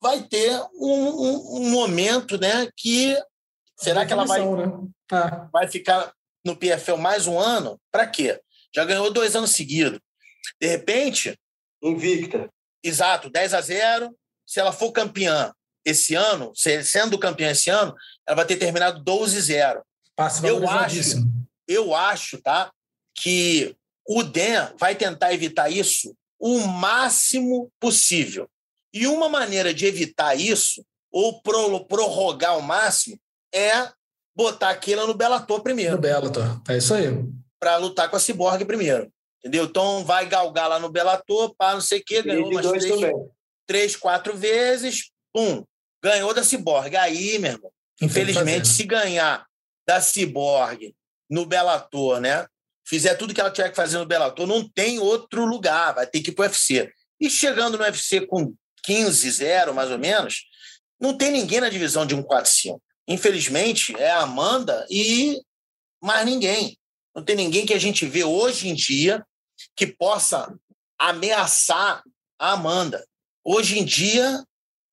[0.02, 3.18] vai ter um, um, um momento, né, que
[3.76, 4.72] será que ela vai né?
[5.12, 5.48] é.
[5.52, 6.14] vai ficar
[6.46, 7.80] no PFL mais um ano?
[7.92, 8.40] Para quê?
[8.74, 10.00] Já ganhou dois anos seguidos.
[10.62, 11.36] De repente,
[11.82, 12.50] invicta.
[12.84, 14.16] Exato, 10 a 0.
[14.46, 15.52] Se ela for campeã
[15.84, 16.52] esse ano,
[16.84, 17.96] sendo campeã esse ano,
[18.28, 19.84] ela vai ter terminado 12 0.
[20.48, 21.28] Eu acho,
[21.68, 22.72] eu acho, tá?
[23.16, 23.76] Que
[24.08, 28.48] o DEM vai tentar evitar isso o máximo possível.
[28.94, 33.20] E uma maneira de evitar isso, ou pro, prorrogar o máximo,
[33.54, 33.90] é
[34.36, 35.96] botar aquilo no Bellator primeiro.
[35.96, 37.08] No Bellator, é isso aí.
[37.60, 39.12] Para lutar com a Cyborg primeiro.
[39.40, 39.66] Entendeu?
[39.66, 43.14] Então vai galgar lá no Bellator, pá, não sei o quê, ganhou umas três,
[43.68, 45.64] três, quatro vezes, pum,
[46.04, 46.96] ganhou da Cyborg.
[46.96, 49.46] Aí, meu irmão, infelizmente, se ganhar
[49.88, 50.96] da Cyborg
[51.30, 52.46] no Bellator, né?
[52.88, 56.22] Fizer tudo que ela tiver que fazer no Bellator, não tem outro lugar, vai ter
[56.22, 56.92] que ir pro UFC.
[57.20, 60.46] E chegando no UFC com 15, 0, mais ou menos,
[61.00, 62.82] não tem ninguém na divisão de 145.
[63.08, 65.42] Infelizmente, é a Amanda e
[66.02, 66.78] mais ninguém.
[67.16, 69.26] Não tem ninguém que a gente vê hoje em dia
[69.76, 70.54] que possa
[71.00, 72.04] ameaçar
[72.40, 73.06] a Amanda.
[73.44, 74.44] Hoje em dia,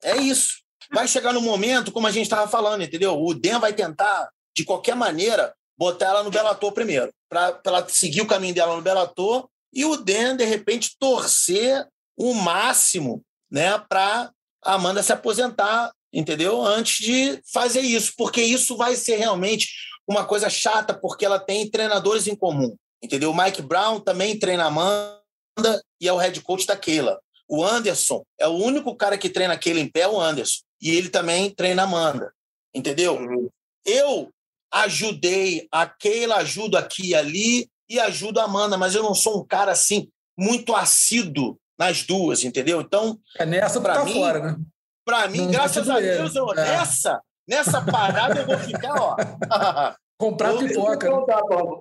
[0.02, 0.62] é isso.
[0.92, 3.18] Vai chegar no momento, como a gente estava falando, entendeu?
[3.18, 8.20] O Den vai tentar, de qualquer maneira, botar ela no Bellator primeiro, para ela seguir
[8.20, 11.86] o caminho dela no Bellator e o Den, de repente, torcer
[12.16, 14.30] o máximo né, para
[14.62, 16.62] a Amanda se aposentar, entendeu?
[16.62, 19.68] Antes de fazer isso, porque isso vai ser realmente
[20.06, 23.30] uma coisa chata, porque ela tem treinadores em comum, entendeu?
[23.30, 27.18] O Mike Brown também treina a Amanda e é o head coach da Keila.
[27.48, 31.08] O Anderson é o único cara que treina Keila em pé, o Anderson, e ele
[31.08, 32.32] também treina a Amanda,
[32.74, 33.16] entendeu?
[33.16, 33.48] Uhum.
[33.84, 34.30] Eu
[34.72, 39.40] ajudei, a Keila ajuda aqui e ali e ajudo a Amanda, mas eu não sou
[39.40, 42.80] um cara assim muito assíduo nas duas, entendeu?
[42.80, 43.18] Então.
[43.38, 44.56] É nessa para tá mim, fora, né?
[45.04, 46.54] Para mim, Não graças a Deus, eu, é.
[46.54, 49.16] nessa, nessa parada eu vou ficar, ó.
[50.16, 51.10] Comprar pipoca.
[51.10, 51.24] Né?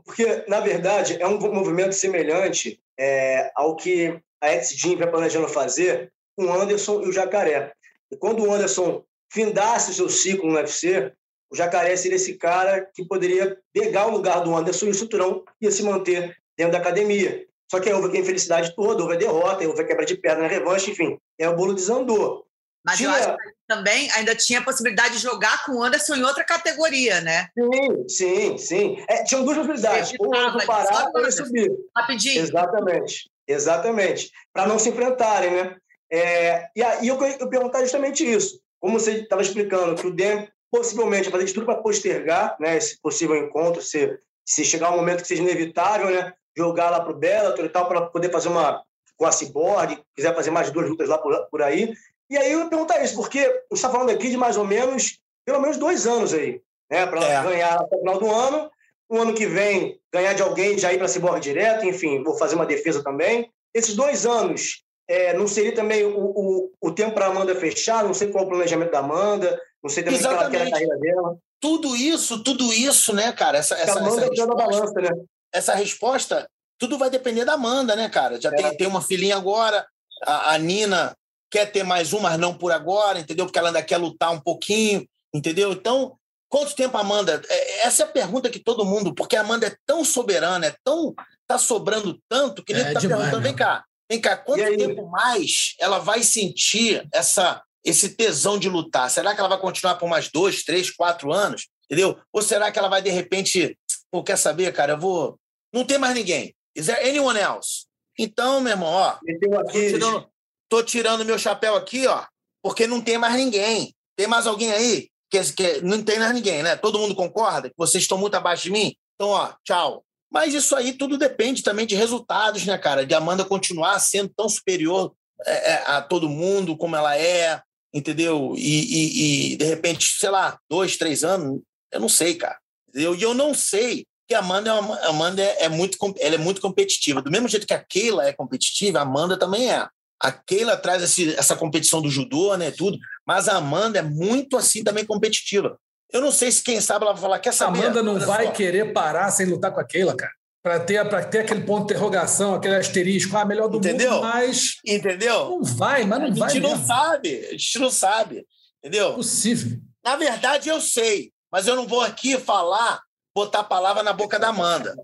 [0.04, 6.12] Porque, na verdade, é um movimento semelhante é, ao que a X-Gym vai planejando fazer
[6.36, 7.72] com o Anderson e o Jacaré.
[8.12, 11.14] E quando o Anderson findasse o seu ciclo no UFC,
[11.52, 15.43] o Jacaré seria esse cara que poderia pegar o lugar do Anderson e o cinturão
[15.60, 17.45] ia se manter dentro da academia.
[17.70, 20.43] Só que aí houve a infelicidade toda, houve a derrota, houve a quebra de perna
[20.43, 21.18] na revanche, enfim.
[21.39, 22.45] Aí o bolo desandou.
[22.84, 23.10] Mas tinha...
[23.10, 26.43] eu acho que também ainda tinha a possibilidade de jogar com o Anderson em outra
[26.43, 27.47] categoria, né?
[27.58, 29.06] Sim, sim, sim.
[29.08, 30.14] É, tinham duas possibilidades.
[30.20, 31.72] Ou o parar ou ele subir.
[31.95, 32.41] Rapidinho.
[32.41, 34.32] Exatamente, exatamente.
[34.52, 35.76] Para não se enfrentarem, né?
[36.12, 38.60] É, e aí eu, eu perguntar justamente isso.
[38.82, 43.00] como você estava explicando, que o Dem possivelmente fazer de tudo para postergar né, esse
[43.00, 47.18] possível encontro, se, se chegar um momento que seja inevitável, né, jogar lá para o
[47.18, 48.82] Bellator e tal, para poder fazer uma
[49.18, 51.94] com a Cyborg, quiser fazer mais duas lutas lá por, por aí.
[52.30, 55.20] E aí eu perguntar isso, porque a gente está falando aqui de mais ou menos,
[55.46, 57.44] pelo menos dois anos aí, né, para é.
[57.44, 58.72] ganhar até o final do ano.
[59.10, 62.38] O ano que vem, ganhar de alguém, já ir para a Cyborg direto, enfim, vou
[62.38, 63.52] fazer uma defesa também.
[63.74, 68.03] Esses dois anos, é, não seria também o, o, o tempo para a Amanda fechar?
[68.03, 70.49] Não sei qual é o planejamento da Amanda, não sei também Exatamente.
[70.49, 71.38] que ela quer a carreira dela.
[71.59, 73.57] Tudo isso, tudo isso, né, cara?
[73.57, 75.09] Essa, essa, Amanda essa, resposta, balança, né?
[75.53, 76.49] essa resposta,
[76.80, 78.39] tudo vai depender da Amanda, né, cara?
[78.39, 78.55] Já é.
[78.55, 79.86] tem, tem uma filhinha agora,
[80.26, 81.14] a, a Nina
[81.51, 83.45] quer ter mais uma, mas não por agora, entendeu?
[83.45, 85.74] Porque ela ainda quer lutar um pouquinho, entendeu?
[85.74, 86.16] Então,
[86.47, 87.41] quanto tempo a Amanda?
[87.49, 90.76] É, essa é a pergunta que todo mundo, porque a Amanda é tão soberana, é
[90.86, 91.14] tão.
[91.45, 95.07] tá sobrando tanto, que nem é, tá demais, perguntando, vem cá, Vem cá, quanto tempo
[95.09, 99.09] mais ela vai sentir essa, esse tesão de lutar?
[99.09, 101.70] Será que ela vai continuar por mais dois, três, quatro anos?
[101.86, 102.20] Entendeu?
[102.34, 103.80] Ou será que ela vai, de repente,
[104.12, 105.39] pô, quer saber, cara, eu vou.
[105.74, 106.53] Não tem mais ninguém.
[106.76, 107.86] Is there anyone else?
[108.20, 109.18] Então, meu irmão, ó.
[109.39, 110.30] Tô tirando,
[110.68, 112.26] tô tirando meu chapéu aqui, ó,
[112.62, 113.95] porque não tem mais ninguém.
[114.18, 115.09] Tem mais alguém aí?
[115.30, 116.76] Que, que não tem mais ninguém, né?
[116.76, 118.93] Todo mundo concorda que vocês estão muito abaixo de mim?
[119.16, 120.03] Então, ó, tchau.
[120.32, 123.06] Mas isso aí tudo depende também de resultados, né, cara?
[123.06, 125.14] De Amanda continuar sendo tão superior
[125.46, 127.62] é, é, a todo mundo como ela é,
[127.94, 128.54] entendeu?
[128.58, 131.62] E, e, e, de repente, sei lá, dois, três anos,
[131.92, 132.58] eu não sei, cara.
[132.90, 133.16] Entendeu?
[133.16, 136.62] E eu não sei que a Amanda, é uma, Amanda é, muito, ela é muito
[136.62, 137.22] competitiva.
[137.22, 139.86] Do mesmo jeito que a Keila é competitiva, a Amanda também é.
[140.22, 144.56] A Keila traz esse, essa competição do judô, né, tudo, mas a Amanda é muito
[144.56, 145.78] assim também competitiva.
[146.14, 147.80] Eu não sei se quem sabe ela vai falar, quer saber?
[147.80, 148.51] Amanda não vai só.
[148.51, 150.32] querer parar sem lutar com a Keila, cara.
[150.64, 154.12] Para ter, ter aquele ponto de interrogação, aquele asterisco, ah, melhor do Entendeu?
[154.12, 154.76] mundo, mas.
[154.86, 155.49] Entendeu?
[155.49, 156.49] Não vai, mas não vai.
[156.49, 156.78] A gente mesmo.
[156.78, 158.45] não sabe, a gente não sabe.
[158.80, 159.14] Entendeu?
[159.16, 159.80] Possível.
[160.03, 163.01] Na verdade, eu sei, mas eu não vou aqui falar,
[163.36, 164.95] botar a palavra na boca da Amanda.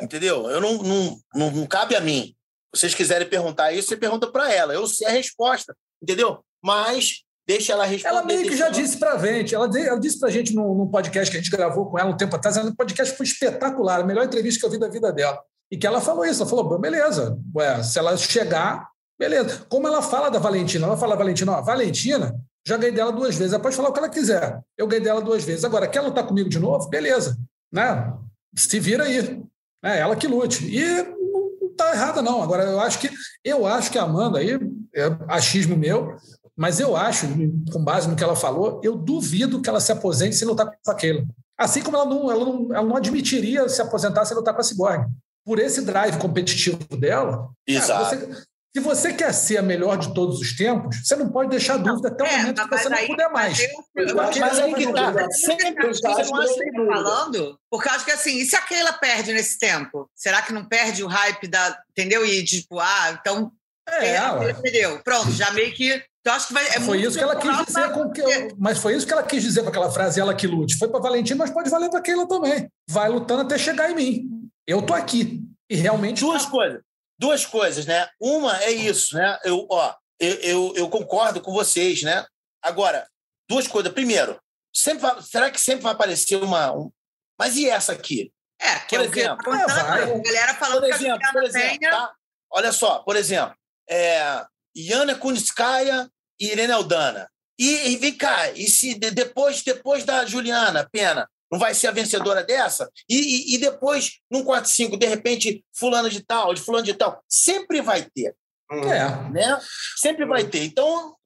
[0.00, 0.48] Entendeu?
[0.48, 2.34] Eu não, não, não, não cabe a mim.
[2.74, 4.72] Se vocês quiserem perguntar isso, você pergunta para ela.
[4.72, 6.44] Eu sei a resposta, entendeu?
[6.62, 8.14] Mas Deixa ela responder.
[8.14, 10.72] Ela meio que já disse para a gente, ela, ela disse para a gente num,
[10.72, 14.00] num, podcast que a gente gravou com ela um tempo atrás, o podcast foi espetacular,
[14.00, 15.36] a melhor entrevista que eu vi da vida dela.
[15.68, 18.88] E que ela falou isso, ela falou, beleza, ué, se ela chegar,
[19.18, 19.66] beleza.
[19.68, 23.52] Como ela fala da Valentina, ela fala, Valentina, ó, Valentina, já ganhei dela duas vezes,
[23.52, 24.60] ela pode falar o que ela quiser.
[24.78, 25.64] Eu ganhei dela duas vezes.
[25.64, 26.88] Agora, quer lutar comigo de novo?
[26.88, 27.36] Beleza.
[27.72, 28.12] Né?
[28.54, 29.42] Se vira aí.
[29.82, 30.64] É ela que lute.
[30.66, 32.42] E não está errada, não.
[32.42, 33.10] Agora, eu acho que
[33.44, 34.52] eu acho que a Amanda aí,
[34.94, 36.16] é achismo meu,
[36.56, 37.26] mas eu acho,
[37.72, 40.90] com base no que ela falou, eu duvido que ela se aposente se lutar com
[40.90, 41.24] aquela.
[41.58, 44.64] Assim como ela não, ela não, ela não admitiria se aposentar se lutar com a
[44.64, 45.06] Cyborg.
[45.44, 48.16] Por esse drive competitivo dela, Exato.
[48.16, 51.50] Cara, você, se você quer ser a melhor de todos os tempos, você não pode
[51.50, 53.58] deixar dúvida até o é, momento que você não puder mais.
[53.58, 55.30] Eu, eu, mas, mas aí que tá.
[55.32, 57.58] Sempre tá falando?
[57.68, 60.08] Porque eu acho que assim, e se a Keila perde nesse tempo?
[60.14, 61.82] Será que não perde o hype da.
[61.90, 62.24] Entendeu?
[62.24, 63.50] E tipo, ah, então.
[63.88, 65.00] É, é entendeu?
[65.02, 67.92] Pronto, já meio que então, acho que vai, é foi isso que ela quis dizer
[67.92, 70.46] com que eu, mas foi isso que ela quis dizer com aquela frase ela que
[70.46, 70.76] lute.
[70.76, 72.70] Foi para Valentina, mas pode valer para Keila também.
[72.88, 74.50] Vai lutando até chegar em mim.
[74.66, 76.50] Eu tô aqui e realmente duas tá.
[76.50, 76.82] coisas,
[77.18, 78.06] duas coisas, né?
[78.20, 79.38] Uma é isso, né?
[79.44, 82.26] Eu, ó, eu, eu, eu, concordo com vocês, né?
[82.62, 83.08] Agora,
[83.48, 83.90] duas coisas.
[83.90, 84.38] Primeiro,
[84.74, 86.92] sempre vai, será que sempre vai aparecer uma, um,
[87.38, 88.30] mas e essa aqui?
[88.60, 91.44] É, que por é exemplo, que é, a galera falando por exemplo, que a por
[91.44, 92.12] exemplo, tá?
[92.52, 93.56] Olha só, por exemplo,
[93.88, 94.44] é,
[94.88, 96.08] Yana Kunitskaya
[96.40, 97.28] e Irene Aldana.
[97.58, 101.92] E, e, vem cá, e se depois, depois da Juliana Pena não vai ser a
[101.92, 102.88] vencedora dessa?
[103.08, 107.22] E, e, e depois, num 4-5, de repente, fulano de tal, de fulano de tal.
[107.28, 108.34] Sempre vai ter.
[108.72, 109.30] É.
[109.30, 109.60] Né?
[109.96, 110.64] Sempre vai ter.
[110.64, 111.16] Então,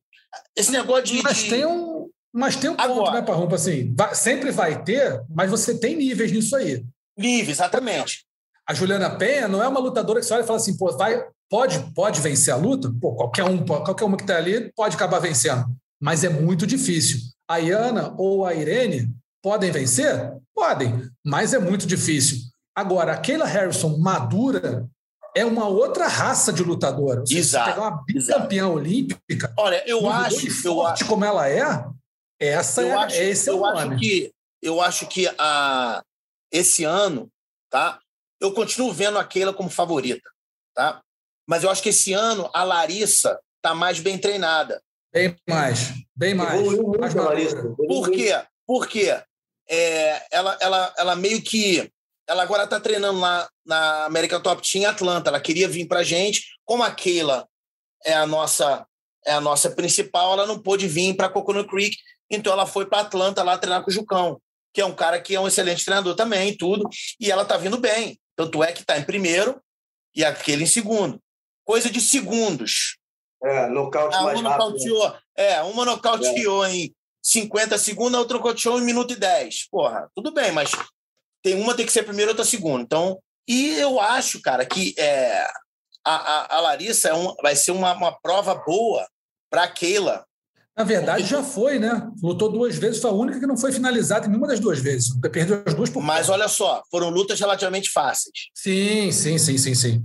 [0.57, 1.23] esse negócio de.
[1.23, 2.11] Mas tem um.
[2.33, 3.55] Mas tem um ponto, Agora, né, Parrumpa?
[3.55, 6.85] Assim, vai, sempre vai ter, mas você tem níveis nisso aí.
[7.17, 8.27] Níveis, exatamente.
[8.67, 11.25] A Juliana Penha não é uma lutadora que você olha e fala assim, pô, vai,
[11.55, 12.93] Pode, pode vencer a luta?
[13.01, 15.65] Pô, qualquer um, qualquer uma que está ali pode acabar vencendo,
[16.03, 17.21] mas é muito difícil.
[17.49, 20.33] A Iana ou a Irene podem vencer?
[20.53, 22.39] Podem, mas é muito difícil.
[22.75, 24.89] Agora, a Kayla Harrison madura
[25.33, 27.21] é uma outra raça de lutadora.
[27.21, 27.71] Você exato.
[27.71, 29.55] Pegar uma bicampeã olímpica.
[29.57, 31.85] Olha, eu acho, eu acho como ela é,
[32.41, 34.01] essa eu é, acho, esse é eu o acho nome.
[34.01, 36.03] que eu acho que a
[36.51, 37.31] esse ano,
[37.71, 38.01] tá?
[38.41, 40.29] Eu continuo vendo a Keila como favorita,
[40.75, 41.01] tá?
[41.47, 44.83] Mas eu acho que esse ano a Larissa está mais bem treinada.
[45.13, 46.61] Bem mais, bem mais.
[46.99, 47.63] mais Larissa.
[47.77, 48.33] Por quê?
[48.67, 49.17] Porque
[49.69, 51.91] é, ela, ela, ela meio que.
[52.27, 55.29] Ela agora está treinando lá na América Top Team em Atlanta.
[55.29, 56.43] Ela queria vir para a gente.
[56.65, 57.47] Como a Keila
[58.05, 58.87] é a nossa
[59.27, 61.97] é a nossa principal, ela não pôde vir para Coconut Creek,
[62.31, 64.41] então ela foi para Atlanta lá treinar com o Jucão,
[64.73, 66.89] que é um cara que é um excelente treinador também, tudo,
[67.19, 68.19] e ela tá vindo bem.
[68.37, 69.61] Tanto é que está em primeiro
[70.15, 71.21] e aquele em segundo.
[71.65, 72.97] Coisa de segundos.
[73.43, 74.67] É, nocaute Ah, mais uma rápido.
[74.71, 79.69] nocauteou, é, uma nocauteou em 50 segundos, a outra nocauteou em minuto e 10.
[79.71, 80.71] Porra, tudo bem, mas
[81.43, 82.83] tem uma tem que ser primeiro, outra segundo.
[82.83, 85.47] Então, e eu acho, cara, que é,
[86.05, 89.07] a, a, a Larissa é um, vai ser uma, uma prova boa
[89.51, 90.25] para a Keila.
[90.77, 92.11] Na verdade, já foi, né?
[92.21, 95.09] Lutou duas vezes, foi a única que não foi finalizada em nenhuma das duas vezes.
[95.21, 98.35] Perdeu as duas por Mas olha só, foram lutas relativamente fáceis.
[98.55, 100.05] Sim, sim, sim, sim, sim.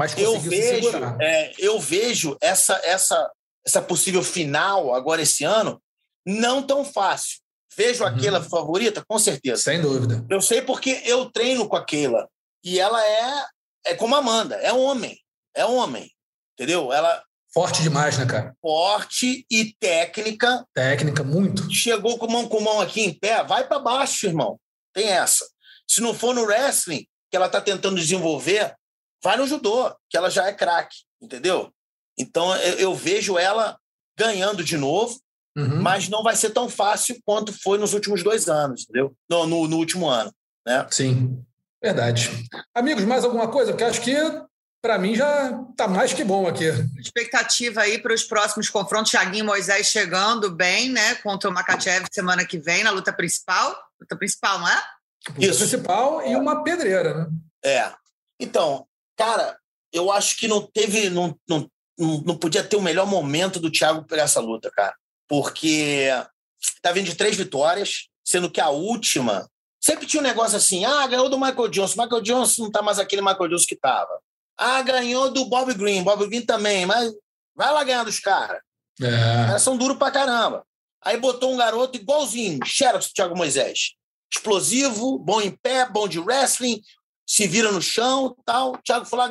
[0.00, 0.88] Mas Eu vejo,
[1.20, 3.30] é, eu vejo essa, essa,
[3.66, 5.78] essa possível final agora esse ano
[6.26, 7.38] não tão fácil.
[7.76, 8.18] Vejo a Uhum.
[8.18, 9.60] Keila favorita, com certeza.
[9.60, 10.24] Sem dúvida.
[10.30, 12.26] Eu sei porque eu treino com a Keila.
[12.64, 13.44] E ela é,
[13.88, 15.20] é como a Amanda, é homem.
[15.54, 16.10] É homem.
[16.54, 16.90] Entendeu?
[16.94, 17.22] Ela
[17.52, 18.54] Forte demais, né, cara?
[18.62, 20.64] forte e técnica.
[20.72, 21.70] Técnica, muito.
[21.70, 24.58] Chegou com mão com mão aqui em pé, vai para baixo, irmão.
[24.94, 25.46] Tem essa.
[25.86, 28.74] Se não for no wrestling, que ela está tentando desenvolver,
[29.22, 31.72] vai no judô, que ela já é craque, entendeu?
[32.18, 33.78] Então eu, eu vejo ela
[34.18, 35.18] ganhando de novo,
[35.56, 35.82] Uhum.
[35.82, 39.12] mas não vai ser tão fácil quanto foi nos últimos dois anos, entendeu?
[39.28, 40.32] No, no, no último ano,
[40.64, 40.86] né?
[40.92, 41.44] Sim,
[41.82, 42.30] verdade.
[42.72, 43.72] Amigos, mais alguma coisa?
[43.72, 44.14] Porque acho que,
[44.80, 46.66] para mim, já tá mais que bom aqui.
[47.00, 49.10] Expectativa aí para os próximos confrontos.
[49.10, 51.16] Thiaguinho e Moisés chegando bem, né?
[51.16, 53.76] Contra o Makachev semana que vem, na luta principal.
[54.00, 54.82] Luta principal, não é?
[55.36, 55.58] O Isso.
[55.58, 57.26] principal e uma pedreira, né?
[57.64, 57.92] É.
[58.38, 58.86] Então,
[59.20, 59.58] cara,
[59.92, 61.10] eu acho que não teve.
[61.10, 61.68] Não, não,
[61.98, 64.94] não podia ter o melhor momento do Thiago para essa luta, cara.
[65.28, 66.08] Porque
[66.82, 69.48] tá vindo de três vitórias, sendo que a última.
[69.82, 72.02] Sempre tinha um negócio assim: ah, ganhou do Michael Johnson.
[72.02, 74.20] Michael Johnson não tá mais aquele Michael Johnson que tava.
[74.58, 76.02] Ah, ganhou do Bob Green.
[76.02, 77.12] Bob Green também, mas
[77.54, 78.60] vai lá ganhar dos caras.
[79.00, 79.46] Os É.
[79.46, 80.64] caras são duros pra caramba.
[81.02, 83.94] Aí botou um garoto igualzinho, Xerox Thiago Moisés.
[84.30, 86.82] Explosivo, bom em pé, bom de wrestling,
[87.30, 88.72] se vira no chão tal.
[88.72, 89.30] O Thiago foi lá,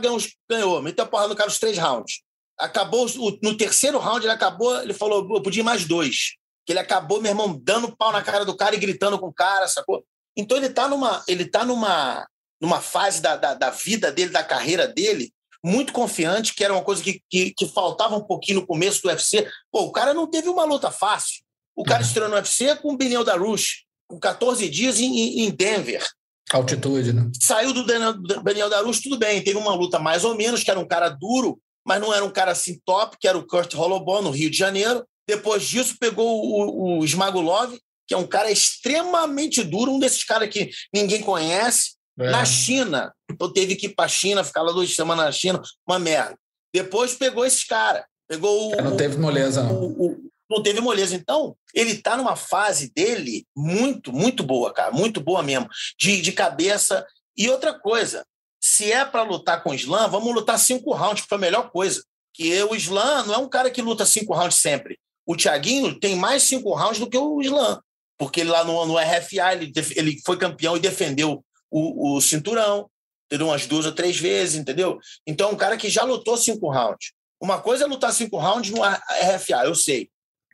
[0.49, 2.21] ganhou, meteu a porrada no cara os três rounds.
[2.57, 3.05] Acabou,
[3.43, 6.35] no terceiro round ele acabou, ele falou, eu podia ir mais dois.
[6.65, 9.33] Que ele acabou, meu irmão, dando pau na cara do cara e gritando com o
[9.33, 10.01] cara, sacou?
[10.37, 12.25] Então ele tá numa, ele tá numa,
[12.61, 16.83] numa fase da, da, da vida dele, da carreira dele, muito confiante, que era uma
[16.83, 19.45] coisa que, que, que faltava um pouquinho no começo do UFC.
[19.69, 21.43] Pô, o cara não teve uma luta fácil.
[21.75, 22.07] O cara Uhum.
[22.07, 26.07] estreou no UFC com o Benel da Rush, com 14 dias em, em Denver.
[26.51, 27.29] Altitude, né?
[27.41, 28.13] Saiu do Daniel,
[28.43, 29.43] Daniel Darush, tudo bem.
[29.43, 32.29] Teve uma luta mais ou menos, que era um cara duro, mas não era um
[32.31, 35.05] cara assim top, que era o Kurt Holloway, no Rio de Janeiro.
[35.27, 37.77] Depois disso, pegou o, o Smagulov,
[38.07, 41.97] que é um cara extremamente duro, um desses caras que ninguém conhece.
[42.21, 42.31] É.
[42.31, 43.13] Na China.
[43.31, 46.35] Então teve que ir para a China, ficar lá duas semanas na China, uma merda.
[46.73, 48.03] Depois pegou esses caras.
[48.27, 49.73] Pegou o, Não teve moleza, não.
[49.73, 51.15] o- o- não teve moleza.
[51.15, 54.91] Então, ele está numa fase dele muito, muito boa, cara.
[54.91, 55.69] Muito boa mesmo.
[55.97, 57.05] De, de cabeça.
[57.37, 58.25] E outra coisa,
[58.59, 62.03] se é para lutar com o Slam, vamos lutar cinco rounds, foi a melhor coisa.
[62.33, 64.99] Que o Slam não é um cara que luta cinco rounds sempre.
[65.25, 67.79] O Thiaguinho tem mais cinco rounds do que o Slam.
[68.17, 72.89] Porque ele lá no, no RFA, ele, ele foi campeão e defendeu o, o cinturão.
[73.27, 73.47] Entendeu?
[73.47, 74.97] Umas duas ou três vezes, entendeu?
[75.25, 77.11] Então é um cara que já lutou cinco rounds.
[77.39, 80.09] Uma coisa é lutar cinco rounds no RFA, eu sei.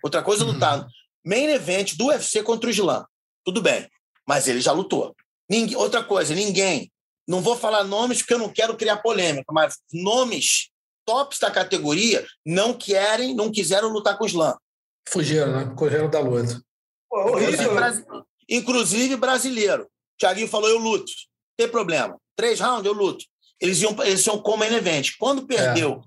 [0.06, 0.54] Outra coisa é Uhum.
[0.54, 0.88] lutar
[1.26, 3.04] main event do UFC contra o Slam.
[3.44, 3.90] Tudo bem.
[4.28, 5.16] Mas ele já lutou.
[5.50, 6.92] Ninguém, outra coisa, ninguém.
[7.28, 10.70] Não vou falar nomes porque eu não quero criar polêmica, mas nomes
[11.08, 14.56] tops da categoria não querem, não quiseram lutar com o Slam.
[15.10, 15.74] Fugiram, né?
[15.76, 16.62] Correram da luta.
[17.12, 17.76] Inclusive, horrível, né?
[17.76, 18.06] brasi-
[18.48, 19.88] inclusive brasileiro.
[20.20, 21.12] Thiaguinho falou: eu luto.
[21.58, 22.16] Tem problema.
[22.36, 23.26] Três rounds, eu luto.
[23.60, 25.12] Eles iam, eles iam como main event.
[25.18, 26.04] Quando perdeu,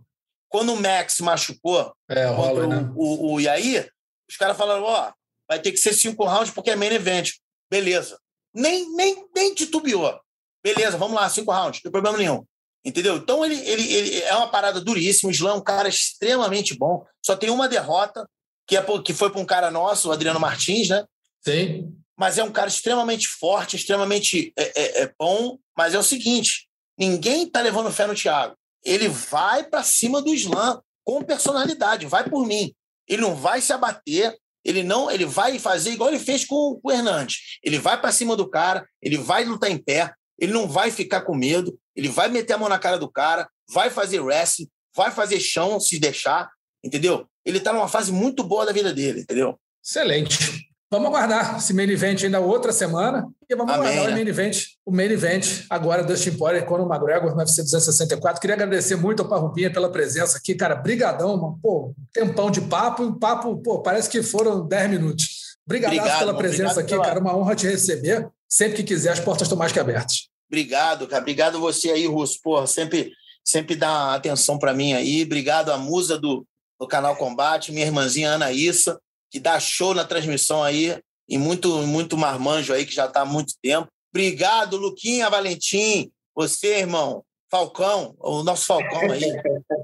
[0.48, 2.92] quando o Max machucou É, rola, né?
[2.96, 3.90] o, o, o Yair,
[4.28, 5.12] os caras falaram: ó,
[5.48, 7.30] vai ter que ser cinco rounds porque é main event.
[7.70, 8.18] Beleza.
[8.54, 10.18] Nem, nem, nem titubeou.
[10.62, 12.44] Beleza, vamos lá, cinco rounds, não tem problema nenhum.
[12.84, 13.16] Entendeu?
[13.16, 15.28] Então ele, ele, ele é uma parada duríssima.
[15.28, 17.04] O Slam é um cara extremamente bom.
[17.24, 18.26] Só tem uma derrota,
[18.66, 21.04] que, é, que foi para um cara nosso, o Adriano Martins, né?
[21.44, 21.94] Sim.
[22.16, 25.58] mas é um cara extremamente forte, extremamente é, é, é bom.
[25.76, 26.68] Mas é o seguinte:
[26.98, 28.56] ninguém está levando fé no Thiago.
[28.84, 32.74] Ele vai para cima do Slam com personalidade, vai por mim.
[33.06, 36.88] Ele não vai se abater, ele não, ele vai fazer igual ele fez com, com
[36.88, 37.58] o Hernandes.
[37.62, 41.22] Ele vai para cima do cara, ele vai lutar em pé, ele não vai ficar
[41.22, 45.10] com medo, ele vai meter a mão na cara do cara, vai fazer wrestling, vai
[45.10, 46.50] fazer chão se deixar,
[46.84, 47.26] entendeu?
[47.44, 49.58] Ele está numa fase muito boa da vida dele, entendeu?
[49.82, 50.67] Excelente.
[50.90, 53.28] Vamos aguardar esse main event ainda outra semana.
[53.48, 54.10] E vamos Amém, aguardar né?
[54.10, 58.40] o main event, o main event agora Dustin Poirier com o McGregor no UFC 264.
[58.40, 60.74] Queria agradecer muito ao Parrupinha pela presença aqui, cara.
[60.74, 61.58] Brigadão, mano.
[61.62, 65.58] Pô, tempão de papo e o papo, pô, parece que foram 10 minutos.
[65.66, 67.04] Obrigado pela presença aqui, pela...
[67.04, 67.20] cara.
[67.20, 68.26] Uma honra te receber.
[68.48, 70.28] Sempre que quiser, as portas estão mais que abertas.
[70.50, 71.20] Obrigado, cara.
[71.20, 72.40] Obrigado você aí, Russo.
[72.42, 73.12] Porra, sempre,
[73.44, 75.22] sempre dá atenção para mim aí.
[75.22, 76.46] Obrigado à musa do,
[76.80, 78.98] do canal Combate, minha irmãzinha Ana Issa
[79.30, 80.98] que dá show na transmissão aí,
[81.28, 83.88] e muito, muito marmanjo aí, que já está há muito tempo.
[84.12, 86.10] Obrigado, Luquinha Valentim.
[86.34, 89.22] Você, irmão, Falcão, o nosso Falcão aí.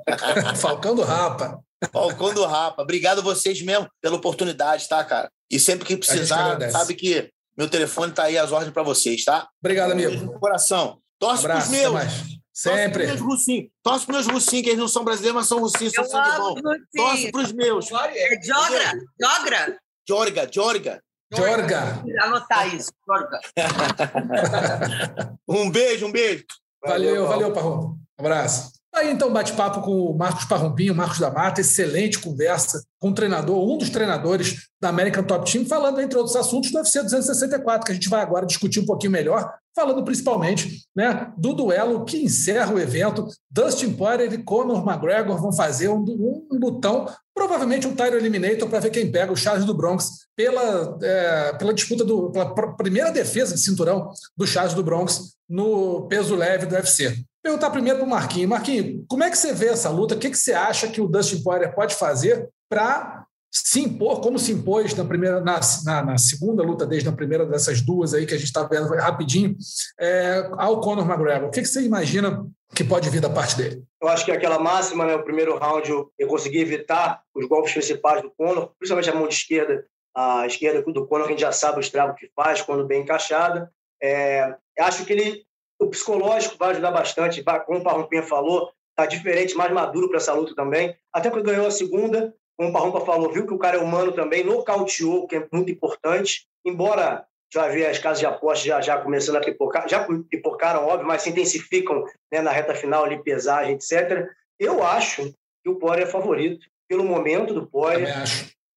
[0.57, 1.61] Falcão do Rapa.
[1.93, 2.83] Falcão do Rapa.
[2.83, 5.31] Obrigado vocês mesmo pela oportunidade, tá, cara?
[5.51, 9.49] E sempre que precisar, sabe que meu telefone tá aí às ordens para vocês, tá?
[9.61, 10.16] Obrigado, amigo.
[10.25, 10.99] No coração.
[11.19, 12.44] Torce um abraço, pros meus.
[12.55, 12.81] Sempre.
[12.85, 13.70] Torce pros meus russinhos.
[13.82, 16.55] Torce pros meus russinhos, que eles não são brasileiros, mas são russinhos, são sangue bom.
[16.94, 17.90] Torce pros meus.
[17.90, 18.93] É Jogra?
[19.20, 19.78] Jogra?
[20.09, 21.02] Jorga, Jorga.
[21.35, 22.05] Jorga.
[22.20, 23.40] Anotar isso, Jorga.
[25.48, 26.44] um beijo, um beijo.
[26.86, 28.72] Valeu, valeu, valeu Um abraço.
[28.95, 33.69] Aí então, bate-papo com o Marcos Parrompinho, Marcos da Mata, excelente conversa com o treinador,
[33.69, 37.91] um dos treinadores da American Top Team, falando, entre outros assuntos, do UFC 264, que
[37.91, 42.73] a gente vai agora discutir um pouquinho melhor, falando principalmente né, do duelo que encerra
[42.73, 43.27] o evento.
[43.51, 48.79] Dustin Poirier e Conor McGregor vão fazer um, um lutão, provavelmente um title eliminator para
[48.79, 53.57] ver quem pega o Charles do Bronx pela, é, pela disputa, do, pela primeira defesa
[53.57, 57.25] de cinturão do Charles do Bronx no peso leve do UFC.
[57.45, 58.49] Perguntar primeiro para o Marquinhos.
[58.49, 60.15] Marquinhos, como é que você vê essa luta?
[60.15, 64.39] O que, que você acha que o Dustin Poirier pode fazer para se impor, como
[64.39, 68.25] se impôs na, primeira, na, na, na, segunda luta, desde a primeira dessas duas aí
[68.25, 69.55] que a gente está vendo rapidinho,
[70.01, 71.49] é, ao Conor McGregor?
[71.49, 73.85] O que, que você imagina que pode vir da parte dele?
[74.03, 75.87] Eu acho que aquela máxima, né, o primeiro round,
[76.19, 79.85] eu consegui evitar os golpes principais do Conor, principalmente a mão de esquerda,
[80.16, 83.71] a esquerda do Conor, a gente já sabe o estrago que faz quando bem encaixada.
[84.03, 85.45] É, acho que ele
[85.85, 90.32] o psicológico vai ajudar bastante, como o Parrumpinha falou, tá diferente, mais maduro para essa
[90.32, 90.97] luta também.
[91.12, 94.12] Até porque ganhou a segunda, como o Parrumpa falou, viu que o cara é humano
[94.12, 96.47] também, nocauteou, que é muito importante.
[96.65, 101.06] Embora já vi as casas de apostas já, já começando a pipocar, já pipocaram, óbvio,
[101.06, 104.28] mas se intensificam né, na reta final ali, pesagem, etc.
[104.59, 105.32] Eu acho
[105.62, 108.12] que o Poirier é favorito, pelo momento do Poirier,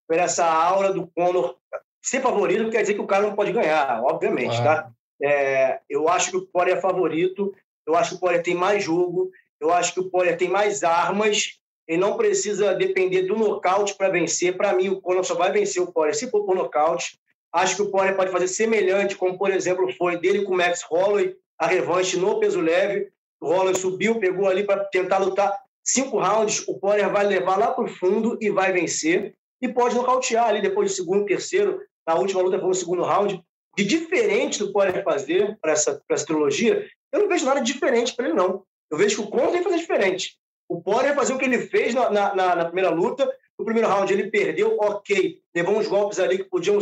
[0.08, 1.56] por essa aura do Conor.
[2.04, 4.84] Ser favorito não quer dizer que o cara não pode ganhar, obviamente, claro.
[4.84, 4.92] tá?
[5.22, 7.54] É, eu acho que o Poirier é favorito,
[7.86, 10.84] eu acho que o Poirier tem mais jogo, eu acho que o Poirier tem mais
[10.84, 11.58] armas,
[11.88, 14.56] ele não precisa depender do nocaute para vencer.
[14.58, 17.18] Para mim, o Conor só vai vencer o Poirier se for por nocaute.
[17.52, 20.84] Acho que o Poirier pode fazer semelhante, como, por exemplo, foi dele com o Max
[20.90, 23.10] Holloway, a revanche no peso leve.
[23.40, 26.68] O Holloway subiu, pegou ali para tentar lutar cinco rounds.
[26.68, 29.34] O Poirier vai levar lá para o fundo e vai vencer.
[29.62, 31.82] E pode nocautear ali depois do segundo, terceiro.
[32.06, 33.42] Na última luta foi no segundo round
[33.78, 38.26] de diferente do Poirier fazer para essa, essa trilogia, eu não vejo nada diferente para
[38.26, 38.64] ele, não.
[38.90, 40.36] Eu vejo que o Conor tem que fazer diferente.
[40.68, 43.32] O Poirier fazer o que ele fez na, na, na, primeira luta.
[43.58, 45.40] No primeiro round ele perdeu, ok.
[45.56, 46.80] Levou uns golpes ali que podiam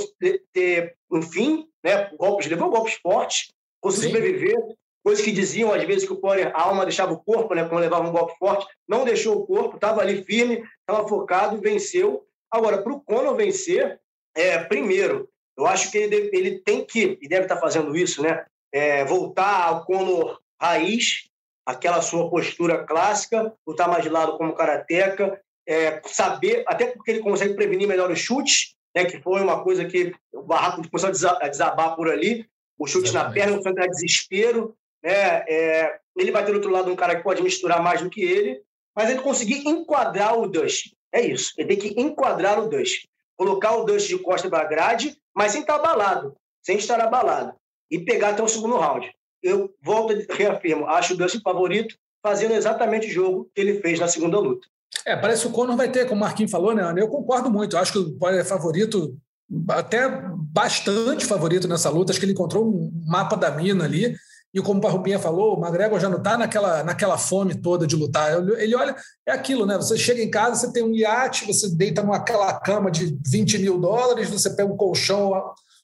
[0.53, 2.09] ter um fim, né?
[2.17, 4.57] Golpes, levou golpes fortes, conseguiu sobreviver.
[5.03, 7.67] Coisas que diziam, às vezes, que o Poirier, a alma deixava o corpo, né?
[7.67, 8.65] Quando levava um golpe forte.
[8.87, 12.25] Não deixou o corpo, estava ali firme, estava focado, venceu.
[12.49, 13.99] Agora, para o Conor vencer,
[14.33, 18.45] é, primeiro, eu acho que ele, ele tem que, e deve estar fazendo isso, né?
[18.73, 21.29] É, voltar ao Conor raiz,
[21.65, 27.21] aquela sua postura clássica, lutar mais de lado como karateca, é, saber, até porque ele
[27.21, 31.09] consegue prevenir melhor os chutes, né, que foi uma coisa que o Barraco começou
[31.41, 33.39] a desabar por ali, o chute Exatamente.
[33.39, 37.23] na perna, enfrentar desespero, né, é, ele vai ter do outro lado um cara que
[37.23, 38.61] pode misturar mais do que ele,
[38.95, 43.05] mas ele conseguir enquadrar o Dust, é isso, ele tem que enquadrar o Dust,
[43.35, 47.53] colocar o Dust de costa para a grade mas sem estar abalado, sem estar abalado,
[47.91, 49.11] e pegar até o segundo round.
[49.43, 54.07] Eu volto reafirmo, acho o Dustin favorito, fazendo exatamente o jogo que ele fez na
[54.07, 54.67] segunda luta.
[55.05, 56.93] É, parece que o Conor vai ter, como o Marquinhos falou, né?
[56.97, 57.75] Eu concordo muito.
[57.75, 59.15] Eu acho que o é favorito,
[59.69, 62.11] até bastante favorito nessa luta.
[62.11, 64.15] Acho que ele encontrou um mapa da mina ali.
[64.55, 67.93] E como o Parrupinha falou, o McGregor já não está naquela, naquela fome toda de
[67.93, 68.31] lutar.
[68.57, 68.95] Ele olha,
[69.27, 69.75] é aquilo, né?
[69.75, 73.77] Você chega em casa, você tem um iate, você deita naquela cama de 20 mil
[73.77, 75.33] dólares, você pega um colchão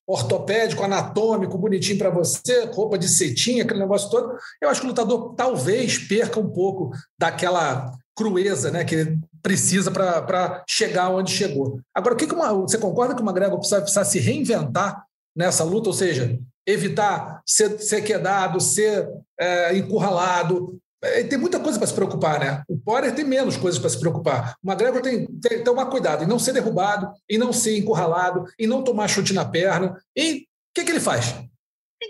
[0.07, 4.38] ortopédico, anatômico, bonitinho para você, roupa de cetim, aquele negócio todo.
[4.61, 10.64] Eu acho que o lutador talvez perca um pouco daquela crueza né, que precisa para
[10.65, 11.77] chegar onde chegou.
[11.93, 15.03] Agora, o que, que uma, você concorda que o McGregor precisa, precisa se reinventar
[15.35, 15.89] nessa luta?
[15.89, 19.07] Ou seja, evitar ser, ser quedado, ser
[19.39, 22.63] é, encurralado, ele tem muita coisa para se preocupar, né?
[22.67, 24.55] O Poirier tem menos coisas para se preocupar.
[24.63, 28.67] O McGregor tem que tomar cuidado em não ser derrubado, em não ser encurralado, em
[28.67, 29.99] não tomar chute na perna.
[30.15, 31.33] E o que, que ele faz?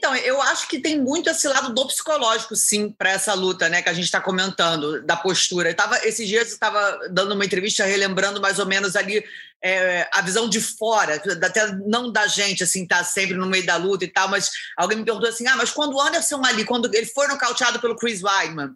[0.01, 3.83] Então, eu acho que tem muito esse lado do psicológico, sim, para essa luta, né,
[3.83, 5.69] que a gente está comentando, da postura.
[5.69, 9.23] Eu tava, esses dias eu estava dando uma entrevista relembrando mais ou menos ali
[9.63, 13.75] é, a visão de fora, até não da gente, assim, tá sempre no meio da
[13.75, 16.91] luta e tal, mas alguém me perguntou assim: ah, mas quando o Anderson ali, quando
[16.91, 18.71] ele foi nocauteado pelo Chris Weidman,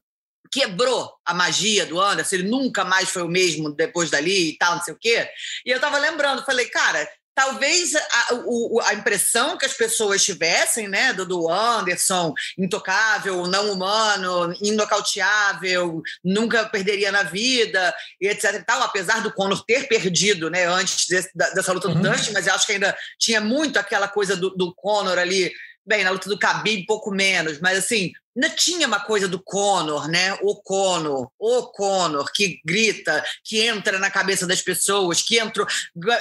[0.51, 4.75] quebrou a magia do Anderson, ele nunca mais foi o mesmo depois dali e tal,
[4.75, 5.27] não sei o quê.
[5.65, 10.87] E eu tava lembrando, falei, cara, talvez a, o, a, impressão que as pessoas tivessem,
[10.87, 18.63] né, do, do Anderson, intocável, não humano, inocauteável, nunca perderia na vida, e etc e
[18.63, 22.15] tal, apesar do Conor ter perdido, né, antes desse, dessa luta do uhum.
[22.33, 25.51] Mas eu acho que ainda tinha muito aquela coisa do, do Conor ali,
[25.85, 30.09] bem, na luta do Khabib pouco menos, mas assim, Ainda tinha uma coisa do Conor,
[30.09, 30.37] né?
[30.41, 35.65] O Conor, o Conor, que grita, que entra na cabeça das pessoas, que entrou,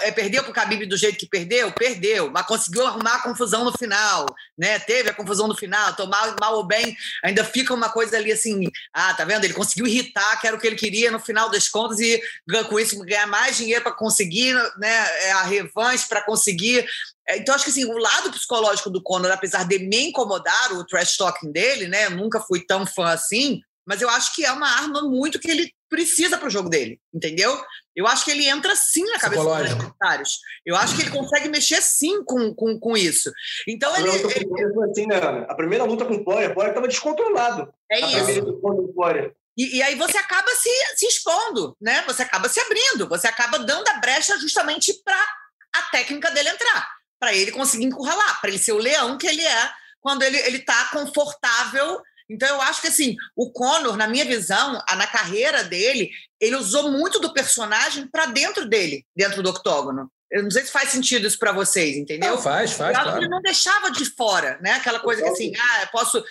[0.03, 3.65] é, perdeu para o Khabib do jeito que perdeu, perdeu, mas conseguiu arrumar a confusão
[3.65, 4.27] no final,
[4.57, 4.79] né?
[4.79, 8.71] Teve a confusão no final, tomar mal ou bem, ainda fica uma coisa ali assim,
[8.93, 9.45] ah, tá vendo?
[9.45, 12.23] Ele conseguiu irritar, que era o que ele queria no final das contas e
[12.69, 15.25] com isso ganhar mais dinheiro para conseguir, né?
[15.25, 16.87] É, a revanche para conseguir
[17.31, 21.17] então, acho que assim, o lado psicológico do Conor, apesar de me incomodar o trash
[21.17, 22.07] talking dele, né?
[22.07, 25.51] Eu nunca fui tão fã assim, mas eu acho que é uma arma muito que
[25.51, 27.59] ele precisa para o jogo dele, entendeu?
[27.95, 30.41] Eu acho que ele entra sim na cabeça dos adversários.
[30.67, 33.31] Eu acho que ele consegue mexer sim com, com, com isso.
[33.69, 34.11] Então a ele.
[34.11, 34.91] ele...
[34.91, 35.17] Assim, né?
[35.49, 37.73] A primeira luta com o Poirier, o Poirier estava descontrolado.
[37.91, 38.61] É isso.
[39.57, 42.03] E, e, aí você acaba se, se expondo, né?
[42.09, 45.25] Você acaba se abrindo, você acaba dando a brecha justamente para
[45.77, 46.89] a técnica dele entrar
[47.25, 50.91] para ele conseguir encurralar, para ele ser o leão que ele é quando ele está
[50.93, 52.03] confortável.
[52.29, 56.91] Então, eu acho que assim, o Conor, na minha visão, na carreira dele, ele usou
[56.91, 60.13] muito do personagem para dentro dele, dentro do octógono.
[60.31, 62.33] Eu não sei se faz sentido isso para vocês, entendeu?
[62.33, 62.95] Não, faz, faz.
[62.95, 63.17] Claro.
[63.17, 64.73] Ele não deixava de fora, né?
[64.73, 66.23] Aquela coisa que assim, ah, eu posso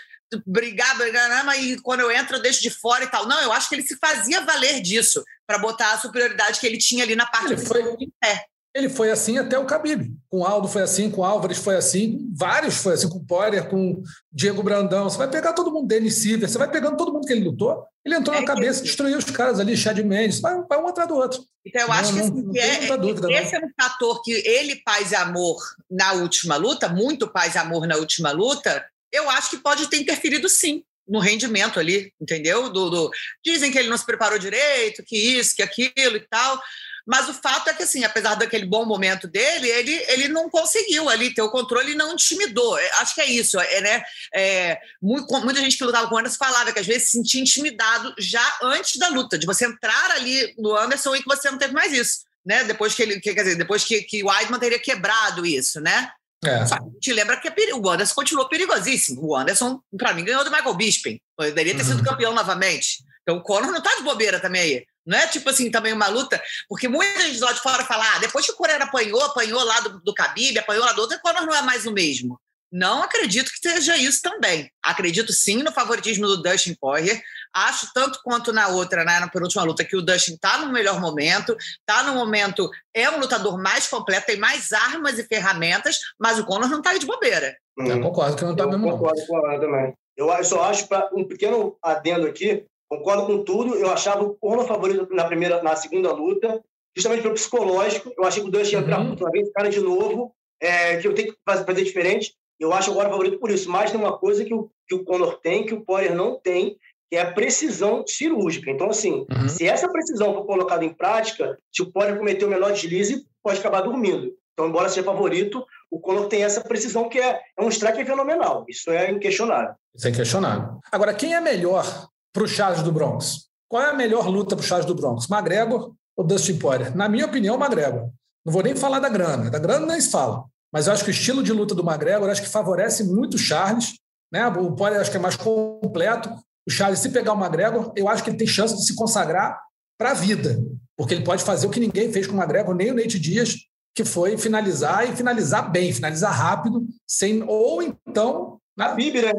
[0.46, 3.28] brigar, brigar, mas quando eu entro eu deixo de fora e tal.
[3.28, 6.78] Não, eu acho que ele se fazia valer disso para botar a superioridade que ele
[6.78, 8.46] tinha ali na parte ele foi, de pé.
[8.76, 10.12] Ele foi assim até o Khabib.
[10.28, 13.26] Com o Aldo foi assim, com o Álvares foi assim, vários foi assim, com o
[13.26, 15.08] Poirier, com o Diego Brandão.
[15.08, 17.86] Você vai pegar todo mundo, Denis Silver, você vai pegando todo mundo que ele lutou.
[18.04, 18.88] Ele entrou é na cabeça, que...
[18.88, 21.44] destruiu os caras ali, Chad Mendes, vai, vai um atrás do outro.
[21.64, 24.82] Então, eu acho não, que, assim, não, é, dúvida, esse é um fator que ele,
[24.84, 29.52] paz e amor na última luta, muito paz e amor na última luta, eu acho
[29.52, 32.70] que pode ter interferido sim no rendimento ali, entendeu?
[32.70, 33.12] Do, do,
[33.46, 36.60] Dizem que ele não se preparou direito, que isso, que aquilo e tal.
[37.06, 41.10] Mas o fato é que, assim, apesar daquele bom momento dele, ele, ele não conseguiu
[41.10, 42.78] ali ter o controle e não intimidou.
[42.78, 44.04] É, acho que é isso, é, né?
[44.34, 47.42] É, muito, muita gente que lutava com o Anderson falava que às vezes se sentia
[47.42, 51.58] intimidado já antes da luta, de você entrar ali no Anderson e que você não
[51.58, 52.20] teve mais isso.
[52.46, 52.64] Né?
[52.64, 56.10] Depois que ele, quer dizer, depois que, que o Weidman teria quebrado isso, né?
[56.46, 56.66] É.
[56.66, 59.26] Só que a gente lembra que é o Anderson continuou perigosíssimo.
[59.26, 61.20] O Anderson, para mim, ganhou do Michael Bisping.
[61.38, 62.04] Poderia ter sido uhum.
[62.04, 63.04] campeão novamente.
[63.22, 64.86] Então o Conor não tá de bobeira também aí.
[65.06, 68.20] Não é tipo assim, também uma luta, porque muita gente lá de fora fala, ah,
[68.20, 71.22] depois que o Conor apanhou, apanhou lá do, do Khabib, apanhou lá do outro, o
[71.22, 72.40] Conor não é mais o mesmo.
[72.72, 74.68] Não acredito que seja isso também.
[74.84, 77.22] Acredito sim no favoritismo do Dustin Poirier.
[77.54, 81.00] Acho tanto quanto na outra, né, na penúltima luta, que o Dustin está no melhor
[81.00, 86.40] momento, está no momento, é um lutador mais completo, tem mais armas e ferramentas, mas
[86.40, 87.56] o Conor não está aí de bobeira.
[87.78, 87.86] Hum.
[87.86, 88.90] Eu concordo que não está mesmo.
[88.90, 89.94] Concordo com ela também.
[90.18, 92.66] Eu só acho, para um pequeno adendo aqui,
[92.98, 93.76] Concordo com tudo.
[93.76, 96.64] Eu achava o Conor favorito na primeira, na segunda luta,
[96.96, 98.14] justamente pelo psicológico.
[98.16, 99.12] Eu achei que o Dustin ia entrar uhum.
[99.12, 102.36] outra vez, cara de novo, é, que eu tenho que fazer, diferente.
[102.60, 103.70] Eu acho agora favorito por isso.
[103.70, 106.78] Mas tem uma coisa que o, que o Conor tem, que o Poirier não tem,
[107.10, 108.70] que é a precisão cirúrgica.
[108.70, 109.50] Então, assim, uhum.
[109.50, 113.60] se essa precisão for colocada em prática, se o Poirier cometer o menor deslize, pode
[113.60, 114.32] acabar dormindo.
[114.54, 118.66] Então, embora seja favorito, o Conor tem essa precisão que é, é um strike fenomenal.
[118.70, 119.74] Isso é inquestionável.
[119.96, 120.80] Isso é inquestionável.
[120.92, 123.48] Agora, quem é melhor para o Charles do Bronx?
[123.70, 125.30] Qual é a melhor luta para o Charles do Bronx?
[125.30, 126.96] McGregor ou Dustin Poirier?
[126.96, 128.10] Na minha opinião, McGregor.
[128.46, 129.50] Não vou nem falar da grana.
[129.50, 130.44] Da grana nem se fala.
[130.72, 133.40] Mas eu acho que o estilo de luta do McGregor acho que favorece muito o
[133.40, 133.94] Charles.
[134.32, 134.46] Né?
[134.48, 136.30] O Poirier acho que é mais completo.
[136.68, 139.60] O Charles, se pegar o McGregor, eu acho que ele tem chance de se consagrar
[139.98, 140.60] para a vida.
[140.98, 143.56] Porque ele pode fazer o que ninguém fez com o McGregor, nem o Nate Dias,
[143.96, 148.60] que foi finalizar e finalizar bem, finalizar rápido, sem ou então...
[148.76, 149.32] Na Bíblia?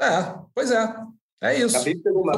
[0.00, 0.96] É, pois é.
[1.42, 1.76] É isso.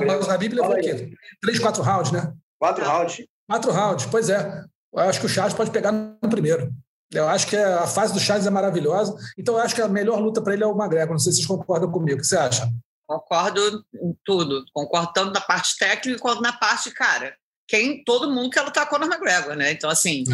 [0.06, 1.12] Mas o Habib levou o quê?
[1.40, 2.32] Três, quatro rounds, né?
[2.58, 3.24] Quatro rounds.
[3.48, 4.64] Quatro rounds, pois é.
[4.92, 6.72] Eu acho que o Charles pode pegar no primeiro.
[7.12, 9.16] Eu acho que a fase do Charles é maravilhosa.
[9.38, 11.12] Então, eu acho que a melhor luta para ele é o McGregor.
[11.12, 12.18] Não sei se vocês concordam comigo.
[12.18, 12.68] O que você acha?
[13.06, 14.64] Concordo em tudo.
[14.74, 17.34] Concordo tanto na parte técnica quanto na parte, cara.
[17.66, 19.72] Quem todo mundo quer lutar com o McGregor, né?
[19.72, 20.24] Então, assim,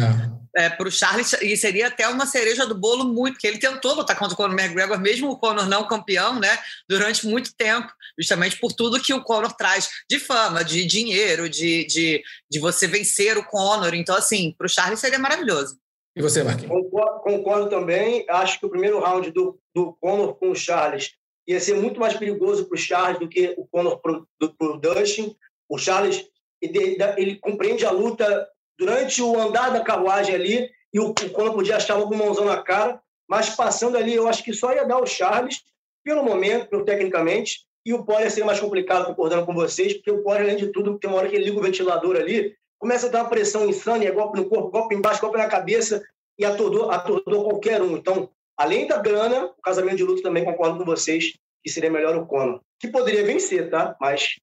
[0.55, 0.65] é.
[0.65, 3.93] é para o Charles, e seria até uma cereja do bolo muito, que ele tentou
[3.93, 6.57] lutar contra o Conor McGregor, mesmo o Conor não campeão, né?
[6.87, 11.85] Durante muito tempo, justamente por tudo que o Conor traz de fama, de dinheiro, de,
[11.85, 13.93] de, de você vencer o Conor.
[13.93, 15.77] Então, assim, para o Charles seria maravilhoso.
[16.15, 16.71] E você, Marquinhos?
[16.71, 18.25] Concordo, concordo, também.
[18.29, 21.11] Acho que o primeiro round do, do Conor com o Charles
[21.47, 25.35] ia ser muito mais perigoso para o Charles do que o Conor para o Dustin.
[25.67, 26.25] O Charles
[26.61, 28.47] ele, ele, compreende a luta
[28.79, 32.61] durante o andar da carruagem ali e o, o Conor podia achar logo mãozão na
[32.61, 35.63] cara, mas passando ali eu acho que só ia dar o Charles
[36.03, 40.23] pelo momento, pelo, tecnicamente, e o Poirier seria mais complicado, concordando com vocês, porque o
[40.23, 43.09] Poirier, além de tudo, tem uma hora que ele liga o ventilador ali, começa a
[43.09, 46.03] dar uma pressão insana, é golpe no corpo, golpe embaixo, golpe na cabeça,
[46.37, 47.95] e atordou, atordou qualquer um.
[47.95, 51.33] Então, além da grana, o casamento de luta também concordo com vocês
[51.63, 53.95] que seria melhor o Conor, que poderia vencer, tá?
[53.99, 54.35] Mas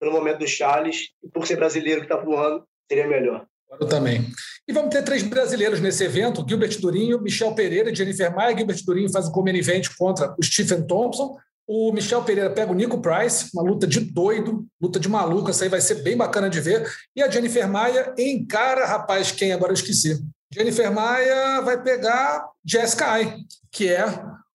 [0.00, 3.46] pelo momento do Charles, e por ser brasileiro que está voando, seria melhor.
[3.78, 4.26] Eu também.
[4.66, 8.56] E vamos ter três brasileiros nesse evento: Gilbert Durinho, Michel Pereira e Jennifer Maia.
[8.56, 11.36] Gilbert Durinho faz o comer event contra o Stephen Thompson.
[11.72, 15.62] O Michel Pereira pega o Nico Price, uma luta de doido, luta de maluco, essa
[15.62, 16.84] aí vai ser bem bacana de ver.
[17.14, 20.20] E a Jennifer Maia encara, rapaz, quem agora eu esqueci.
[20.52, 23.36] Jennifer Maia vai pegar Jessica Ai,
[23.70, 24.04] que é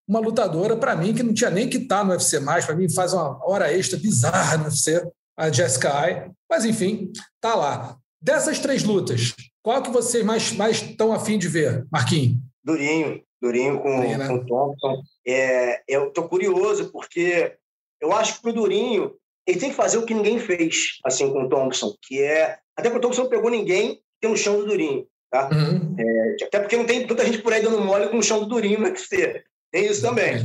[0.05, 2.75] uma lutadora, para mim, que não tinha nem que estar tá no UFC mais, para
[2.75, 5.01] mim faz uma hora extra bizarra no UFC,
[5.37, 6.29] a Jessica Ai.
[6.49, 7.95] Mas, enfim, tá lá.
[8.21, 9.33] Dessas três lutas,
[9.63, 12.39] qual que vocês mais, mais estão afim de ver, Marquinhos?
[12.61, 14.27] Durinho, Durinho com, Durinho, né?
[14.27, 15.01] com Thompson.
[15.27, 17.55] É, eu tô curioso, porque
[18.01, 19.15] eu acho que o Durinho
[19.47, 22.57] ele tem que fazer o que ninguém fez, assim, com o Thompson, que é...
[22.75, 25.07] Até porque o Thompson não pegou ninguém, tem um chão do Durinho.
[25.29, 25.49] Tá?
[25.51, 25.95] Uhum.
[25.99, 28.47] É, até porque não tem tanta gente por aí dando mole com o chão do
[28.47, 29.43] Durinho no UFC.
[29.71, 30.37] Tem isso também.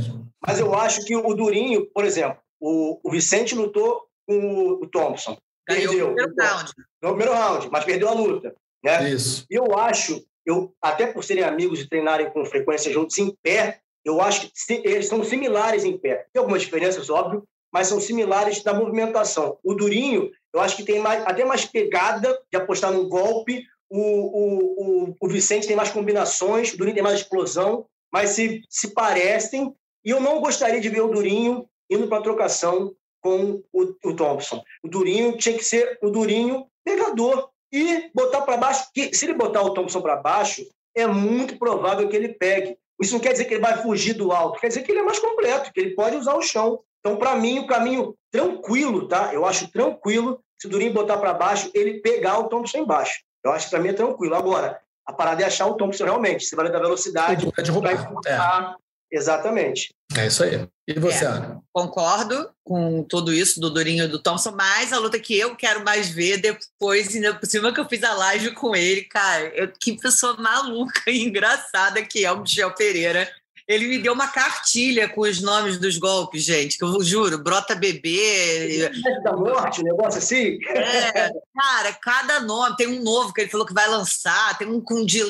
[0.45, 5.37] Mas eu acho que o Durinho, por exemplo, o, o Vicente lutou com o, Thompson.
[5.65, 6.09] Perdeu.
[6.09, 6.71] No primeiro round.
[7.01, 8.55] No primeiro round, mas perdeu a luta.
[8.83, 9.09] Né?
[9.09, 9.45] Isso.
[9.49, 13.79] E eu acho, eu, até por serem amigos e treinarem com frequência juntos em pé,
[14.03, 16.25] eu acho que eles são similares em pé.
[16.33, 19.57] Tem algumas diferenças, óbvio, mas são similares da movimentação.
[19.63, 23.63] O Durinho, eu acho que tem mais, até mais pegada de apostar no golpe.
[23.89, 28.63] O, o, o, o Vicente tem mais combinações, o Durinho tem mais explosão mas se,
[28.69, 29.73] se parecem.
[30.03, 34.15] E eu não gostaria de ver o Durinho indo para a trocação com o, o
[34.15, 34.61] Thompson.
[34.83, 38.89] O Durinho tinha que ser o Durinho pegador e botar para baixo.
[38.93, 40.65] Que, se ele botar o Thompson para baixo,
[40.95, 42.77] é muito provável que ele pegue.
[43.01, 45.03] Isso não quer dizer que ele vai fugir do alto, quer dizer que ele é
[45.03, 46.79] mais completo, que ele pode usar o chão.
[46.99, 49.33] Então, para mim, o caminho tranquilo, tá?
[49.33, 53.21] Eu acho tranquilo se o Durinho botar para baixo, ele pegar o Thompson embaixo.
[53.43, 54.35] Eu acho que para mim é tranquilo.
[54.35, 56.45] Agora, a parada é achar o Thompson realmente.
[56.45, 57.51] Você vai dar velocidade.
[57.55, 58.77] Vai derrubar.
[59.09, 59.17] É.
[59.17, 59.89] Exatamente.
[60.15, 60.67] É isso aí.
[60.95, 61.61] E você, é, Ana?
[61.73, 65.83] Concordo com tudo isso do Durinho e do Thompson, mas a luta que eu quero
[65.83, 69.71] mais ver depois, ainda por cima que eu fiz a live com ele, cara, eu,
[69.79, 73.29] que pessoa maluca e engraçada que é o Michel Pereira.
[73.67, 77.73] Ele me deu uma cartilha com os nomes dos golpes, gente, que eu juro, brota
[77.73, 78.91] bebê.
[79.23, 80.57] Da morte, negócio assim?
[80.67, 84.81] É, cara, cada nome, tem um novo que ele falou que vai lançar, tem um
[84.81, 85.21] com de,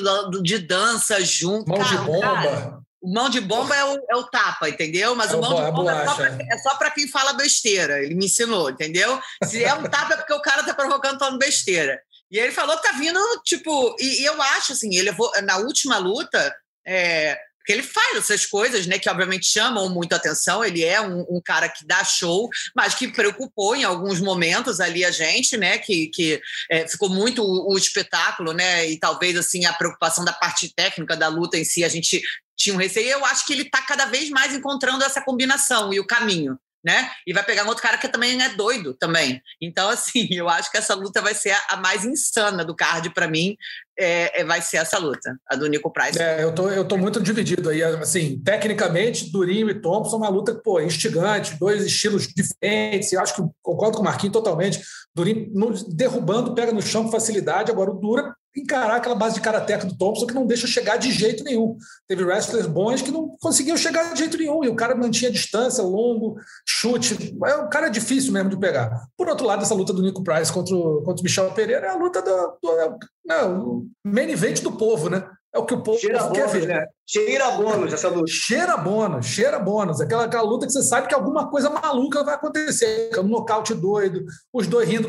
[0.42, 1.68] de dança junto.
[1.68, 2.32] Mão cara, de bomba.
[2.32, 5.14] Cara, mão de bomba é o, é o tapa, entendeu?
[5.14, 8.02] Mas é o mão de bomba é só para é quem fala besteira.
[8.02, 9.20] Ele me ensinou, entendeu?
[9.44, 12.00] Se é um tapa é porque o cara tá provocando falando besteira.
[12.30, 15.10] E ele falou que tá vindo, tipo, e, e eu acho assim, ele
[15.44, 16.54] na última luta,
[16.86, 20.64] é, porque ele faz essas coisas, né, que obviamente chamam muito atenção.
[20.64, 25.04] Ele é um, um, cara que dá show, mas que preocupou em alguns momentos ali
[25.04, 29.64] a gente, né, que, que é, ficou muito o, o, espetáculo, né, e talvez assim
[29.64, 32.20] a preocupação da parte técnica da luta em si a gente
[32.62, 33.08] tinha um receio.
[33.08, 37.10] Eu acho que ele está cada vez mais encontrando essa combinação e o caminho né?
[37.26, 39.40] E vai pegar um outro cara que também é doido também.
[39.60, 43.28] Então, assim, eu acho que essa luta vai ser a, mais insana do card para
[43.28, 43.56] mim.
[43.98, 46.20] É, é, vai ser essa luta, a do Nico Price.
[46.20, 47.82] É, eu tô, eu tô muito dividido aí.
[47.82, 53.12] Assim, tecnicamente, Durinho e Thompson uma luta, pô, instigante, dois estilos diferentes.
[53.12, 54.82] Eu acho que concordo com o Marquinhos totalmente.
[55.14, 55.52] Durinho
[55.88, 57.70] derrubando, pega no chão com facilidade.
[57.70, 61.10] Agora, o Dura encarar aquela base de karateca do Thompson que não deixa chegar de
[61.10, 61.76] jeito nenhum.
[62.06, 65.82] Teve wrestlers bons que não conseguiam chegar de jeito nenhum e o cara mantinha distância,
[65.82, 67.34] longo, chute.
[67.44, 69.06] É, o cara é difícil mesmo de pegar.
[69.16, 71.90] Por outro lado, essa luta do Nico Price contra o, contra o Michel Pereira é
[71.90, 75.26] a luta do, do, é, não, main event do povo, né?
[75.54, 76.68] É o que o povo cheira quer bônus, ver.
[76.68, 76.86] Né?
[77.06, 78.26] Cheira bônus essa luta.
[78.26, 80.00] Cheira bônus, cheira bônus.
[80.00, 83.10] Aquela, aquela luta que você sabe que alguma coisa maluca vai acontecer.
[83.18, 85.06] Um nocaute doido, os dois rindo,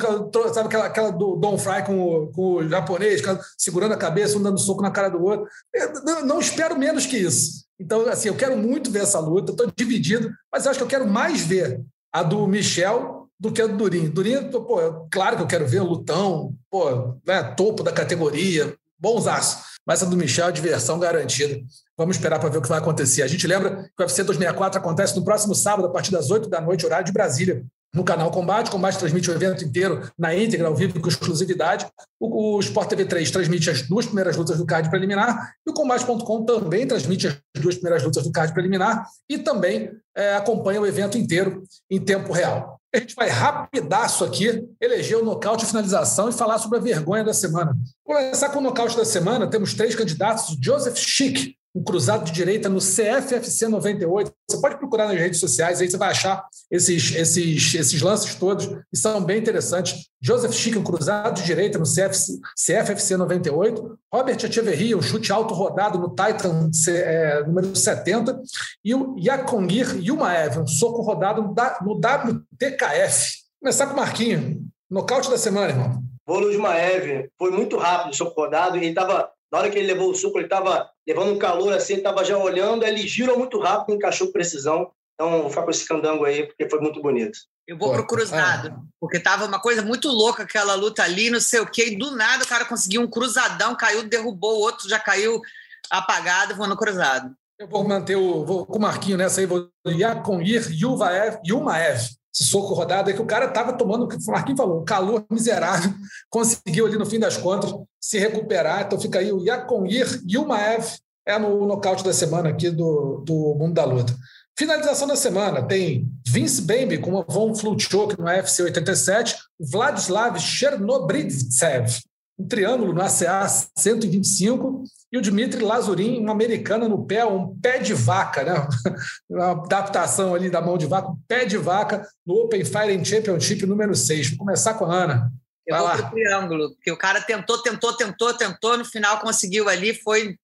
[0.53, 3.21] sabe aquela, aquela do Don Fry com o, com o japonês,
[3.57, 5.47] segurando a cabeça, um dando soco na cara do outro.
[5.73, 7.63] Eu não, não espero menos que isso.
[7.79, 11.07] Então, assim, eu quero muito ver essa luta, estou dividido, mas acho que eu quero
[11.07, 14.11] mais ver a do Michel do que a do Durinho.
[14.11, 19.72] Durinho, pô, claro que eu quero ver o Lutão, pô, né, topo da categoria, bonsaço.
[19.85, 21.61] Mas a do Michel é diversão garantida.
[21.97, 23.21] Vamos esperar para ver o que vai acontecer.
[23.21, 26.49] A gente lembra que o UFC 264 acontece no próximo sábado, a partir das 8
[26.49, 28.71] da noite, horário de Brasília no canal Combate.
[28.71, 31.85] Combate transmite o evento inteiro na íntegra, ao vivo, com exclusividade.
[32.19, 35.73] O, o Sport TV 3 transmite as duas primeiras lutas do card preliminar e o
[35.73, 40.87] Combate.com também transmite as duas primeiras lutas do card preliminar e também é, acompanha o
[40.87, 42.79] evento inteiro em tempo real.
[42.93, 47.23] A gente vai rapidaço aqui eleger o nocaute e finalização e falar sobre a vergonha
[47.23, 47.75] da semana.
[48.05, 49.49] Vou começar com o nocaute da semana.
[49.49, 54.31] Temos três candidatos: Joseph Schick, um cruzado de direita no CFFC 98.
[54.49, 58.67] Você pode procurar nas redes sociais, aí você vai achar esses, esses, esses lances todos,
[58.67, 60.07] que são bem interessantes.
[60.21, 63.99] Joseph Chico, um cruzado de direita no CFFC 98.
[64.13, 68.39] Robert Echeverria, um chute alto rodado no Titan é, número 70.
[68.85, 73.43] E o Yakongir Yumaev, um soco rodado no, no WTKF.
[73.53, 74.61] Vou começar com o Marquinho.
[74.89, 76.03] Nocaute da semana, irmão.
[76.25, 80.09] De Maev foi muito rápido o soco rodado e estava na hora que ele levou
[80.09, 83.59] o suco, ele estava levando um calor assim, ele estava já olhando, ele girou muito
[83.59, 84.89] rápido, encaixou com precisão.
[85.13, 87.37] Então, foi com esse candango aí, porque foi muito bonito.
[87.67, 88.81] Eu vou Pô, pro cruzado, ah.
[88.99, 92.15] porque tava uma coisa muito louca aquela luta ali, não sei o quê, e do
[92.15, 95.39] nada o cara conseguiu um cruzadão, caiu, derrubou o outro, já caiu
[95.87, 97.31] apagado, vou no cruzado.
[97.59, 98.43] Eu vou manter o.
[98.43, 102.01] Vou com o Marquinho nessa aí, vou Yakonir Yuvaev, Yumaev
[102.33, 105.93] esse soco rodado, é que o cara estava tomando, o Marquinhos falou, um calor miserável,
[106.29, 108.83] conseguiu ali no fim das contas se recuperar.
[108.85, 110.85] Então fica aí o Yakonir Yilmaev,
[111.25, 114.13] é no nocaute da semana aqui do, do Mundo da Luta.
[114.57, 122.01] Finalização da semana tem Vince Bembe com uma Von Flutchok no UFC 87, Vladislav Chernobridzev,
[122.37, 123.47] um triângulo no ACA
[123.77, 124.83] 125,
[125.13, 128.67] e o Dmitry Lazurin, uma americana no pé, um pé de vaca, né?
[129.29, 133.63] uma adaptação ali da mão de vaca, um pé de vaca no Open Fighting Championship
[133.67, 134.31] número 6.
[134.31, 135.31] Vou começar com a Ana.
[135.65, 139.93] Eu vou pro triângulo, porque o cara tentou, tentou, tentou, tentou, no final conseguiu ali,
[139.93, 140.35] foi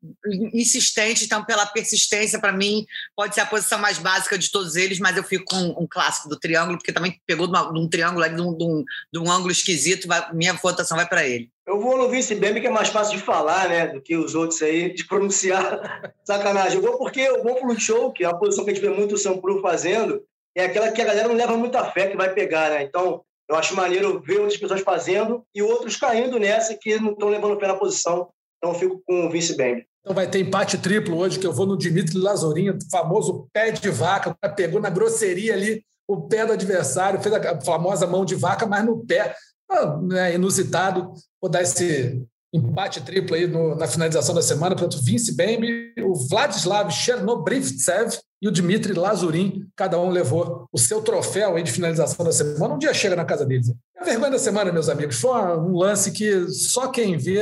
[0.54, 2.86] insistente, então pela persistência, para mim,
[3.16, 6.30] pode ser a posição mais básica de todos eles, mas eu fico com um clássico
[6.30, 8.84] do triângulo, porque também pegou de, uma, de um triângulo ali, de um, de um,
[9.12, 11.50] de um ângulo esquisito, vai, minha votação vai para ele.
[11.68, 14.34] Eu vou no Vince Bembe, que é mais fácil de falar, né, do que os
[14.36, 16.14] outros aí, de pronunciar.
[16.26, 16.78] Sacanagem.
[16.78, 18.90] Eu vou porque o bom pro show, que é a posição que a gente vê
[18.90, 20.24] muito o Sampru fazendo,
[20.56, 22.84] é aquela que a galera não leva muita fé que vai pegar, né?
[22.84, 27.30] Então, eu acho maneiro ver outras pessoas fazendo e outros caindo nessa que não estão
[27.30, 28.30] levando o pé na posição.
[28.58, 29.84] Então, fico com o Vince Bang.
[30.02, 33.90] Então vai ter empate triplo hoje, que eu vou no Dimitri Lazorinho, famoso pé de
[33.90, 38.66] vaca, pegou na grosseria ali o pé do adversário, fez a famosa mão de vaca,
[38.66, 39.36] mas no pé,
[39.70, 41.14] ah, né, inusitado.
[41.42, 42.24] Vou dar esse
[42.54, 48.48] empate triplo aí no, na finalização da semana, portanto, Vince Bembe, o Vladislav Chernobrivtsev e
[48.48, 52.76] o Dmitry Lazurin, cada um levou o seu troféu aí de finalização da semana.
[52.76, 53.72] Um dia chega na casa deles.
[53.98, 57.42] A vergonha da semana, meus amigos, foi um lance que só quem vê,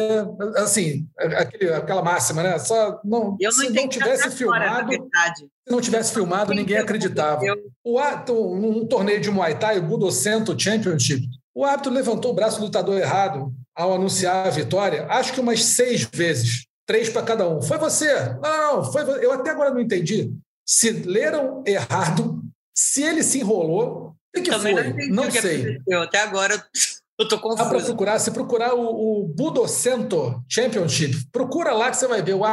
[0.55, 2.57] assim, aquele, aquela máxima, né?
[2.57, 7.41] Só não, não se não tivesse filmado, se não tivesse filmado, ninguém acreditava.
[7.85, 12.59] O ato, num torneio de Muay Thai, o Budocento Championship, o árbitro levantou o braço
[12.59, 17.47] do lutador errado ao anunciar a vitória, acho que umas seis vezes, três para cada
[17.47, 17.61] um.
[17.61, 18.11] Foi você?
[18.41, 20.33] Não, não, foi Eu até agora não entendi.
[20.65, 22.41] Se leram errado,
[22.75, 25.07] se ele se enrolou, o que Também foi?
[25.07, 25.79] Não, não sei.
[25.87, 27.63] Eu até agora eu estou confuso.
[27.63, 28.19] Dá para procurar.
[28.19, 32.33] Se procurar o, o Budocento Championship, procura lá que você vai ver.
[32.33, 32.45] O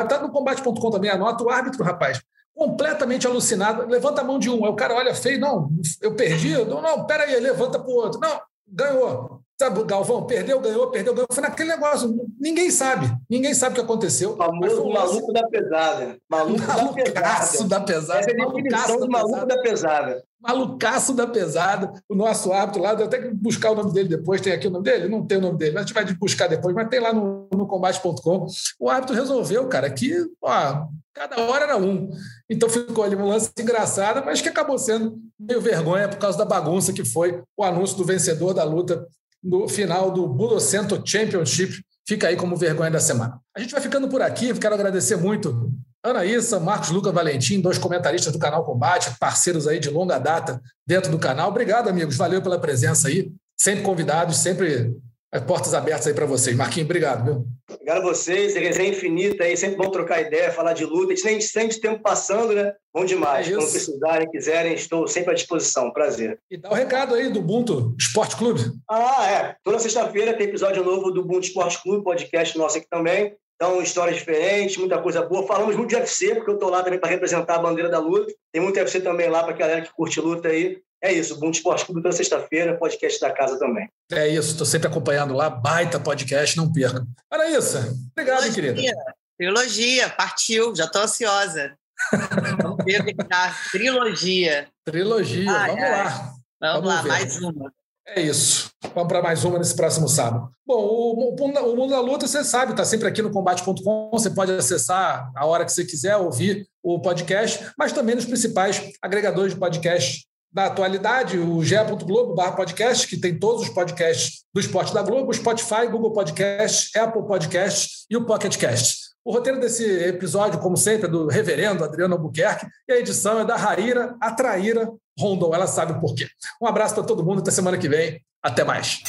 [0.00, 2.22] Está no combate.com também, anota o árbitro, rapaz.
[2.54, 3.86] Completamente alucinado.
[3.86, 4.64] Levanta a mão de um.
[4.64, 5.38] Aí o cara olha feio.
[5.38, 5.70] Não,
[6.00, 6.52] eu perdi.
[6.64, 8.18] Não, não, peraí, levanta para o outro.
[8.18, 9.42] Não, ganhou.
[9.60, 11.28] Sabe, Galvão, perdeu, ganhou, perdeu, ganhou.
[11.30, 12.16] Foi naquele negócio.
[12.40, 13.14] Ninguém sabe.
[13.28, 14.32] Ninguém sabe o que aconteceu.
[14.32, 16.16] O famoso um maluco da pesada.
[16.30, 18.20] Maluco Malucaço da pesada.
[18.20, 20.24] Essa é a definição do maluco da pesada.
[20.40, 21.92] Malucaço da pesada.
[22.08, 24.40] O nosso árbitro lá, até que buscar o nome dele depois.
[24.40, 25.10] Tem aqui o nome dele?
[25.10, 25.76] Não tem o nome dele.
[25.76, 28.46] A gente vai buscar depois, mas tem lá no, no combate.com.
[28.80, 32.08] O árbitro resolveu, cara, que ó, cada hora era um.
[32.48, 36.46] Então ficou ali um lance engraçado, mas que acabou sendo meio vergonha por causa da
[36.46, 39.06] bagunça que foi o anúncio do vencedor da luta
[39.42, 41.82] no final do Budocento Championship.
[42.06, 43.40] Fica aí como vergonha da semana.
[43.56, 44.52] A gente vai ficando por aqui.
[44.58, 45.72] Quero agradecer muito
[46.02, 50.60] Ana Issa, Marcos Lucas Valentim, dois comentaristas do canal Combate, parceiros aí de longa data
[50.86, 51.50] dentro do canal.
[51.50, 52.16] Obrigado, amigos.
[52.16, 53.30] Valeu pela presença aí.
[53.56, 54.96] Sempre convidados, sempre
[55.38, 56.56] portas abertas aí para vocês.
[56.56, 57.46] Marquinhos, obrigado, viu?
[57.70, 61.12] Obrigado a vocês, resenha infinita aí, sempre bom trocar ideia, falar de luta.
[61.12, 62.72] A gente nem sente tempo passando, né?
[62.92, 63.46] Bom demais.
[63.46, 65.92] É Quando precisarem, quiserem, estou sempre à disposição.
[65.92, 66.40] Prazer.
[66.50, 68.60] E dá o um recado aí do Ubuntu Esporte Clube.
[68.90, 69.56] Ah, é.
[69.62, 73.36] Toda sexta-feira tem episódio novo do Ubuntu Esporte Clube, podcast nosso aqui também.
[73.54, 75.46] Então, histórias diferentes, muita coisa boa.
[75.46, 78.32] Falamos muito de UFC, porque eu estou lá também para representar a bandeira da luta.
[78.50, 80.80] Tem muito UFC também lá para a galera que curte luta aí.
[81.02, 83.88] É isso, Bom Esporte Clube toda sexta-feira, podcast da casa também.
[84.12, 87.04] É isso, estou sempre acompanhando lá, baita podcast, não perca.
[87.32, 87.78] Era isso.
[88.12, 88.74] Obrigado, Trilogia.
[88.84, 89.14] querida.
[89.38, 91.74] Trilogia, partiu, já estou ansiosa.
[92.62, 93.54] Vamos ver o que tá.
[93.70, 94.68] Trilogia.
[94.84, 95.90] Trilogia, Ai, vamos ai.
[95.90, 96.10] lá.
[96.10, 97.08] Vamos, Vamos lá, ver.
[97.08, 97.72] mais uma.
[98.06, 98.70] É isso.
[98.94, 100.50] Vamos para mais uma nesse próximo sábado.
[100.66, 104.10] Bom, o, o, o Mundo da Luta, você sabe, está sempre aqui no combate.com.
[104.12, 108.92] Você pode acessar a hora que você quiser, ouvir o podcast, mas também nos principais
[109.00, 114.60] agregadores de podcast da atualidade, o ge.globo barra podcast, que tem todos os podcasts do
[114.60, 119.10] Esporte da Globo, Spotify, Google Podcast, Apple Podcast e o Pocket Cast.
[119.24, 123.44] O roteiro desse episódio, como sempre, é do reverendo Adriano Albuquerque e a edição é
[123.44, 125.54] da Raíra Atraíra Rondon.
[125.54, 126.26] Ela sabe o porquê.
[126.60, 127.40] Um abraço para todo mundo.
[127.40, 128.20] Até semana que vem.
[128.42, 129.02] Até mais.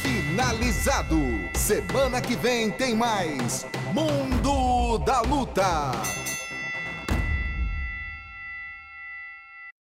[0.00, 1.18] Finalizado.
[1.56, 5.90] Semana que vem tem mais Mundo da Luta.